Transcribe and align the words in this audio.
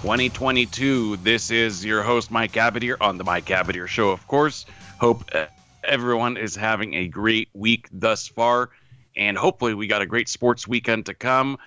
2022. 0.00 1.18
This 1.18 1.50
is 1.50 1.84
your 1.84 2.02
host, 2.02 2.30
Mike 2.30 2.52
Abadir, 2.52 2.96
on 3.02 3.18
the 3.18 3.24
Mike 3.24 3.44
Abadir 3.44 3.86
Show, 3.86 4.08
of 4.08 4.26
course. 4.26 4.64
Hope 4.98 5.28
uh, 5.34 5.44
everyone 5.84 6.38
is 6.38 6.56
having 6.56 6.94
a 6.94 7.06
great 7.06 7.50
week 7.52 7.86
thus 7.92 8.26
far, 8.26 8.70
and 9.14 9.36
hopefully, 9.36 9.74
we 9.74 9.86
got 9.86 10.00
a 10.00 10.06
great 10.06 10.30
sports 10.30 10.66
weekend 10.66 11.04
to 11.06 11.14
come 11.14 11.58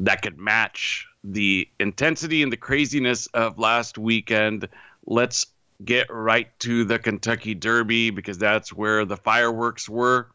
that 0.00 0.20
could 0.20 0.36
match 0.36 1.06
the 1.22 1.68
intensity 1.78 2.42
and 2.42 2.52
the 2.52 2.56
craziness 2.56 3.28
of 3.28 3.56
last 3.56 3.96
weekend. 3.96 4.66
Let's 5.06 5.46
get 5.84 6.08
right 6.10 6.48
to 6.60 6.84
the 6.84 6.98
Kentucky 6.98 7.54
Derby 7.54 8.10
because 8.10 8.38
that's 8.38 8.72
where 8.72 9.04
the 9.04 9.16
fireworks 9.16 9.88
were. 9.88 10.26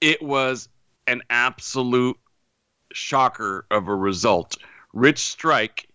It 0.00 0.22
was 0.22 0.68
an 1.08 1.22
absolute 1.28 2.16
shocker 2.92 3.66
of 3.72 3.88
a 3.88 3.94
result 3.94 4.56
Rich 4.92 5.18
Strike 5.18 5.88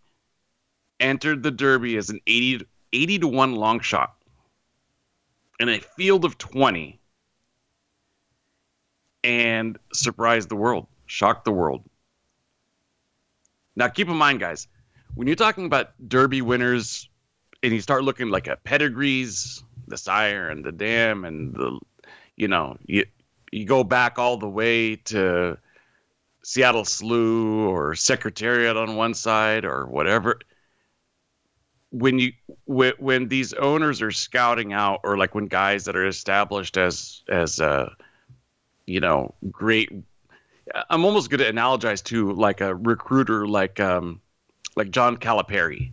entered 0.99 1.43
the 1.43 1.51
Derby 1.51 1.97
as 1.97 2.09
an 2.09 2.19
80, 2.27 2.65
80 2.93 3.19
to 3.19 3.27
1 3.27 3.55
long 3.55 3.79
shot 3.79 4.15
in 5.59 5.69
a 5.69 5.79
field 5.79 6.25
of 6.25 6.37
20 6.37 6.99
and 9.23 9.77
surprised 9.93 10.49
the 10.49 10.55
world, 10.55 10.87
shocked 11.05 11.45
the 11.45 11.51
world. 11.51 11.83
Now, 13.75 13.87
keep 13.87 14.07
in 14.07 14.15
mind, 14.15 14.39
guys, 14.39 14.67
when 15.15 15.27
you're 15.27 15.35
talking 15.35 15.65
about 15.65 15.91
Derby 16.07 16.41
winners 16.41 17.09
and 17.61 17.73
you 17.73 17.81
start 17.81 18.03
looking 18.03 18.29
like 18.29 18.47
at 18.47 18.63
pedigrees, 18.63 19.63
the 19.87 19.97
sire 19.97 20.49
and 20.49 20.63
the 20.63 20.71
dam, 20.71 21.25
and 21.25 21.53
the, 21.53 21.79
you 22.35 22.47
know, 22.47 22.77
you, 22.85 23.05
you 23.51 23.65
go 23.65 23.83
back 23.83 24.19
all 24.19 24.37
the 24.37 24.49
way 24.49 24.95
to 24.95 25.57
Seattle 26.43 26.85
Slew 26.85 27.67
or 27.69 27.95
Secretariat 27.95 28.75
on 28.75 28.95
one 28.95 29.13
side 29.13 29.65
or 29.65 29.85
whatever. 29.87 30.39
When 31.91 32.19
you 32.19 32.33
when, 32.65 32.93
when 32.99 33.27
these 33.27 33.53
owners 33.53 34.01
are 34.01 34.11
scouting 34.11 34.73
out, 34.73 35.01
or 35.03 35.17
like 35.17 35.35
when 35.35 35.47
guys 35.47 35.85
that 35.85 35.95
are 35.95 36.07
established 36.07 36.77
as 36.77 37.23
as 37.29 37.59
uh, 37.59 37.89
you 38.85 38.99
know 38.99 39.33
great, 39.51 39.91
I'm 40.89 41.05
almost 41.05 41.29
going 41.29 41.39
to 41.39 41.51
analogize 41.51 42.03
to 42.05 42.33
like 42.33 42.61
a 42.61 42.75
recruiter 42.75 43.47
like 43.47 43.79
um, 43.79 44.21
like 44.75 44.91
John 44.91 45.17
Calipari 45.17 45.91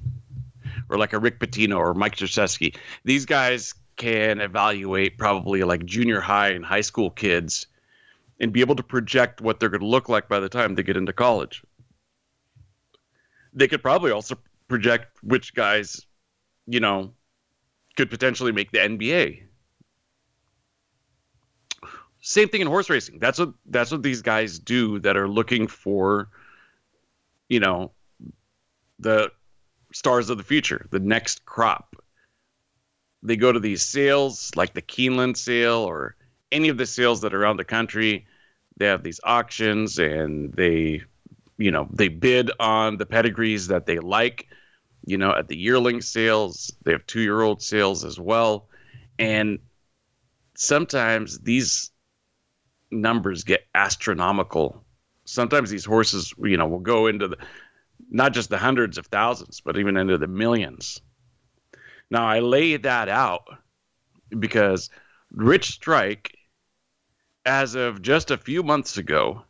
or 0.89 0.98
like 0.98 1.12
a 1.12 1.19
Rick 1.19 1.39
Pitino 1.39 1.77
or 1.77 1.95
Mike 1.95 2.17
Krzyzewski. 2.17 2.77
These 3.05 3.27
guys 3.27 3.75
can 3.97 4.41
evaluate 4.41 5.19
probably 5.19 5.62
like 5.62 5.85
junior 5.85 6.20
high 6.20 6.48
and 6.48 6.64
high 6.64 6.81
school 6.81 7.11
kids 7.11 7.67
and 8.41 8.52
be 8.52 8.60
able 8.60 8.74
to 8.74 8.83
project 8.83 9.41
what 9.41 9.60
they're 9.60 9.69
going 9.69 9.83
to 9.83 9.86
look 9.86 10.08
like 10.08 10.28
by 10.28 10.41
the 10.41 10.48
time 10.48 10.74
they 10.74 10.83
get 10.83 10.96
into 10.96 11.12
college. 11.12 11.62
They 13.52 13.69
could 13.69 13.83
probably 13.83 14.10
also 14.10 14.36
project 14.69 15.19
which 15.22 15.55
guys, 15.55 16.06
you 16.66 16.80
know, 16.80 17.12
could 17.96 18.08
potentially 18.08 18.52
make 18.52 18.70
the 18.70 18.79
NBA. 18.79 19.42
Same 22.23 22.48
thing 22.48 22.61
in 22.61 22.67
horse 22.67 22.89
racing. 22.89 23.18
That's 23.18 23.39
what 23.39 23.52
that's 23.67 23.90
what 23.90 24.02
these 24.02 24.23
guys 24.23 24.58
do 24.58 24.98
that 25.00 25.17
are 25.17 25.29
looking 25.29 25.67
for, 25.67 26.29
you 27.48 27.61
know, 27.61 27.92
the 28.98 29.33
stars 29.92 30.30
of 30.30 30.39
the 30.39 30.45
future, 30.45 30.86
the 30.90 31.00
next 31.00 31.45
crop. 31.45 31.96
They 33.23 33.36
go 33.36 33.52
to 33.52 33.61
these 33.61 33.83
sales 33.83 34.50
like 34.55 34.74
the 34.74 34.83
Keeneland 34.83 35.36
sale 35.36 35.79
or 35.79 36.14
any 36.52 36.68
of 36.68 36.77
the 36.77 36.86
sales 36.86 37.23
that 37.23 37.34
are 37.34 37.42
around 37.42 37.56
the 37.56 37.64
country 37.64 38.27
they 38.80 38.86
have 38.86 39.02
these 39.02 39.20
auctions 39.23 39.98
and 39.98 40.52
they 40.55 41.02
you 41.58 41.70
know 41.70 41.86
they 41.92 42.08
bid 42.08 42.51
on 42.58 42.96
the 42.96 43.05
pedigrees 43.05 43.67
that 43.68 43.85
they 43.85 43.98
like 43.98 44.48
you 45.05 45.18
know 45.18 45.33
at 45.36 45.48
the 45.48 45.57
yearling 45.57 46.01
sales. 46.01 46.73
They 46.85 46.92
have 46.92 47.07
two 47.07 47.20
year 47.20 47.42
old 47.42 47.63
sales 47.63 48.05
as 48.05 48.18
well. 48.18 48.68
And 49.18 49.58
sometimes 50.57 51.39
these 51.41 51.91
numbers 52.91 53.45
get 53.45 53.67
astronomical. 53.74 54.83
Sometimes 55.27 55.68
these 55.68 55.85
horses 55.85 56.33
you 56.42 56.57
know 56.57 56.67
will 56.67 56.80
go 56.80 57.07
into 57.07 57.29
the 57.29 57.36
not 58.11 58.33
just 58.33 58.48
the 58.48 58.58
hundreds 58.58 58.97
of 58.97 59.07
thousands 59.07 59.61
but 59.61 59.77
even 59.77 59.98
into 59.98 60.17
the 60.17 60.27
millions. 60.27 61.02
Now 62.11 62.27
i 62.27 62.39
lay 62.41 62.79
that 62.79 63.11
out 63.11 63.47
because 64.39 64.89
rich 65.33 65.67
strike 65.67 66.35
as 67.45 67.74
of 67.74 68.02
just 68.02 68.30
a 68.30 68.36
few 68.36 68.62
months 68.62 68.96
ago, 68.98 69.42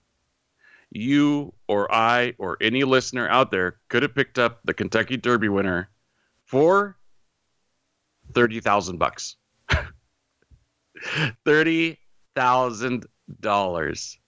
you 0.91 1.53
or 1.69 1.93
I 1.93 2.35
or 2.39 2.57
any 2.61 2.85
listener 2.85 3.29
out 3.29 3.51
there 3.51 3.79
could 3.89 4.03
have 4.03 4.15
picked 4.15 4.39
up 4.39 4.61
the 4.65 4.75
Kentucky 4.75 5.17
Derby 5.17 5.49
winner 5.49 5.89
for 6.45 6.97
thirty 8.35 8.61
thousand 8.61 8.99
bucks. 8.99 9.37
thirty 11.45 11.99
thousand 12.35 13.07
dollars. 13.41 14.19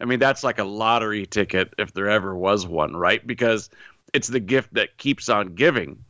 I 0.00 0.06
mean, 0.06 0.18
that's 0.18 0.44
like 0.44 0.58
a 0.58 0.64
lottery 0.64 1.24
ticket 1.24 1.72
if 1.78 1.92
there 1.92 2.10
ever 2.10 2.36
was 2.36 2.66
one, 2.66 2.94
right? 2.96 3.24
Because 3.26 3.70
it's 4.12 4.28
the 4.28 4.40
gift 4.40 4.74
that 4.74 4.98
keeps 4.98 5.28
on 5.28 5.54
giving. 5.54 6.04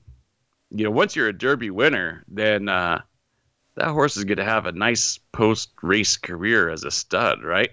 You 0.70 0.84
know, 0.84 0.90
once 0.90 1.14
you're 1.14 1.28
a 1.28 1.32
Derby 1.32 1.70
winner, 1.70 2.24
then 2.26 2.68
uh, 2.68 3.02
that 3.76 3.88
horse 3.88 4.16
is 4.16 4.24
going 4.24 4.38
to 4.38 4.44
have 4.44 4.66
a 4.66 4.72
nice 4.72 5.18
post 5.32 5.70
race 5.82 6.16
career 6.16 6.68
as 6.68 6.84
a 6.84 6.90
stud, 6.90 7.42
right? 7.42 7.70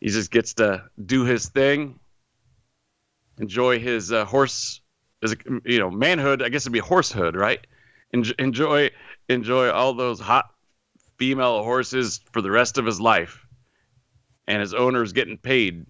He 0.00 0.08
just 0.08 0.30
gets 0.30 0.54
to 0.54 0.84
do 1.04 1.24
his 1.24 1.48
thing, 1.48 1.98
enjoy 3.38 3.78
his 3.78 4.12
uh, 4.12 4.24
horse, 4.24 4.80
as 5.22 5.32
a, 5.32 5.36
you 5.64 5.78
know, 5.78 5.90
manhood. 5.90 6.42
I 6.42 6.48
guess 6.48 6.62
it'd 6.62 6.72
be 6.72 6.78
horsehood, 6.78 7.36
right? 7.36 7.66
enjoy, 8.12 8.90
enjoy 9.28 9.70
all 9.70 9.94
those 9.94 10.18
hot 10.18 10.50
female 11.16 11.62
horses 11.62 12.20
for 12.32 12.42
the 12.42 12.50
rest 12.50 12.76
of 12.76 12.84
his 12.84 13.00
life, 13.00 13.46
and 14.48 14.60
his 14.60 14.74
owner's 14.74 15.12
getting 15.12 15.38
paid 15.38 15.86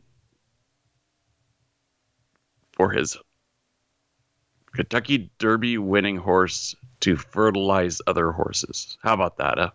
for 2.72 2.90
his 2.90 3.16
Kentucky 4.74 5.30
Derby 5.38 5.78
winning 5.78 6.16
horse 6.16 6.74
to 7.00 7.16
fertilize 7.16 8.00
other 8.06 8.32
horses. 8.32 8.98
How 9.02 9.14
about 9.14 9.38
that? 9.38 9.58
Huh? 9.58 9.70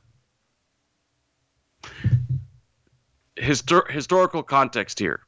Histor- 3.38 3.92
historical 3.92 4.44
context 4.44 5.00
here. 5.00 5.22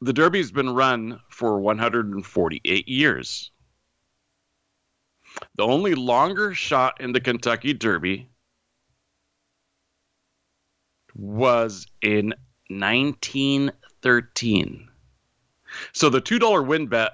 The 0.00 0.12
Derby's 0.12 0.50
been 0.50 0.70
run 0.70 1.20
for 1.28 1.60
148 1.60 2.88
years. 2.88 3.52
The 5.54 5.64
only 5.64 5.94
longer 5.94 6.54
shot 6.54 7.00
in 7.00 7.12
the 7.12 7.20
Kentucky 7.20 7.72
Derby 7.72 8.28
was 11.14 11.86
in 12.00 12.34
1913. 12.68 14.88
So 15.92 16.10
the 16.10 16.20
$2 16.20 16.66
win 16.66 16.88
bet 16.88 17.12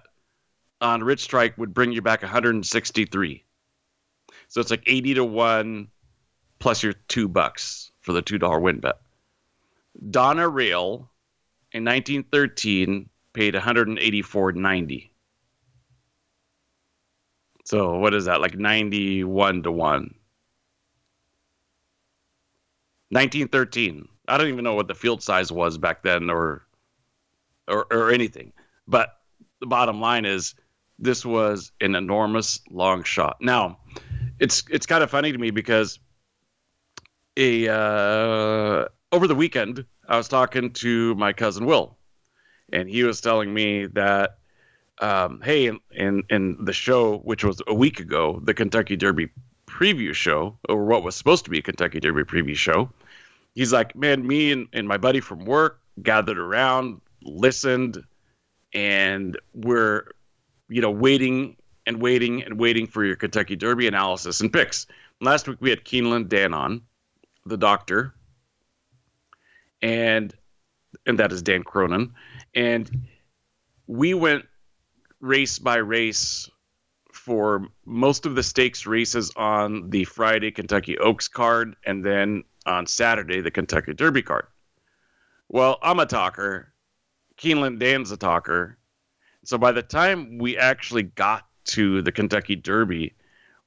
on 0.81 1.03
Rich 1.03 1.21
Strike 1.21 1.59
would 1.59 1.75
bring 1.75 1.93
you 1.93 2.03
back 2.03 2.23
163. 2.23 3.45
So 4.49 4.61
it's 4.61 4.71
like 4.71 4.85
80 4.87 5.15
to 5.15 5.25
1 5.25 5.89
plus 6.59 6.83
your 6.83 6.95
2 7.09 7.29
bucks 7.29 7.93
for 8.01 8.13
the 8.13 8.23
$2 8.23 8.61
win 8.61 8.81
bet. 8.81 9.01
Donerail 10.11 11.09
in 11.73 11.85
1913 11.85 13.09
paid 13.33 13.55
184.90. 13.55 15.11
So 17.65 17.99
what 17.99 18.15
is 18.15 18.25
that? 18.25 18.41
Like 18.41 18.57
91 18.57 19.65
to 19.65 19.71
1. 19.71 20.15
1913. 23.11 24.09
I 24.27 24.39
don't 24.39 24.49
even 24.49 24.65
know 24.65 24.75
what 24.75 24.89
the 24.89 24.95
field 24.95 25.23
size 25.23 25.51
was 25.51 25.79
back 25.79 26.03
then 26.03 26.31
or 26.31 26.63
or, 27.67 27.87
or 27.91 28.11
anything. 28.11 28.53
But 28.87 29.19
the 29.61 29.67
bottom 29.67 30.01
line 30.01 30.25
is 30.25 30.55
this 30.99 31.25
was 31.25 31.73
an 31.81 31.95
enormous 31.95 32.61
long 32.71 33.03
shot. 33.03 33.39
Now, 33.41 33.79
it's 34.39 34.65
it's 34.71 34.87
kind 34.87 35.03
of 35.03 35.11
funny 35.11 35.33
to 35.33 35.39
me 35.39 35.51
because 35.51 35.99
a 37.37 37.69
uh, 37.69 38.89
over 39.13 39.27
the 39.27 39.35
weekend 39.35 39.85
I 40.09 40.17
was 40.17 40.29
talking 40.29 40.73
to 40.75 41.15
my 41.15 41.33
cousin 41.33 41.67
Will, 41.67 41.97
and 42.73 42.89
he 42.89 43.05
was 43.05 43.21
telling 43.21 43.53
me 43.53 43.87
that, 43.87 44.39
um, 45.01 45.41
hey, 45.43 45.67
in, 45.67 45.81
in 45.93 46.23
in 46.31 46.65
the 46.65 46.73
show, 46.73 47.19
which 47.19 47.45
was 47.45 47.63
a 47.67 47.75
week 47.75 48.01
ago, 48.01 48.41
the 48.43 48.55
Kentucky 48.55 48.97
Derby 48.97 49.29
preview 49.67 50.15
show, 50.15 50.59
or 50.69 50.85
what 50.85 51.05
was 51.05 51.15
supposed 51.15 51.45
to 51.45 51.51
be 51.51 51.59
a 51.59 51.63
Kentucky 51.63 52.01
Derby 52.01 52.25
preview 52.25 52.57
show, 52.57 52.91
he's 53.55 53.73
like, 53.73 53.95
man, 53.95 54.27
me 54.27 54.51
and, 54.51 54.67
and 54.73 54.89
my 54.89 54.97
buddy 54.97 55.21
from 55.21 55.45
work 55.45 55.81
gathered 56.03 56.39
around, 56.39 57.01
listened, 57.23 58.03
and 58.73 59.39
we're, 59.55 60.07
you 60.69 60.81
know, 60.81 60.91
waiting 60.91 61.57
and 61.87 62.01
waiting 62.01 62.43
and 62.43 62.59
waiting 62.59 62.87
for 62.87 63.05
your 63.05 63.17
Kentucky 63.17 63.57
Derby 63.57 63.87
analysis 63.87 64.41
and 64.41 64.53
picks. 64.53 64.87
Last 65.21 65.49
week 65.49 65.59
we 65.61 65.71
had 65.71 65.85
Keeneland 65.85 66.29
Dan 66.29 66.55
on, 66.55 66.83
the 67.47 67.57
doctor, 67.57 68.15
and 69.83 70.35
and 71.07 71.19
that 71.19 71.33
is 71.33 71.43
Dan 71.43 71.63
Cronin, 71.63 72.15
and 72.55 73.09
we 73.87 74.15
went 74.15 74.45
race 75.21 75.59
by 75.59 75.77
race 75.77 76.49
for 77.13 77.67
most 77.85 78.27
of 78.27 78.35
the 78.35 78.43
stakes 78.43 78.87
races 78.87 79.33
on 79.37 79.91
the 79.91 80.05
Friday 80.05 80.51
Kentucky 80.51 80.99
Oaks 80.99 81.29
card, 81.29 81.75
and 81.85 82.05
then 82.05 82.45
on 82.67 82.87
Saturday 82.87 83.41
the 83.41 83.51
Kentucky 83.51 83.95
Derby 83.95 84.23
card. 84.23 84.47
Well, 85.49 85.79
I'm 85.83 85.99
a 85.99 86.07
talker. 86.07 86.73
Keeneland 87.39 87.79
Dan's 87.79 88.11
a 88.11 88.17
talker. 88.17 88.79
So 89.49 89.57
by 89.57 89.73
the 89.73 89.83
time 89.83 90.37
we 90.37 90.59
actually 90.59 91.05
got 91.05 91.47
to 91.69 92.03
the 92.03 92.13
Kentucky 92.13 92.55
Derby, 92.55 93.15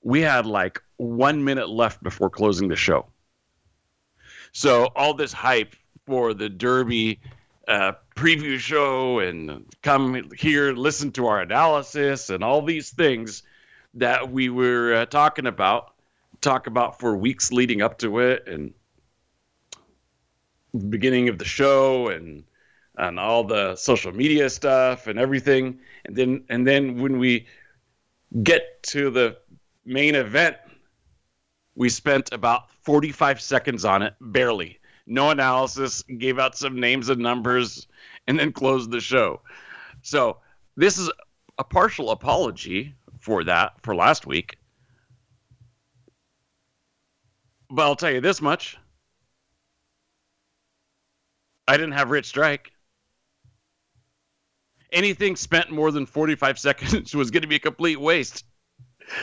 we 0.03 0.21
had 0.21 0.45
like 0.45 0.79
one 0.97 1.43
minute 1.43 1.69
left 1.69 2.03
before 2.03 2.29
closing 2.29 2.67
the 2.67 2.75
show. 2.75 3.07
So 4.51 4.89
all 4.95 5.15
this 5.15 5.33
hype 5.33 5.75
for 6.05 6.35
the 6.35 6.49
Derby 6.49 7.19
uh, 7.67 7.93
preview 8.15 8.59
show 8.59 9.21
and 9.21 9.65
come 9.81 10.29
here, 10.37 10.71
listen 10.73 11.11
to 11.13 11.25
our 11.25 11.41
analysis 11.41 12.29
and 12.29 12.43
all 12.43 12.61
these 12.61 12.91
things 12.91 13.41
that 13.95 14.31
we 14.31 14.49
were 14.49 14.93
uh, 14.93 15.05
talking 15.07 15.47
about, 15.47 15.95
talk 16.41 16.67
about 16.67 16.99
for 16.99 17.17
weeks 17.17 17.51
leading 17.51 17.81
up 17.81 17.97
to 17.97 18.19
it 18.19 18.47
and 18.47 18.71
beginning 20.89 21.27
of 21.27 21.39
the 21.39 21.45
show 21.45 22.09
and 22.09 22.43
and 22.97 23.19
all 23.19 23.43
the 23.43 23.75
social 23.75 24.11
media 24.11 24.49
stuff 24.49 25.07
and 25.07 25.17
everything. 25.17 25.79
And 26.05 26.15
then 26.15 26.43
and 26.49 26.65
then 26.65 27.01
when 27.01 27.19
we 27.19 27.47
get 28.43 28.83
to 28.83 29.09
the 29.09 29.37
main 29.85 30.15
event 30.15 30.57
we 31.75 31.89
spent 31.89 32.31
about 32.31 32.69
45 32.83 33.41
seconds 33.41 33.85
on 33.85 34.01
it 34.01 34.13
barely. 34.19 34.79
No 35.07 35.29
analysis 35.29 36.03
gave 36.03 36.39
out 36.39 36.57
some 36.57 36.79
names 36.79 37.09
and 37.09 37.21
numbers 37.21 37.87
and 38.27 38.39
then 38.39 38.51
closed 38.51 38.91
the 38.91 38.99
show. 38.99 39.41
So 40.01 40.37
this 40.75 40.97
is 40.97 41.09
a 41.57 41.63
partial 41.63 42.11
apology 42.11 42.95
for 43.19 43.43
that 43.45 43.73
for 43.81 43.95
last 43.95 44.27
week. 44.27 44.57
But 47.69 47.83
i'll 47.83 47.95
tell 47.95 48.11
you 48.11 48.21
this 48.21 48.41
much. 48.41 48.77
I 51.67 51.77
didn't 51.77 51.93
have 51.93 52.11
Rich 52.11 52.25
Strike. 52.25 52.71
Anything 54.91 55.35
spent 55.35 55.71
more 55.71 55.91
than 55.91 56.05
45 56.05 56.59
seconds 56.67 57.15
was 57.15 57.31
going 57.31 57.41
to 57.41 57.47
be 57.47 57.55
a 57.55 57.59
complete 57.59 57.99
waste. 57.99 58.45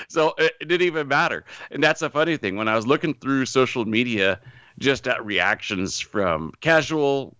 So 0.08 0.34
it, 0.38 0.52
it 0.60 0.68
didn't 0.68 0.86
even 0.86 1.08
matter. 1.08 1.44
And 1.70 1.82
that's 1.82 2.02
a 2.02 2.10
funny 2.10 2.36
thing. 2.36 2.56
When 2.56 2.68
I 2.68 2.76
was 2.76 2.86
looking 2.86 3.14
through 3.14 3.46
social 3.46 3.84
media, 3.84 4.40
just 4.78 5.08
at 5.08 5.24
reactions 5.24 5.98
from 5.98 6.52
casual 6.60 7.36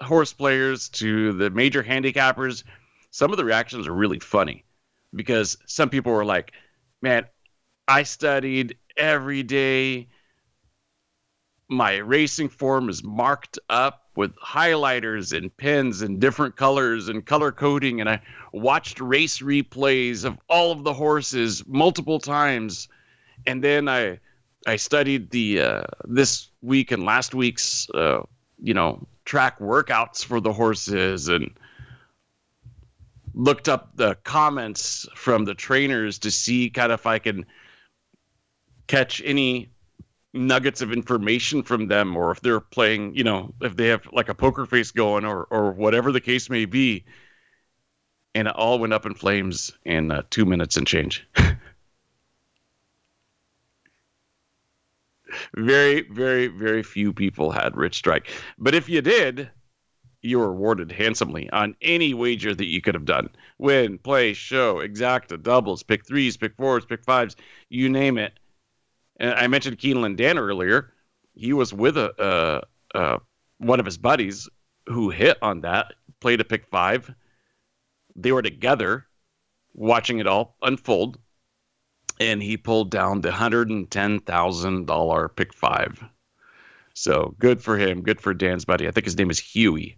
horse 0.00 0.32
players 0.32 0.88
to 0.90 1.32
the 1.32 1.50
major 1.50 1.82
handicappers, 1.82 2.64
some 3.10 3.30
of 3.30 3.36
the 3.36 3.44
reactions 3.44 3.86
are 3.86 3.94
really 3.94 4.18
funny 4.18 4.64
because 5.14 5.56
some 5.66 5.90
people 5.90 6.12
were 6.12 6.24
like, 6.24 6.52
man, 7.02 7.26
I 7.86 8.04
studied 8.04 8.78
every 8.96 9.42
day. 9.42 10.08
My 11.68 11.96
racing 11.96 12.48
form 12.48 12.88
is 12.88 13.04
marked 13.04 13.58
up 13.68 14.01
with 14.14 14.34
highlighters 14.36 15.36
and 15.36 15.54
pens 15.56 16.02
and 16.02 16.20
different 16.20 16.56
colors 16.56 17.08
and 17.08 17.24
color 17.24 17.52
coding. 17.52 18.00
And 18.00 18.08
I 18.08 18.20
watched 18.52 19.00
race 19.00 19.38
replays 19.38 20.24
of 20.24 20.38
all 20.48 20.72
of 20.72 20.84
the 20.84 20.92
horses 20.92 21.66
multiple 21.66 22.18
times. 22.18 22.88
And 23.46 23.62
then 23.62 23.88
I 23.88 24.20
I 24.66 24.76
studied 24.76 25.30
the 25.30 25.60
uh, 25.60 25.82
this 26.04 26.48
week 26.60 26.92
and 26.92 27.04
last 27.04 27.34
week's 27.34 27.88
uh, 27.90 28.22
you 28.62 28.74
know 28.74 29.06
track 29.24 29.58
workouts 29.58 30.24
for 30.24 30.40
the 30.40 30.52
horses 30.52 31.28
and 31.28 31.50
looked 33.34 33.68
up 33.68 33.96
the 33.96 34.14
comments 34.24 35.06
from 35.14 35.44
the 35.44 35.54
trainers 35.54 36.18
to 36.18 36.30
see 36.30 36.68
kind 36.70 36.92
of 36.92 37.00
if 37.00 37.06
I 37.06 37.18
can 37.18 37.46
catch 38.86 39.22
any 39.24 39.70
nuggets 40.34 40.80
of 40.80 40.92
information 40.92 41.62
from 41.62 41.88
them 41.88 42.16
or 42.16 42.30
if 42.30 42.40
they're 42.40 42.60
playing 42.60 43.14
you 43.14 43.22
know 43.22 43.52
if 43.60 43.76
they 43.76 43.88
have 43.88 44.08
like 44.12 44.30
a 44.30 44.34
poker 44.34 44.64
face 44.64 44.90
going 44.90 45.24
or 45.24 45.44
or 45.50 45.72
whatever 45.72 46.10
the 46.10 46.20
case 46.20 46.48
may 46.48 46.64
be 46.64 47.04
and 48.34 48.48
it 48.48 48.54
all 48.54 48.78
went 48.78 48.92
up 48.92 49.06
in 49.06 49.14
flames 49.14 49.72
in 49.84 50.10
uh, 50.10 50.22
two 50.30 50.44
minutes 50.44 50.76
and 50.76 50.86
change. 50.86 51.26
Very 55.56 56.02
very 56.10 56.48
very 56.48 56.82
few 56.82 57.14
people 57.14 57.50
had 57.50 57.74
rich 57.74 57.94
strike. 57.94 58.28
But 58.58 58.74
if 58.74 58.86
you 58.90 59.00
did 59.00 59.50
you 60.20 60.38
were 60.38 60.52
rewarded 60.52 60.92
handsomely 60.92 61.48
on 61.50 61.74
any 61.80 62.12
wager 62.12 62.54
that 62.54 62.66
you 62.66 62.82
could 62.82 62.94
have 62.94 63.06
done. 63.06 63.30
Win 63.56 63.96
play 63.96 64.34
show 64.34 64.76
exacta 64.76 65.42
doubles 65.42 65.82
pick 65.82 66.06
threes 66.06 66.36
pick 66.36 66.54
fours 66.56 66.84
pick 66.84 67.02
fives 67.02 67.34
you 67.70 67.88
name 67.88 68.18
it 68.18 68.34
and 69.18 69.34
I 69.34 69.46
mentioned 69.46 69.78
Keeneland 69.78 70.16
Dan 70.16 70.38
earlier. 70.38 70.92
He 71.34 71.52
was 71.52 71.72
with 71.72 71.96
a, 71.96 72.12
uh, 72.20 72.60
uh, 72.94 73.18
one 73.58 73.80
of 73.80 73.86
his 73.86 73.98
buddies 73.98 74.48
who 74.86 75.10
hit 75.10 75.38
on 75.42 75.62
that, 75.62 75.94
played 76.20 76.40
a 76.40 76.44
pick 76.44 76.66
five. 76.66 77.12
They 78.16 78.32
were 78.32 78.42
together 78.42 79.06
watching 79.74 80.18
it 80.18 80.26
all 80.26 80.56
unfold, 80.62 81.18
and 82.20 82.42
he 82.42 82.56
pulled 82.56 82.90
down 82.90 83.20
the 83.20 83.30
$110,000 83.30 85.36
pick 85.36 85.54
five. 85.54 86.04
So 86.94 87.34
good 87.38 87.62
for 87.62 87.78
him. 87.78 88.02
Good 88.02 88.20
for 88.20 88.34
Dan's 88.34 88.64
buddy. 88.64 88.86
I 88.86 88.90
think 88.90 89.06
his 89.06 89.16
name 89.16 89.30
is 89.30 89.38
Huey. 89.38 89.96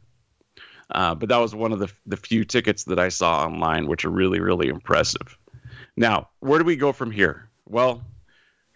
Uh, 0.91 1.15
but 1.15 1.29
that 1.29 1.39
was 1.39 1.55
one 1.55 1.73
of 1.73 1.79
the, 1.79 1.91
the 2.07 2.17
few 2.17 2.45
tickets 2.45 2.85
that 2.85 2.99
I 2.99 3.09
saw 3.09 3.45
online, 3.45 3.87
which 3.87 4.05
are 4.05 4.11
really, 4.11 4.41
really 4.41 4.69
impressive. 4.69 5.39
Now, 5.97 6.29
where 6.41 6.59
do 6.59 6.65
we 6.65 6.77
go 6.77 6.93
from 6.93 7.11
here? 7.11 7.49
Well, 7.67 8.03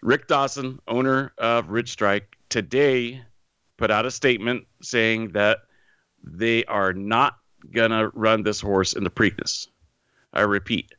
Rick 0.01 0.27
Dawson, 0.27 0.79
owner 0.87 1.33
of 1.37 1.69
Rich 1.69 1.91
Strike, 1.91 2.37
today 2.49 3.21
put 3.77 3.91
out 3.91 4.05
a 4.05 4.11
statement 4.11 4.65
saying 4.81 5.33
that 5.33 5.59
they 6.23 6.63
are 6.65 6.93
not 6.93 7.37
going 7.71 7.91
to 7.91 8.09
run 8.13 8.43
this 8.43 8.61
horse 8.61 8.93
in 8.93 9.03
the 9.03 9.09
Preakness. 9.09 9.67
I 10.33 10.41
repeat, 10.41 10.93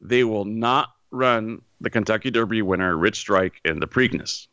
they 0.00 0.24
will 0.24 0.44
not 0.44 0.90
run 1.10 1.62
the 1.80 1.90
Kentucky 1.90 2.30
Derby 2.30 2.62
winner, 2.62 2.96
Rich 2.96 3.18
Strike, 3.18 3.60
in 3.64 3.80
the 3.80 3.86
Preakness. 3.86 4.46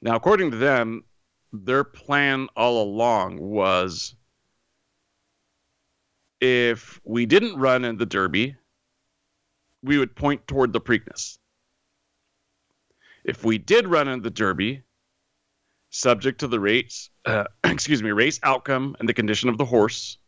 Now, 0.00 0.16
according 0.16 0.50
to 0.50 0.56
them, 0.56 1.04
their 1.52 1.84
plan 1.84 2.48
all 2.56 2.82
along 2.82 3.38
was 3.38 4.14
if 6.40 7.00
we 7.04 7.26
didn't 7.26 7.56
run 7.56 7.84
in 7.84 7.98
the 7.98 8.06
Derby, 8.06 8.56
we 9.82 9.98
would 9.98 10.14
point 10.14 10.46
toward 10.46 10.72
the 10.72 10.80
Preakness. 10.80 11.38
If 13.24 13.44
we 13.44 13.58
did 13.58 13.86
run 13.86 14.08
in 14.08 14.22
the 14.22 14.30
Derby, 14.30 14.82
subject 15.90 16.40
to 16.40 16.48
the 16.48 16.58
race, 16.58 17.10
uh, 17.24 17.44
excuse 17.64 18.02
me, 18.02 18.10
race 18.10 18.40
outcome 18.42 18.96
and 18.98 19.08
the 19.08 19.14
condition 19.14 19.48
of 19.48 19.58
the 19.58 19.64
horse, 19.64 20.18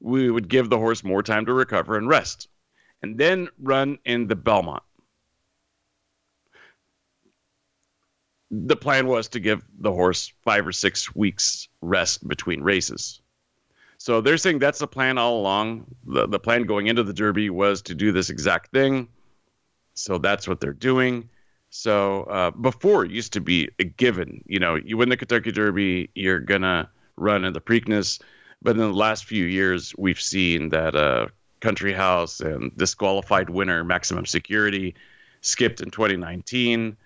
we 0.00 0.30
would 0.30 0.48
give 0.48 0.68
the 0.68 0.78
horse 0.78 1.04
more 1.04 1.22
time 1.22 1.46
to 1.46 1.52
recover 1.52 1.96
and 1.96 2.08
rest, 2.08 2.48
and 3.02 3.16
then 3.16 3.48
run 3.58 3.98
in 4.04 4.26
the 4.26 4.36
Belmont. 4.36 4.82
The 8.50 8.76
plan 8.76 9.06
was 9.06 9.28
to 9.28 9.40
give 9.40 9.64
the 9.78 9.92
horse 9.92 10.32
five 10.44 10.66
or 10.66 10.72
six 10.72 11.14
weeks 11.14 11.68
rest 11.80 12.26
between 12.26 12.60
races. 12.60 13.21
So 14.02 14.20
they're 14.20 14.36
saying 14.36 14.58
that's 14.58 14.80
the 14.80 14.88
plan 14.88 15.16
all 15.16 15.38
along. 15.38 15.86
The, 16.04 16.26
the 16.26 16.40
plan 16.40 16.64
going 16.64 16.88
into 16.88 17.04
the 17.04 17.12
Derby 17.12 17.50
was 17.50 17.82
to 17.82 17.94
do 17.94 18.10
this 18.10 18.30
exact 18.30 18.72
thing. 18.72 19.06
So 19.94 20.18
that's 20.18 20.48
what 20.48 20.58
they're 20.58 20.72
doing. 20.72 21.28
So 21.70 22.24
uh, 22.24 22.50
before 22.50 23.04
it 23.04 23.12
used 23.12 23.34
to 23.34 23.40
be 23.40 23.68
a 23.78 23.84
given, 23.84 24.42
you 24.44 24.58
know, 24.58 24.74
you 24.74 24.96
win 24.96 25.08
the 25.08 25.16
Kentucky 25.16 25.52
Derby, 25.52 26.10
you're 26.16 26.40
gonna 26.40 26.90
run 27.16 27.44
in 27.44 27.52
the 27.52 27.60
Preakness. 27.60 28.20
But 28.60 28.72
in 28.72 28.78
the 28.78 28.92
last 28.92 29.24
few 29.24 29.44
years, 29.44 29.94
we've 29.96 30.20
seen 30.20 30.70
that 30.70 30.96
uh, 30.96 31.28
Country 31.60 31.92
House 31.92 32.40
and 32.40 32.76
disqualified 32.76 33.50
winner 33.50 33.84
Maximum 33.84 34.26
Security 34.26 34.96
skipped 35.42 35.80
in 35.80 35.92
2019. 35.92 36.96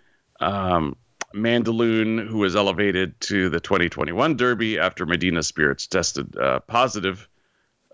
Um, 0.41 0.97
Mandaloun, 1.37 2.27
who 2.27 2.39
was 2.39 2.57
elevated 2.57 3.21
to 3.23 3.49
the 3.49 3.61
2021 3.61 4.37
Derby 4.37 4.79
after 4.79 5.07
Medina 5.07 5.43
Spirits 5.43 5.87
tested 5.87 6.37
uh, 6.37 6.61
positive 6.61 7.29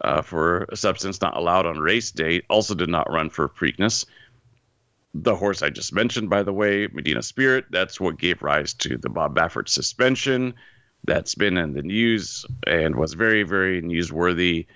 uh, 0.01 0.23
for 0.23 0.65
a 0.71 0.77
substance 0.77 1.21
not 1.21 1.37
allowed 1.37 1.67
on 1.67 1.79
race 1.79 2.11
day, 2.11 2.43
also 2.49 2.75
did 2.75 2.89
not 2.89 3.11
run 3.11 3.31
for 3.31 3.49
Preakness. 3.49 4.07
The 5.15 5.37
horse 5.37 5.63
I 5.63 5.71
just 5.71 5.93
mentioned, 5.93 6.31
by 6.31 6.43
the 6.43 6.53
way, 6.53 6.89
Medina 6.93 7.23
Spirit, 7.23 7.67
that's 7.71 8.01
what 8.01 8.19
gave 8.19 8.43
rise 8.43 8.75
to 8.75 8.97
the 8.97 9.11
Bob 9.11 9.37
Baffert 9.37 9.69
suspension. 9.69 10.55
That's 11.05 11.35
been 11.35 11.57
in 11.59 11.75
the 11.75 11.83
news 11.83 12.47
and 12.67 12.97
was 12.97 13.13
very, 13.13 13.43
very 13.43 13.83
newsworthy, 13.83 14.67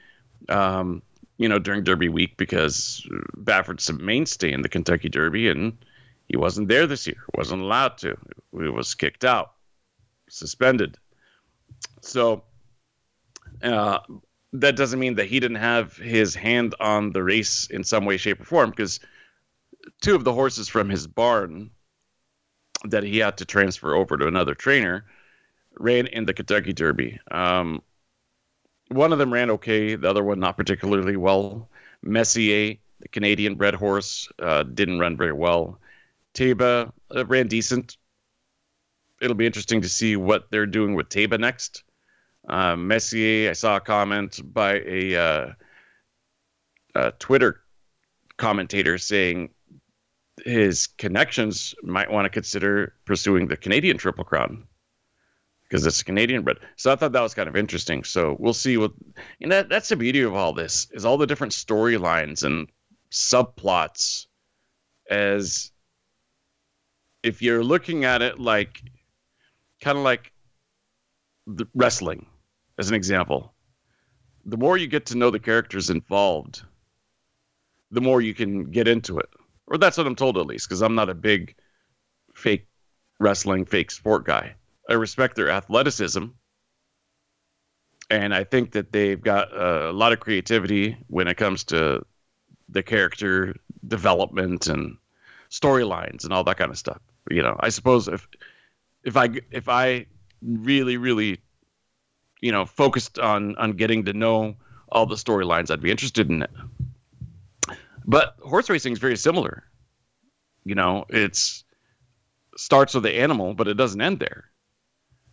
um, 0.49 1.03
you 1.39 1.49
know, 1.49 1.59
during 1.59 1.85
Derby 1.85 2.09
week 2.09 2.37
because 2.37 3.07
Baffert's 3.37 3.89
a 3.89 3.95
mainstay 3.95 4.53
in 4.53 4.63
the 4.63 4.69
Kentucky 4.69 5.09
Derby 5.09 5.49
and 5.49 5.79
he 6.27 6.37
wasn't 6.37 6.69
there 6.69 6.87
this 6.87 7.07
year, 7.07 7.23
wasn't 7.35 7.63
allowed 7.63 7.99
to. 7.99 8.17
He 8.53 8.69
was 8.69 8.95
kicked 8.95 9.25
out, 9.25 9.53
suspended. 10.29 10.99
So, 12.01 12.45
uh, 13.63 13.99
that 14.53 14.77
doesn't 14.77 14.99
mean 14.99 15.17
that 15.17 15.27
he 15.27 15.41
didn't 15.41 15.59
have 15.59 15.97
his 15.97 16.35
hand 16.35 16.75
on 16.81 17.13
the 17.13 17.23
race 17.23 17.69
in 17.71 17.85
some 17.85 18.05
way, 18.05 18.17
shape, 18.17 18.41
or 18.41 18.45
form 18.45 18.71
because 18.71 19.01
two 20.01 20.15
of 20.15 20.25
the 20.25 20.33
horses 20.33 20.69
from 20.69 20.89
his 20.89 21.07
barn 21.07 21.71
that 22.85 23.03
he 23.03 23.19
had 23.19 23.39
to 23.39 23.45
transfer 23.45 23.95
over 23.95 24.17
to 24.17 24.27
another 24.27 24.55
trainer 24.55 25.05
ran 25.79 26.07
in 26.07 26.25
the 26.25 26.35
Kentucky 26.35 26.73
Derby. 26.73 27.19
Um, 27.31 27.83
one 28.89 29.13
of 29.13 29.19
them 29.19 29.33
ran 29.33 29.51
okay, 29.51 29.97
the 29.97 30.09
other 30.09 30.23
one 30.23 30.41
not 30.41 30.57
particularly 30.57 31.17
well. 31.17 31.69
Messier, 32.03 32.77
the 33.01 33.09
Canadian 33.09 33.57
bred 33.57 33.75
horse, 33.75 34.29
uh, 34.39 34.63
didn't 34.63 34.99
run 34.99 35.17
very 35.17 35.33
well. 35.33 35.81
Taiba 36.37 36.93
uh, 37.15 37.27
ran 37.27 37.49
decent. 37.49 37.97
It'll 39.21 39.35
be 39.35 39.47
interesting 39.47 39.81
to 39.81 39.89
see 39.89 40.17
what 40.17 40.51
they're 40.51 40.67
doing 40.67 40.95
with 40.95 41.09
Taiba 41.09 41.41
next. 41.41 41.83
Uh, 42.47 42.77
Messier, 42.77 43.51
I 43.51 43.55
saw 43.55 43.77
a 43.77 43.81
comment 43.81 44.41
by 44.45 44.81
a, 44.87 45.17
uh, 45.17 45.53
a 46.95 47.13
Twitter 47.13 47.63
commentator 48.37 48.99
saying 48.99 49.51
his 50.45 50.87
connections 50.87 51.75
might 51.83 52.11
want 52.11 52.27
to 52.27 52.31
consider 52.31 52.95
pursuing 53.07 53.49
the 53.49 53.57
Canadian 53.57 53.97
Triple 53.97 54.25
Crown 54.25 54.67
because 55.63 55.87
it's 55.87 56.03
Canadian 56.03 56.43
bred. 56.43 56.59
So 56.77 56.93
I 56.93 56.97
thought 56.97 57.13
that 57.13 57.23
was 57.23 57.35
kind 57.35 57.49
of 57.49 57.57
interesting. 57.57 58.05
So 58.05 58.37
we'll 58.39 58.53
see 58.53 58.77
what 58.77 58.93
and 59.41 59.51
that 59.51 59.69
that's 59.69 59.89
the 59.89 59.97
beauty 59.97 60.21
of 60.21 60.35
all 60.35 60.53
this 60.53 60.89
is 60.93 61.05
all 61.05 61.17
the 61.17 61.27
different 61.27 61.55
storylines 61.55 62.45
and 62.45 62.69
subplots 63.11 64.27
as 65.11 65.73
if 67.27 67.43
you're 67.43 67.65
looking 67.65 68.05
at 68.05 68.23
it 68.23 68.39
like 68.39 68.81
kind 69.81 69.99
of 69.99 70.05
like 70.05 70.33
wrestling 71.75 72.27
as 72.79 72.89
an 72.89 72.95
example, 72.95 73.53
the 74.45 74.57
more 74.57 74.77
you 74.77 74.87
get 74.87 75.07
to 75.07 75.17
know 75.17 75.31
the 75.31 75.41
characters 75.41 75.91
involved, 75.91 76.63
the 77.91 78.01
more 78.01 78.21
you 78.21 78.33
can 78.33 78.71
get 78.71 78.87
into 78.87 79.19
it. 79.19 79.29
Or 79.67 79.77
that's 79.77 79.99
what 79.99 80.07
I'm 80.07 80.15
told 80.15 80.39
at 80.39 80.47
least, 80.47 80.69
because 80.69 80.83
I'm 80.83 80.95
not 80.95 81.11
a 81.11 81.15
big 81.15 81.57
fake 82.33 82.69
wrestling, 83.19 83.65
fake 83.65 83.91
sport 83.91 84.25
guy. 84.25 84.55
I 84.89 84.93
respect 84.93 85.35
their 85.35 85.51
athleticism. 85.51 86.27
And 88.09 88.33
I 88.33 88.45
think 88.45 88.71
that 88.73 88.93
they've 88.93 89.21
got 89.21 89.53
a 89.53 89.91
lot 89.91 90.13
of 90.13 90.21
creativity 90.21 90.97
when 91.09 91.27
it 91.27 91.37
comes 91.37 91.65
to 91.65 92.07
the 92.69 92.85
character 92.85 93.57
development 93.85 94.69
and 94.69 94.97
storylines 95.51 96.25
and 96.25 96.33
all 96.33 96.45
that 96.45 96.57
kind 96.57 96.71
of 96.71 96.79
stuff. 96.79 97.01
You 97.31 97.43
know, 97.43 97.57
I 97.61 97.69
suppose 97.71 98.09
if 98.09 98.29
if 99.05 99.17
I 99.17 99.29
if 99.51 99.69
I 99.69 100.07
really 100.43 100.97
really 100.97 101.41
you 102.41 102.53
know 102.53 102.67
focused 102.67 103.19
on 103.19 103.57
on 103.57 103.73
getting 103.73 104.05
to 104.05 104.13
know 104.13 104.57
all 104.89 105.07
the 105.07 105.17
storylines 105.17 105.71
i'd 105.71 105.81
be 105.81 105.91
interested 105.91 106.31
in 106.31 106.43
it. 106.43 106.51
But 108.05 108.37
horse 108.41 108.71
racing 108.71 108.93
is 108.93 108.99
very 108.99 109.17
similar. 109.17 109.65
You 110.65 110.75
know 110.75 111.07
it's 111.09 111.65
starts 112.57 112.95
with 112.95 113.03
the 113.03 113.15
animal 113.15 113.55
but 113.55 113.69
it 113.69 113.75
doesn't 113.75 114.01
end 114.01 114.19
there 114.19 114.45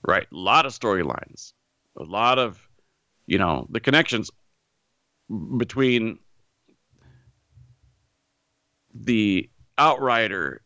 right? 0.05 0.27
A 0.29 0.35
lot 0.35 0.65
of 0.65 0.73
storylines 0.73 1.53
a 1.97 2.03
lot 2.03 2.39
of 2.39 2.67
you 3.25 3.37
know 3.37 3.67
the 3.69 3.79
connections 3.79 4.31
between 5.57 6.19
the 8.93 9.49
outrider 9.79 10.61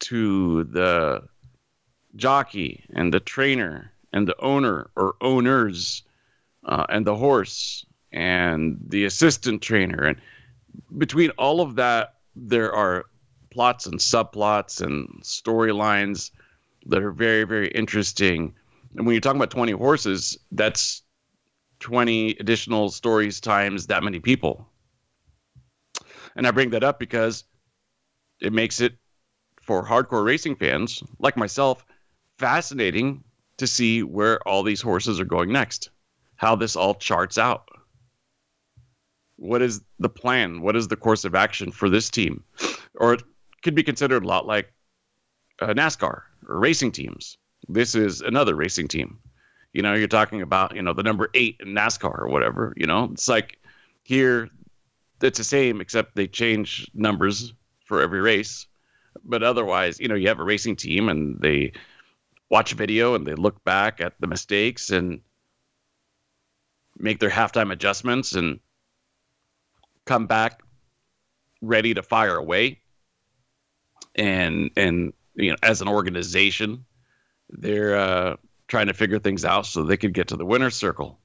to 0.00 0.64
the 0.64 1.22
jockey 2.16 2.84
and 2.94 3.14
the 3.14 3.20
trainer 3.20 3.92
and 4.12 4.28
the 4.28 4.38
owner 4.40 4.90
or 4.96 5.14
owners 5.20 6.02
uh, 6.64 6.86
and 6.88 7.06
the 7.06 7.16
horse 7.16 7.86
and 8.12 8.78
the 8.88 9.04
assistant 9.04 9.62
trainer. 9.62 10.02
And 10.02 10.20
between 10.98 11.30
all 11.30 11.60
of 11.60 11.76
that 11.76 12.14
there 12.34 12.72
are 12.72 13.04
plots 13.50 13.86
and 13.86 13.98
subplots 13.98 14.80
and 14.80 15.22
storylines 15.22 16.30
that 16.86 17.02
are 17.02 17.12
very 17.12 17.44
very 17.44 17.68
interesting. 17.68 18.54
And 18.96 19.06
when 19.06 19.14
you're 19.14 19.20
talking 19.20 19.40
about 19.40 19.50
20 19.50 19.72
horses 19.72 20.36
that's 20.50 21.02
20 21.80 22.36
additional 22.38 22.90
stories 22.90 23.40
times 23.40 23.86
that 23.86 24.02
many 24.02 24.20
people. 24.20 24.68
And 26.36 26.46
i 26.46 26.50
bring 26.50 26.70
that 26.70 26.84
up 26.84 26.98
because 26.98 27.44
it 28.42 28.52
makes 28.52 28.80
it 28.80 28.94
for 29.62 29.86
hardcore 29.86 30.24
racing 30.24 30.56
fans 30.56 31.02
like 31.20 31.36
myself 31.36 31.86
fascinating 32.38 33.22
to 33.56 33.66
see 33.66 34.02
where 34.02 34.46
all 34.46 34.64
these 34.64 34.82
horses 34.82 35.20
are 35.20 35.24
going 35.24 35.52
next, 35.52 35.90
how 36.36 36.56
this 36.56 36.74
all 36.74 36.94
charts 36.94 37.38
out. 37.38 37.68
What 39.36 39.62
is 39.62 39.80
the 40.00 40.08
plan? 40.08 40.60
What 40.60 40.76
is 40.76 40.88
the 40.88 40.96
course 40.96 41.24
of 41.24 41.36
action 41.36 41.70
for 41.70 41.88
this 41.88 42.10
team? 42.10 42.42
Or 42.96 43.14
it 43.14 43.22
could 43.62 43.76
be 43.76 43.84
considered 43.84 44.24
a 44.24 44.28
lot 44.28 44.46
like 44.46 44.72
uh, 45.60 45.68
NASCAR 45.68 46.22
or 46.48 46.58
racing 46.58 46.92
teams. 46.92 47.38
This 47.68 47.94
is 47.94 48.20
another 48.20 48.56
racing 48.56 48.88
team. 48.88 49.20
You 49.72 49.82
know, 49.82 49.94
you're 49.94 50.08
talking 50.08 50.42
about, 50.42 50.74
you 50.74 50.82
know, 50.82 50.92
the 50.92 51.02
number 51.04 51.30
eight 51.34 51.58
in 51.60 51.68
NASCAR 51.68 52.18
or 52.18 52.28
whatever. 52.28 52.74
You 52.76 52.86
know, 52.86 53.08
it's 53.12 53.28
like 53.28 53.58
here, 54.02 54.48
it's 55.20 55.38
the 55.38 55.44
same, 55.44 55.80
except 55.80 56.16
they 56.16 56.26
change 56.26 56.90
numbers 56.92 57.54
for 57.92 58.00
every 58.00 58.22
race. 58.22 58.66
But 59.22 59.42
otherwise, 59.42 60.00
you 60.00 60.08
know, 60.08 60.14
you 60.14 60.28
have 60.28 60.40
a 60.40 60.44
racing 60.44 60.76
team 60.76 61.10
and 61.10 61.38
they 61.38 61.72
watch 62.48 62.72
a 62.72 62.76
video 62.76 63.14
and 63.14 63.26
they 63.26 63.34
look 63.34 63.62
back 63.64 64.00
at 64.00 64.14
the 64.18 64.26
mistakes 64.26 64.88
and 64.88 65.20
make 66.96 67.20
their 67.20 67.28
halftime 67.28 67.70
adjustments 67.70 68.32
and 68.32 68.60
come 70.06 70.26
back 70.26 70.62
ready 71.60 71.92
to 71.92 72.02
fire 72.02 72.36
away. 72.36 72.80
And 74.14 74.70
and 74.74 75.12
you 75.34 75.50
know 75.50 75.56
as 75.62 75.82
an 75.82 75.88
organization 75.88 76.86
they're 77.50 77.96
uh, 77.96 78.36
trying 78.68 78.86
to 78.86 78.94
figure 78.94 79.18
things 79.18 79.44
out 79.44 79.66
so 79.66 79.82
they 79.82 79.98
could 79.98 80.14
get 80.14 80.28
to 80.28 80.38
the 80.38 80.46
winner's 80.46 80.76
circle. 80.76 81.20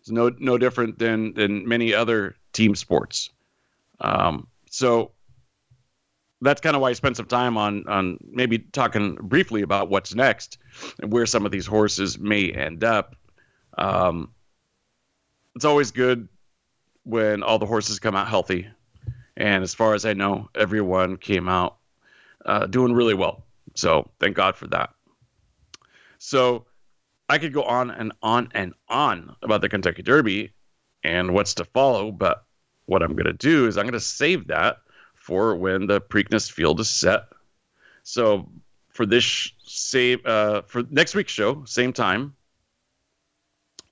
It's 0.00 0.10
no 0.10 0.30
no 0.38 0.58
different 0.58 0.98
than 0.98 1.32
than 1.32 1.66
many 1.66 1.94
other 1.94 2.36
team 2.52 2.74
sports. 2.74 3.30
Um, 3.98 4.46
so 4.70 5.12
that's 6.40 6.60
kind 6.62 6.74
of 6.74 6.80
why 6.80 6.88
I 6.88 6.92
spent 6.94 7.18
some 7.18 7.26
time 7.26 7.58
on 7.58 7.86
on 7.86 8.18
maybe 8.22 8.58
talking 8.58 9.16
briefly 9.16 9.60
about 9.62 9.90
what's 9.90 10.14
next 10.14 10.56
and 11.02 11.12
where 11.12 11.26
some 11.26 11.44
of 11.44 11.52
these 11.52 11.66
horses 11.66 12.18
may 12.18 12.50
end 12.50 12.82
up. 12.82 13.16
Um, 13.76 14.30
it's 15.54 15.64
always 15.64 15.90
good 15.90 16.28
when 17.02 17.42
all 17.42 17.58
the 17.58 17.66
horses 17.66 17.98
come 17.98 18.14
out 18.14 18.28
healthy, 18.28 18.68
and 19.36 19.62
as 19.62 19.74
far 19.74 19.94
as 19.94 20.06
I 20.06 20.14
know, 20.14 20.48
everyone 20.54 21.16
came 21.18 21.48
out 21.48 21.76
uh, 22.46 22.66
doing 22.66 22.94
really 22.94 23.14
well. 23.14 23.44
So 23.74 24.08
thank 24.20 24.36
God 24.36 24.56
for 24.56 24.68
that. 24.68 24.94
So 26.18 26.66
I 27.28 27.38
could 27.38 27.52
go 27.52 27.62
on 27.64 27.90
and 27.90 28.12
on 28.22 28.48
and 28.54 28.74
on 28.88 29.34
about 29.42 29.60
the 29.60 29.68
Kentucky 29.68 30.02
Derby 30.02 30.52
and 31.02 31.34
what's 31.34 31.54
to 31.54 31.64
follow, 31.64 32.12
but 32.12 32.44
what 32.90 33.04
I'm 33.04 33.12
going 33.12 33.26
to 33.26 33.32
do 33.32 33.68
is 33.68 33.78
I'm 33.78 33.84
going 33.84 33.92
to 33.92 34.00
save 34.00 34.48
that 34.48 34.78
for 35.14 35.54
when 35.54 35.86
the 35.86 36.00
Preakness 36.00 36.50
field 36.50 36.80
is 36.80 36.90
set. 36.90 37.22
So 38.02 38.50
for 38.88 39.06
this 39.06 39.52
same 39.64 40.18
uh, 40.24 40.62
for 40.62 40.82
next 40.90 41.14
week's 41.14 41.32
show, 41.32 41.64
same 41.66 41.92
time, 41.92 42.34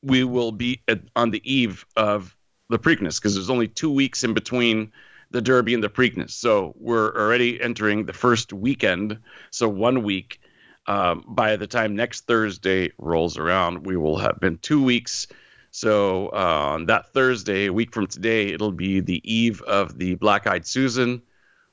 we 0.03 0.25
will 0.25 0.51
be 0.51 0.83
at, 0.89 1.01
on 1.15 1.31
the 1.31 1.41
eve 1.51 1.87
of 1.97 2.37
the 2.71 2.79
Preakness 2.79 3.21
because 3.21 3.35
there's 3.35 3.51
only 3.51 3.69
two 3.69 3.91
weeks 3.91 4.25
in 4.25 4.35
between 4.35 4.91
the 5.31 5.41
Derby 5.41 5.75
and 5.75 5.83
the 5.83 5.89
Preakness. 5.89 6.33
So 6.33 6.75
we're 6.77 7.15
already 7.15 7.61
entering 7.61 8.05
the 8.05 8.13
first 8.13 8.53
weekend. 8.53 9.19
So 9.51 9.69
one 9.69 10.03
week. 10.03 10.41
Um, 10.87 11.23
by 11.29 11.57
the 11.57 11.67
time 11.67 11.95
next 11.95 12.27
Thursday 12.27 12.93
rolls 12.97 13.37
around, 13.37 13.85
we 13.85 13.99
will 13.99 14.17
have 14.17 14.41
been 14.41 14.57
two 14.57 14.83
weeks. 14.83 15.27
So 15.71 16.29
uh, 16.29 16.73
on 16.75 16.87
that 16.87 17.13
Thursday, 17.13 17.67
a 17.67 17.73
week 17.73 17.93
from 17.93 18.07
today, 18.07 18.49
it'll 18.49 18.73
be 18.73 19.01
the 19.01 19.21
eve 19.25 19.63
of 19.63 19.99
the 19.99 20.15
Black 20.17 20.47
Eyed 20.47 20.67
Susan 20.67 21.23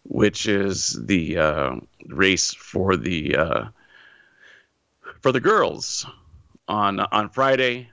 which 0.05 0.47
is 0.47 0.99
the 1.05 1.37
uh, 1.37 1.75
race 2.07 2.53
for 2.53 2.95
the 2.95 3.35
uh, 3.35 3.65
for 5.21 5.31
the 5.31 5.39
girls 5.39 6.05
on 6.67 6.99
on 6.99 7.29
Friday, 7.29 7.89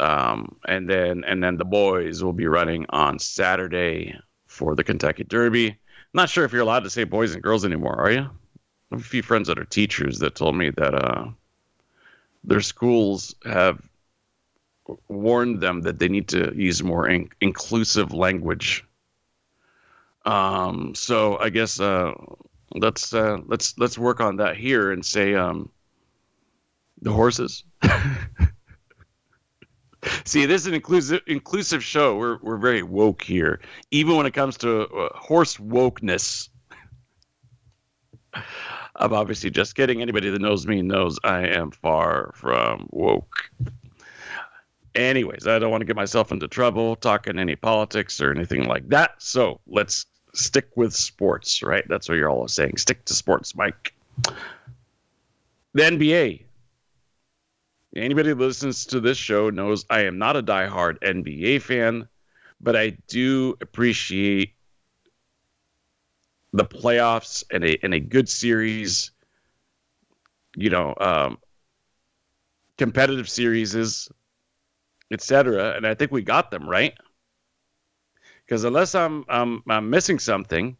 um, 0.00 0.56
and 0.66 0.88
then 0.88 1.24
and 1.24 1.42
then 1.42 1.56
the 1.56 1.64
boys 1.64 2.22
will 2.22 2.32
be 2.32 2.46
running 2.46 2.86
on 2.90 3.18
Saturday 3.18 4.16
for 4.46 4.74
the 4.74 4.84
Kentucky 4.84 5.24
Derby. 5.24 5.76
not 6.14 6.28
sure 6.28 6.44
if 6.44 6.52
you're 6.52 6.62
allowed 6.62 6.84
to 6.84 6.90
say 6.90 7.04
boys 7.04 7.34
and 7.34 7.42
girls 7.42 7.64
anymore, 7.64 7.96
are 7.96 8.10
you? 8.10 8.20
I 8.20 8.94
have 8.94 9.00
a 9.00 9.04
few 9.04 9.22
friends 9.22 9.48
that 9.48 9.58
are 9.58 9.64
teachers 9.64 10.18
that 10.20 10.34
told 10.34 10.54
me 10.54 10.70
that 10.70 10.94
uh, 10.94 11.28
their 12.44 12.60
schools 12.60 13.34
have 13.44 13.80
warned 15.08 15.60
them 15.60 15.82
that 15.82 15.98
they 15.98 16.08
need 16.08 16.28
to 16.28 16.52
use 16.54 16.82
more 16.82 17.08
in- 17.08 17.30
inclusive 17.40 18.12
language. 18.12 18.84
Um, 20.24 20.94
so 20.94 21.38
I 21.38 21.50
guess 21.50 21.80
uh, 21.80 22.12
let's 22.74 23.12
uh, 23.12 23.38
let's 23.46 23.78
let's 23.78 23.98
work 23.98 24.20
on 24.20 24.36
that 24.36 24.56
here 24.56 24.92
and 24.92 25.04
say 25.04 25.34
um, 25.34 25.70
the 27.00 27.12
horses. 27.12 27.64
See, 30.24 30.46
this 30.46 30.62
is 30.62 30.66
an 30.66 30.74
inclusive 30.74 31.20
inclusive 31.26 31.84
show. 31.84 32.16
We're 32.16 32.38
we're 32.42 32.56
very 32.56 32.82
woke 32.82 33.22
here, 33.22 33.60
even 33.90 34.16
when 34.16 34.26
it 34.26 34.34
comes 34.34 34.56
to 34.58 34.82
uh, 34.82 35.16
horse 35.16 35.56
wokeness. 35.58 36.48
I'm 38.96 39.12
obviously 39.12 39.50
just 39.50 39.74
kidding. 39.74 40.02
Anybody 40.02 40.30
that 40.30 40.40
knows 40.40 40.66
me 40.66 40.82
knows 40.82 41.18
I 41.24 41.46
am 41.48 41.70
far 41.70 42.32
from 42.34 42.88
woke. 42.90 43.50
Anyways, 44.94 45.46
I 45.46 45.58
don't 45.58 45.70
want 45.70 45.80
to 45.80 45.86
get 45.86 45.96
myself 45.96 46.32
into 46.32 46.48
trouble 46.48 46.96
talking 46.96 47.38
any 47.38 47.56
politics 47.56 48.20
or 48.20 48.30
anything 48.30 48.66
like 48.66 48.88
that. 48.90 49.12
So 49.18 49.60
let's 49.66 50.06
stick 50.34 50.68
with 50.76 50.94
sports, 50.94 51.62
right? 51.62 51.84
That's 51.88 52.08
what 52.08 52.16
you're 52.16 52.28
all 52.28 52.48
saying. 52.48 52.76
Stick 52.76 53.04
to 53.06 53.14
sports, 53.14 53.54
Mike. 53.54 53.94
The 55.74 55.82
NBA. 55.82 56.44
Anybody 57.94 58.30
that 58.30 58.38
listens 58.38 58.86
to 58.86 59.00
this 59.00 59.18
show 59.18 59.50
knows 59.50 59.84
I 59.88 60.04
am 60.04 60.18
not 60.18 60.36
a 60.36 60.42
diehard 60.42 60.98
NBA 61.00 61.62
fan, 61.62 62.08
but 62.60 62.76
I 62.76 62.90
do 63.08 63.56
appreciate 63.60 64.54
the 66.52 66.64
playoffs 66.64 67.44
and 67.50 67.64
a 67.64 67.78
and 67.82 67.94
a 67.94 68.00
good 68.00 68.28
series. 68.28 69.10
You 70.56 70.70
know, 70.70 70.94
um, 70.98 71.38
competitive 72.78 73.28
series 73.28 73.74
is 73.74 74.08
etc. 75.12 75.74
And 75.76 75.86
I 75.86 75.94
think 75.94 76.10
we 76.10 76.22
got 76.22 76.50
them 76.50 76.68
right. 76.68 76.94
Because 78.44 78.64
unless 78.64 78.94
I'm, 78.94 79.24
I'm 79.28 79.62
I'm 79.68 79.90
missing 79.90 80.18
something, 80.18 80.76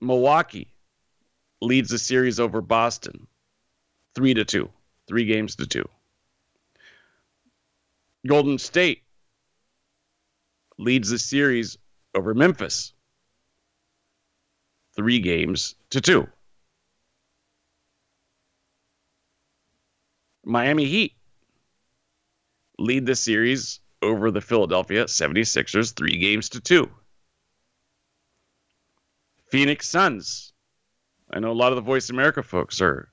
Milwaukee 0.00 0.72
leads 1.60 1.90
the 1.90 1.98
series 1.98 2.40
over 2.40 2.60
Boston, 2.60 3.28
three 4.14 4.34
to 4.34 4.44
two, 4.44 4.68
three 5.06 5.26
games 5.26 5.56
to 5.56 5.66
two. 5.66 5.88
Golden 8.26 8.58
State 8.58 9.02
leads 10.78 11.10
the 11.10 11.18
series 11.18 11.78
over 12.14 12.34
Memphis, 12.34 12.92
three 14.96 15.20
games 15.20 15.76
to 15.90 16.00
two. 16.00 16.26
Miami 20.44 20.84
Heat 20.86 21.14
lead 22.82 23.06
the 23.06 23.14
series 23.14 23.80
over 24.02 24.30
the 24.30 24.40
Philadelphia 24.40 25.04
76ers 25.04 25.94
three 25.94 26.18
games 26.18 26.50
to 26.50 26.60
two. 26.60 26.90
Phoenix 29.50 29.86
Suns. 29.86 30.52
I 31.30 31.38
know 31.38 31.52
a 31.52 31.54
lot 31.54 31.72
of 31.72 31.76
the 31.76 31.82
Voice 31.82 32.10
America 32.10 32.42
folks 32.42 32.80
are 32.80 33.08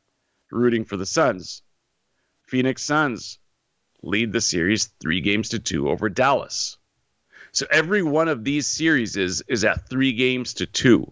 rooting 0.51 0.85
for 0.85 0.97
the 0.97 1.05
Suns. 1.05 1.61
Phoenix 2.47 2.83
Suns 2.83 3.38
lead 4.01 4.34
the 4.34 4.41
series 4.41 4.86
three 4.99 5.21
games 5.21 5.49
to 5.49 5.60
two 5.60 5.89
over 5.89 6.10
Dallas. 6.10 6.77
So 7.51 7.65
every 7.69 8.01
one 8.01 8.27
of 8.27 8.43
these 8.43 8.65
series 8.65 9.17
is, 9.17 9.43
is 9.47 9.63
at 9.63 9.88
three 9.88 10.13
games 10.13 10.55
to 10.55 10.65
two. 10.65 11.12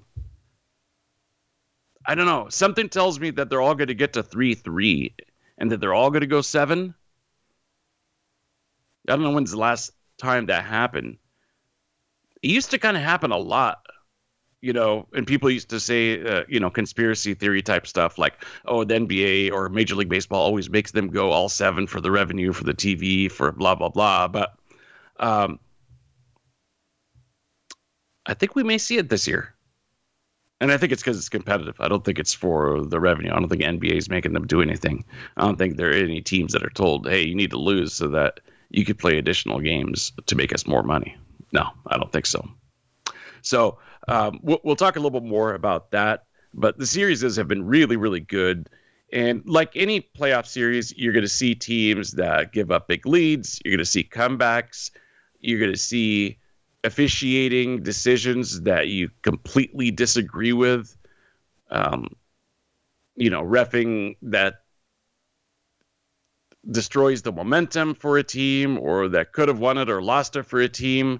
I 2.05 2.15
don't 2.15 2.25
know. 2.25 2.47
Something 2.49 2.89
tells 2.89 3.19
me 3.19 3.31
that 3.31 3.49
they're 3.49 3.61
all 3.61 3.75
going 3.75 3.89
to 3.89 3.93
get 3.93 4.13
to 4.13 4.23
3 4.23 4.55
3 4.55 5.13
and 5.57 5.71
that 5.71 5.81
they're 5.81 5.93
all 5.93 6.09
going 6.09 6.21
to 6.21 6.27
go 6.27 6.41
seven. 6.41 6.95
I 9.07 9.13
don't 9.13 9.23
know 9.23 9.31
when's 9.31 9.51
the 9.51 9.57
last 9.57 9.91
time 10.17 10.47
that 10.47 10.65
happened. 10.65 11.17
It 12.41 12.49
used 12.49 12.71
to 12.71 12.77
kind 12.77 12.97
of 12.97 13.03
happen 13.03 13.31
a 13.31 13.37
lot, 13.37 13.85
you 14.61 14.73
know, 14.73 15.07
and 15.13 15.25
people 15.25 15.49
used 15.49 15.69
to 15.69 15.79
say, 15.79 16.23
uh, 16.23 16.43
you 16.47 16.59
know, 16.59 16.69
conspiracy 16.69 17.33
theory 17.33 17.61
type 17.61 17.87
stuff 17.87 18.17
like, 18.17 18.43
oh, 18.65 18.83
the 18.83 18.95
NBA 18.95 19.51
or 19.51 19.69
Major 19.69 19.95
League 19.95 20.09
Baseball 20.09 20.41
always 20.41 20.69
makes 20.69 20.91
them 20.91 21.07
go 21.07 21.31
all 21.31 21.49
seven 21.49 21.87
for 21.87 22.01
the 22.01 22.11
revenue, 22.11 22.53
for 22.53 22.63
the 22.63 22.73
TV, 22.73 23.31
for 23.31 23.51
blah, 23.51 23.75
blah, 23.75 23.89
blah. 23.89 24.27
But 24.27 24.55
um, 25.19 25.59
I 28.25 28.33
think 28.33 28.55
we 28.55 28.63
may 28.63 28.77
see 28.77 28.97
it 28.97 29.09
this 29.09 29.27
year. 29.27 29.55
And 30.59 30.71
I 30.71 30.77
think 30.77 30.91
it's 30.91 31.03
because 31.03 31.17
it's 31.17 31.29
competitive. 31.29 31.79
I 31.79 31.87
don't 31.87 32.03
think 32.03 32.17
it's 32.17 32.33
for 32.33 32.83
the 32.83 32.99
revenue. 32.99 33.31
I 33.31 33.39
don't 33.39 33.47
think 33.47 33.61
NBA 33.61 33.95
is 33.95 34.09
making 34.09 34.33
them 34.33 34.47
do 34.47 34.61
anything. 34.61 35.05
I 35.37 35.41
don't 35.41 35.55
think 35.55 35.77
there 35.77 35.91
are 35.91 35.93
any 35.93 36.21
teams 36.21 36.53
that 36.53 36.63
are 36.63 36.71
told, 36.71 37.07
hey, 37.07 37.23
you 37.23 37.35
need 37.35 37.51
to 37.51 37.59
lose 37.59 37.93
so 37.93 38.07
that 38.07 38.39
you 38.69 38.85
could 38.85 38.97
play 38.97 39.17
additional 39.17 39.59
games 39.59 40.11
to 40.25 40.35
make 40.35 40.53
us 40.53 40.67
more 40.67 40.83
money. 40.83 41.15
No, 41.51 41.67
I 41.87 41.97
don't 41.97 42.11
think 42.11 42.25
so. 42.25 42.47
So 43.41 43.79
um, 44.07 44.39
we'll, 44.41 44.59
we'll 44.63 44.75
talk 44.75 44.95
a 44.95 44.99
little 44.99 45.19
bit 45.19 45.27
more 45.27 45.53
about 45.53 45.91
that. 45.91 46.25
But 46.53 46.77
the 46.77 46.85
series 46.85 47.21
have 47.35 47.47
been 47.47 47.65
really, 47.65 47.97
really 47.97 48.19
good. 48.19 48.69
And 49.13 49.43
like 49.45 49.71
any 49.75 50.01
playoff 50.01 50.47
series, 50.47 50.93
you're 50.97 51.13
going 51.13 51.23
to 51.23 51.29
see 51.29 51.55
teams 51.55 52.13
that 52.13 52.51
give 52.51 52.71
up 52.71 52.87
big 52.87 53.05
leads. 53.05 53.61
You're 53.63 53.73
going 53.73 53.79
to 53.79 53.85
see 53.85 54.03
comebacks. 54.03 54.91
You're 55.39 55.59
going 55.59 55.71
to 55.71 55.77
see 55.77 56.39
officiating 56.83 57.83
decisions 57.83 58.61
that 58.61 58.87
you 58.87 59.09
completely 59.21 59.91
disagree 59.91 60.53
with. 60.53 60.95
Um, 61.69 62.09
you 63.15 63.29
know, 63.29 63.43
refing 63.43 64.15
that 64.23 64.61
destroys 66.69 67.21
the 67.21 67.31
momentum 67.31 67.95
for 67.95 68.17
a 68.17 68.23
team 68.23 68.77
or 68.77 69.09
that 69.09 69.31
could 69.31 69.47
have 69.47 69.59
won 69.59 69.77
it 69.77 69.89
or 69.89 70.01
lost 70.01 70.35
it 70.35 70.43
for 70.43 70.59
a 70.59 70.69
team. 70.69 71.19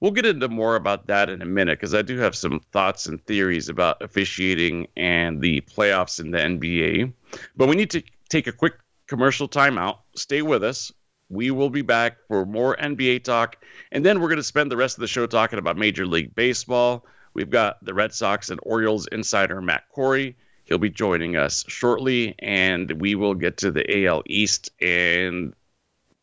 We'll 0.00 0.12
get 0.12 0.26
into 0.26 0.48
more 0.48 0.76
about 0.76 1.06
that 1.06 1.30
in 1.30 1.40
a 1.40 1.46
minute 1.46 1.78
because 1.78 1.94
I 1.94 2.02
do 2.02 2.18
have 2.18 2.36
some 2.36 2.60
thoughts 2.72 3.06
and 3.06 3.24
theories 3.24 3.68
about 3.68 4.02
officiating 4.02 4.88
and 4.96 5.40
the 5.40 5.62
playoffs 5.62 6.20
in 6.20 6.30
the 6.30 6.38
NBA. 6.38 7.12
But 7.56 7.68
we 7.68 7.76
need 7.76 7.90
to 7.90 8.02
take 8.28 8.46
a 8.46 8.52
quick 8.52 8.74
commercial 9.06 9.48
timeout. 9.48 9.98
Stay 10.14 10.42
with 10.42 10.62
us. 10.62 10.92
We 11.28 11.50
will 11.50 11.70
be 11.70 11.82
back 11.82 12.18
for 12.28 12.44
more 12.44 12.76
NBA 12.76 13.24
talk. 13.24 13.64
And 13.90 14.04
then 14.04 14.20
we're 14.20 14.28
going 14.28 14.36
to 14.36 14.44
spend 14.44 14.70
the 14.70 14.76
rest 14.76 14.96
of 14.96 15.00
the 15.00 15.08
show 15.08 15.26
talking 15.26 15.58
about 15.58 15.76
Major 15.76 16.06
League 16.06 16.34
Baseball. 16.34 17.06
We've 17.34 17.50
got 17.50 17.84
the 17.84 17.94
Red 17.94 18.14
Sox 18.14 18.50
and 18.50 18.60
Orioles 18.62 19.06
insider 19.08 19.60
Matt 19.60 19.88
Kory. 19.88 20.36
He'll 20.66 20.78
be 20.78 20.90
joining 20.90 21.36
us 21.36 21.64
shortly, 21.68 22.34
and 22.40 22.90
we 23.00 23.14
will 23.14 23.34
get 23.34 23.58
to 23.58 23.70
the 23.70 24.06
AL 24.06 24.24
East 24.26 24.70
and 24.80 25.54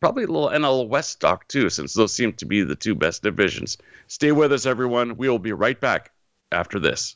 probably 0.01 0.25
a 0.25 0.27
little 0.27 0.49
NL 0.49 0.89
West 0.89 1.21
talk 1.21 1.47
too, 1.47 1.69
since 1.69 1.93
those 1.93 2.13
seem 2.13 2.33
to 2.33 2.45
be 2.45 2.61
the 2.61 2.75
two 2.75 2.93
best 2.93 3.23
divisions. 3.23 3.77
Stay 4.07 4.33
with 4.33 4.51
us, 4.51 4.65
everyone. 4.65 5.15
We 5.15 5.29
will 5.29 5.39
be 5.39 5.53
right 5.53 5.79
back 5.79 6.11
after 6.51 6.77
this. 6.77 7.15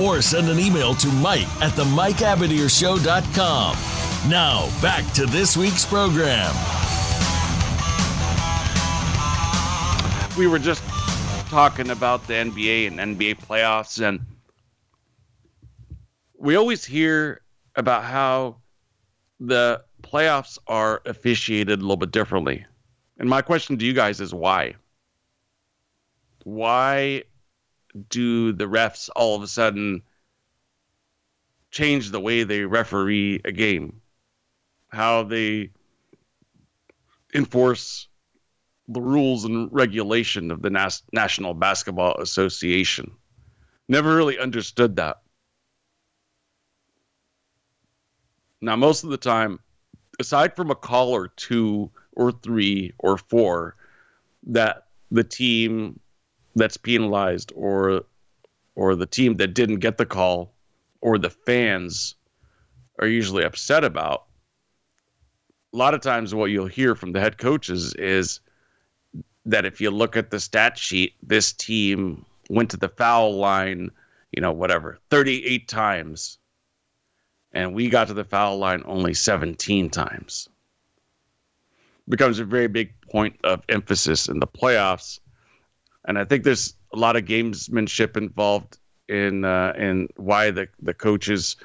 Or 0.00 0.20
send 0.22 0.48
an 0.48 0.58
email 0.58 0.94
to 0.94 1.08
Mike 1.08 1.48
at 1.62 1.74
the 1.76 1.84
MikeAbadirshow.com. 1.84 3.76
Now, 4.30 4.68
back 4.82 5.10
to 5.14 5.26
this 5.26 5.56
week's 5.56 5.84
program. 5.84 6.54
we 10.36 10.46
were 10.46 10.58
just 10.58 10.82
talking 11.48 11.90
about 11.90 12.26
the 12.26 12.34
NBA 12.34 12.88
and 12.88 13.16
NBA 13.16 13.40
playoffs, 13.40 14.06
and 14.06 14.20
we 16.38 16.56
always 16.56 16.84
hear 16.84 17.40
about 17.74 18.04
how 18.04 18.56
the 19.40 19.82
playoffs 20.02 20.58
are 20.66 21.00
officiated 21.06 21.78
a 21.78 21.82
little 21.82 21.96
bit 21.96 22.10
differently. 22.10 22.66
And 23.18 23.30
my 23.30 23.40
question 23.40 23.78
to 23.78 23.84
you 23.84 23.94
guys 23.94 24.20
is 24.20 24.34
why? 24.34 24.74
Why 26.44 27.22
do 28.08 28.52
the 28.52 28.66
refs 28.66 29.08
all 29.14 29.36
of 29.36 29.42
a 29.42 29.46
sudden 29.46 30.02
change 31.70 32.10
the 32.10 32.20
way 32.20 32.44
they 32.44 32.64
referee 32.64 33.40
a 33.44 33.52
game? 33.52 34.00
How 34.88 35.24
they 35.24 35.70
enforce 37.34 38.08
the 38.88 39.00
rules 39.00 39.44
and 39.44 39.68
regulation 39.72 40.50
of 40.50 40.62
the 40.62 40.70
Nas- 40.70 41.02
National 41.12 41.54
Basketball 41.54 42.16
Association. 42.20 43.12
Never 43.88 44.14
really 44.14 44.38
understood 44.38 44.96
that. 44.96 45.18
Now, 48.60 48.76
most 48.76 49.04
of 49.04 49.10
the 49.10 49.16
time, 49.16 49.60
aside 50.18 50.56
from 50.56 50.70
a 50.70 50.74
call 50.74 51.10
or 51.10 51.28
two 51.28 51.90
or 52.12 52.32
three 52.32 52.92
or 52.98 53.18
four, 53.18 53.76
that 54.44 54.86
the 55.10 55.24
team 55.24 56.00
that's 56.56 56.76
penalized 56.76 57.52
or 57.54 58.02
or 58.74 58.94
the 58.94 59.06
team 59.06 59.36
that 59.36 59.54
didn't 59.54 59.78
get 59.78 59.96
the 59.96 60.06
call 60.06 60.52
or 61.00 61.18
the 61.18 61.30
fans 61.30 62.16
are 62.98 63.06
usually 63.06 63.44
upset 63.44 63.84
about. 63.84 64.24
A 65.72 65.76
lot 65.76 65.94
of 65.94 66.00
times, 66.00 66.34
what 66.34 66.50
you'll 66.50 66.66
hear 66.66 66.94
from 66.94 67.12
the 67.12 67.20
head 67.20 67.38
coaches 67.38 67.94
is 67.94 68.40
that 69.44 69.64
if 69.64 69.80
you 69.80 69.90
look 69.90 70.16
at 70.16 70.30
the 70.30 70.40
stat 70.40 70.78
sheet, 70.78 71.14
this 71.22 71.52
team 71.52 72.24
went 72.48 72.70
to 72.70 72.76
the 72.76 72.88
foul 72.88 73.36
line, 73.36 73.90
you 74.32 74.40
know, 74.40 74.52
whatever, 74.52 74.98
38 75.10 75.68
times. 75.68 76.38
And 77.52 77.74
we 77.74 77.88
got 77.88 78.08
to 78.08 78.14
the 78.14 78.24
foul 78.24 78.58
line 78.58 78.82
only 78.86 79.14
17 79.14 79.90
times. 79.90 80.48
Becomes 82.08 82.38
a 82.38 82.44
very 82.44 82.68
big 82.68 82.92
point 83.00 83.38
of 83.44 83.62
emphasis 83.68 84.28
in 84.28 84.40
the 84.40 84.46
playoffs. 84.46 85.20
And 86.06 86.18
I 86.18 86.24
think 86.24 86.44
there's 86.44 86.74
a 86.92 86.98
lot 86.98 87.16
of 87.16 87.24
gamesmanship 87.24 88.16
involved 88.16 88.78
in 89.08 89.44
uh, 89.44 89.72
in 89.76 90.08
why 90.16 90.50
the, 90.50 90.68
the 90.80 90.94
coaches 90.94 91.56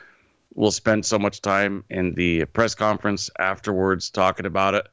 will 0.56 0.72
spend 0.72 1.06
so 1.06 1.18
much 1.18 1.42
time 1.42 1.84
in 1.90 2.14
the 2.16 2.46
press 2.46 2.76
conference 2.76 3.30
afterwards 3.40 4.10
talking 4.10 4.46
about 4.46 4.74
it. 4.74 4.88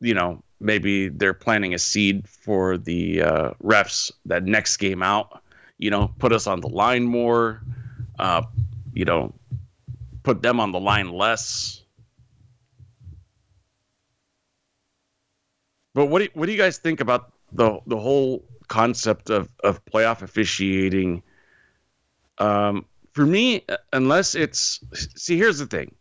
You 0.00 0.14
know, 0.14 0.42
maybe 0.60 1.08
they're 1.08 1.34
planting 1.34 1.74
a 1.74 1.78
seed 1.78 2.26
for 2.28 2.78
the 2.78 3.22
uh, 3.22 3.50
refs 3.62 4.10
that 4.26 4.44
next 4.44 4.76
game 4.78 5.02
out. 5.02 5.42
You 5.78 5.90
know, 5.90 6.10
put 6.18 6.32
us 6.32 6.46
on 6.46 6.60
the 6.60 6.68
line 6.68 7.04
more. 7.04 7.62
Uh, 8.18 8.42
you 8.94 9.04
know, 9.04 9.34
put 10.22 10.42
them 10.42 10.60
on 10.60 10.72
the 10.72 10.80
line 10.80 11.12
less. 11.12 11.82
But 15.94 16.06
what 16.06 16.22
do, 16.22 16.28
what 16.34 16.46
do 16.46 16.52
you 16.52 16.58
guys 16.58 16.78
think 16.78 17.00
about 17.00 17.32
the 17.52 17.80
the 17.86 17.96
whole 17.96 18.44
concept 18.68 19.30
of 19.30 19.48
of 19.64 19.84
playoff 19.84 20.22
officiating? 20.22 21.22
Um, 22.38 22.84
for 23.12 23.26
me, 23.26 23.64
unless 23.92 24.34
it's 24.34 24.80
see, 25.16 25.36
here's 25.36 25.58
the 25.58 25.66
thing. 25.66 25.94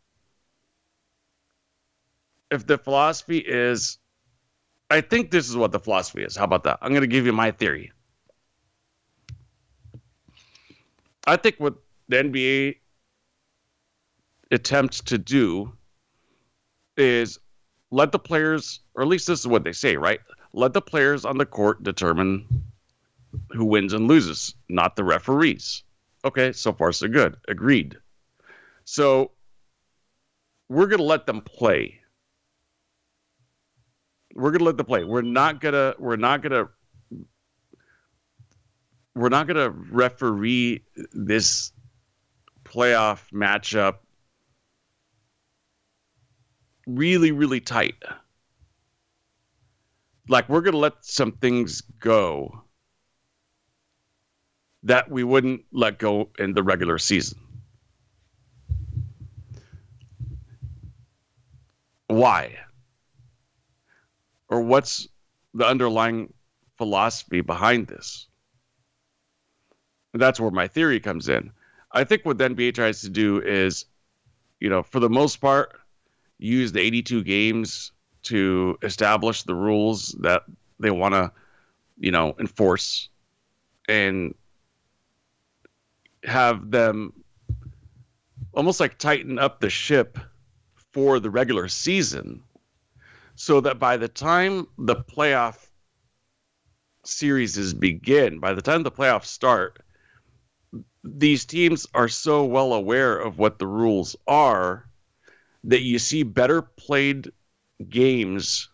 If 2.52 2.66
the 2.66 2.78
philosophy 2.78 3.40
is, 3.40 3.98
I 4.90 5.02
think 5.02 5.32
this 5.32 5.50
is 5.50 5.58
what 5.58 5.72
the 5.72 5.80
philosophy 5.80 6.24
is. 6.24 6.36
How 6.36 6.46
about 6.46 6.64
that? 6.64 6.78
I'm 6.82 6.92
going 6.92 7.02
to 7.02 7.08
give 7.08 7.26
you 7.26 7.34
my 7.34 7.52
theory. 7.52 7.92
I 11.26 11.36
think 11.36 11.56
what 11.58 11.76
the 12.08 12.18
NBA 12.18 12.76
attempts 14.52 15.02
to 15.02 15.18
do 15.18 15.74
is 16.96 17.38
let 17.92 18.12
the 18.12 18.20
players, 18.20 18.80
or 18.96 19.02
at 19.02 19.10
least 19.10 19.28
this 19.28 19.40
is 19.40 19.48
what 19.48 19.64
they 19.64 19.74
say, 19.74 19.98
right? 19.98 20.20
Let 20.58 20.74
the 20.74 20.82
players 20.82 21.24
on 21.24 21.38
the 21.38 21.46
court 21.46 21.84
determine 21.84 22.64
who 23.52 23.64
wins 23.64 23.94
and 23.94 24.08
loses, 24.08 24.56
not 24.68 24.96
the 24.96 25.04
referees. 25.04 25.84
Okay, 26.26 26.52
so 26.52 26.74
far 26.74 26.92
so 26.92 27.08
good. 27.08 27.38
Agreed. 27.48 27.96
So 28.84 29.34
we're 30.68 30.88
going 30.88 30.98
to 30.98 31.06
let 31.06 31.28
them 31.28 31.42
play. 31.42 32.00
We're 34.34 34.50
going 34.50 34.58
to 34.58 34.66
let 34.66 34.78
them 34.78 34.88
play. 34.88 35.04
We're 35.04 35.22
not 35.22 35.62
going 35.62 35.74
to 35.74 35.96
we're 36.00 36.16
not 36.16 36.42
going 36.42 36.54
to 36.54 36.70
we're 39.14 39.30
not 39.30 39.46
going 39.46 39.58
to 39.58 39.70
referee 39.70 40.84
this 41.14 41.72
playoff 42.64 43.20
matchup 43.32 43.98
really 46.88 47.32
really 47.32 47.60
tight. 47.60 48.04
Like 50.30 50.50
we're 50.50 50.62
going 50.62 50.74
to 50.74 50.80
let 50.80 51.06
some 51.06 51.32
things 51.32 51.82
go 52.00 52.64
that 54.84 55.10
we 55.10 55.24
wouldn't 55.24 55.62
let 55.72 56.00
go 56.00 56.30
in 56.38 56.54
the 56.54 56.64
regular 56.64 56.98
season. 56.98 57.40
Why? 62.08 62.58
Or 64.50 64.62
what's 64.62 65.08
the 65.54 65.66
underlying 65.66 66.34
philosophy 66.78 67.42
behind 67.42 67.88
this? 67.88 68.28
And 70.14 70.22
that's 70.22 70.40
where 70.40 70.52
my 70.52 70.68
theory 70.68 71.00
comes 71.00 71.28
in. 71.28 71.52
I 71.92 72.04
think 72.04 72.26
what 72.26 72.38
the 72.38 72.50
NBA 72.50 72.76
tries 72.76 73.02
to 73.02 73.10
do 73.10 73.42
is, 73.42 73.86
you 74.60 74.70
know, 74.70 74.84
for 74.84 75.00
the 75.00 75.10
most 75.10 75.42
part, 75.42 75.78
use 76.38 76.72
the 76.72 76.82
82 76.82 77.24
games 77.24 77.92
to 78.28 78.78
establish 78.82 79.44
the 79.44 79.56
rules 79.56 80.16
that 80.20 80.44
they 80.80 80.92
want 80.92 81.14
to, 81.14 81.32
you 81.98 82.12
know, 82.12 82.36
enforce 82.40 83.10
and 83.88 84.34
have 86.24 86.70
them 86.70 87.14
almost 88.54 88.80
like 88.80 88.98
tighten 88.98 89.40
up 89.40 89.60
the 89.60 89.70
ship 89.70 90.20
for 90.92 91.20
the 91.20 91.30
regular 91.30 91.68
season 91.68 92.44
so 93.36 93.62
that 93.62 93.80
by 93.80 93.98
the 93.98 94.08
time 94.08 94.68
the 94.78 94.96
playoff 94.96 95.68
series 97.06 97.58
is 97.58 97.74
begin, 97.74 98.40
by 98.40 98.54
the 98.54 98.62
time 98.62 98.84
the 98.84 98.92
playoffs 98.92 99.28
start, 99.28 99.80
these 101.04 101.46
teams 101.46 101.88
are 101.94 102.10
so 102.10 102.44
well 102.44 102.74
aware 102.74 103.18
of 103.18 103.38
what 103.38 103.60
the 103.60 103.68
rules 103.68 104.16
are 104.28 104.90
that 105.64 105.82
you 105.82 106.00
see 106.00 106.24
better 106.24 106.62
played 106.62 107.32
games 107.90 108.70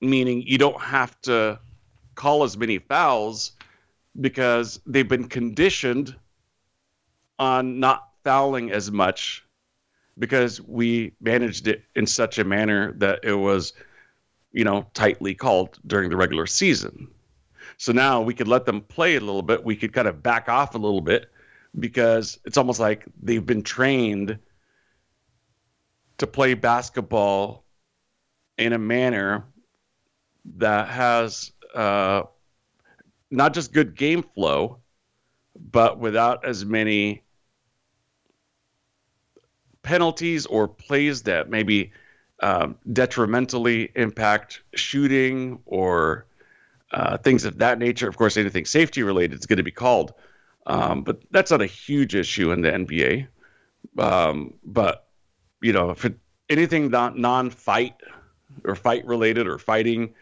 meaning 0.00 0.42
you 0.46 0.58
don't 0.58 0.80
have 0.80 1.20
to 1.22 1.58
call 2.14 2.42
as 2.42 2.56
many 2.56 2.78
fouls 2.78 3.52
because 4.20 4.80
they've 4.86 5.08
been 5.08 5.28
conditioned 5.28 6.14
on 7.38 7.78
not 7.80 8.08
fouling 8.24 8.70
as 8.70 8.90
much 8.90 9.44
because 10.18 10.60
we 10.60 11.12
managed 11.20 11.68
it 11.68 11.84
in 11.94 12.06
such 12.06 12.38
a 12.38 12.44
manner 12.44 12.92
that 12.94 13.20
it 13.22 13.34
was, 13.34 13.72
you 14.52 14.64
know, 14.64 14.86
tightly 14.92 15.34
called 15.34 15.78
during 15.86 16.10
the 16.10 16.16
regular 16.16 16.46
season. 16.46 17.08
So 17.78 17.92
now 17.92 18.20
we 18.20 18.34
could 18.34 18.48
let 18.48 18.66
them 18.66 18.82
play 18.82 19.16
a 19.16 19.20
little 19.20 19.42
bit. 19.42 19.64
We 19.64 19.76
could 19.76 19.92
kind 19.92 20.08
of 20.08 20.22
back 20.22 20.48
off 20.48 20.74
a 20.74 20.78
little 20.78 21.00
bit 21.00 21.30
because 21.78 22.38
it's 22.44 22.58
almost 22.58 22.80
like 22.80 23.06
they've 23.22 23.44
been 23.44 23.62
trained 23.62 24.38
to 26.20 26.26
play 26.26 26.52
basketball 26.52 27.64
in 28.58 28.74
a 28.74 28.78
manner 28.78 29.42
that 30.58 30.88
has 30.88 31.52
uh, 31.74 32.22
not 33.30 33.54
just 33.54 33.72
good 33.72 33.96
game 33.96 34.22
flow, 34.22 34.80
but 35.58 35.98
without 35.98 36.44
as 36.44 36.62
many 36.62 37.22
penalties 39.82 40.44
or 40.44 40.68
plays 40.68 41.22
that 41.22 41.48
maybe 41.48 41.90
um, 42.40 42.76
detrimentally 42.92 43.90
impact 43.94 44.60
shooting 44.74 45.58
or 45.64 46.26
uh, 46.92 47.16
things 47.16 47.46
of 47.46 47.56
that 47.58 47.78
nature. 47.78 48.08
Of 48.08 48.18
course, 48.18 48.36
anything 48.36 48.66
safety 48.66 49.02
related 49.02 49.38
is 49.38 49.46
going 49.46 49.56
to 49.56 49.62
be 49.62 49.70
called, 49.70 50.12
um, 50.66 51.02
but 51.02 51.22
that's 51.30 51.50
not 51.50 51.62
a 51.62 51.66
huge 51.66 52.14
issue 52.14 52.52
in 52.52 52.60
the 52.60 52.70
NBA. 52.70 53.26
Um, 53.98 54.52
but 54.62 55.06
you 55.60 55.72
know, 55.72 55.90
if 55.90 56.04
it, 56.04 56.18
anything 56.48 56.90
non-fight 56.90 57.96
or 58.64 58.74
fight 58.74 59.04
related 59.06 59.46
or 59.46 59.58
fighting, 59.58 60.14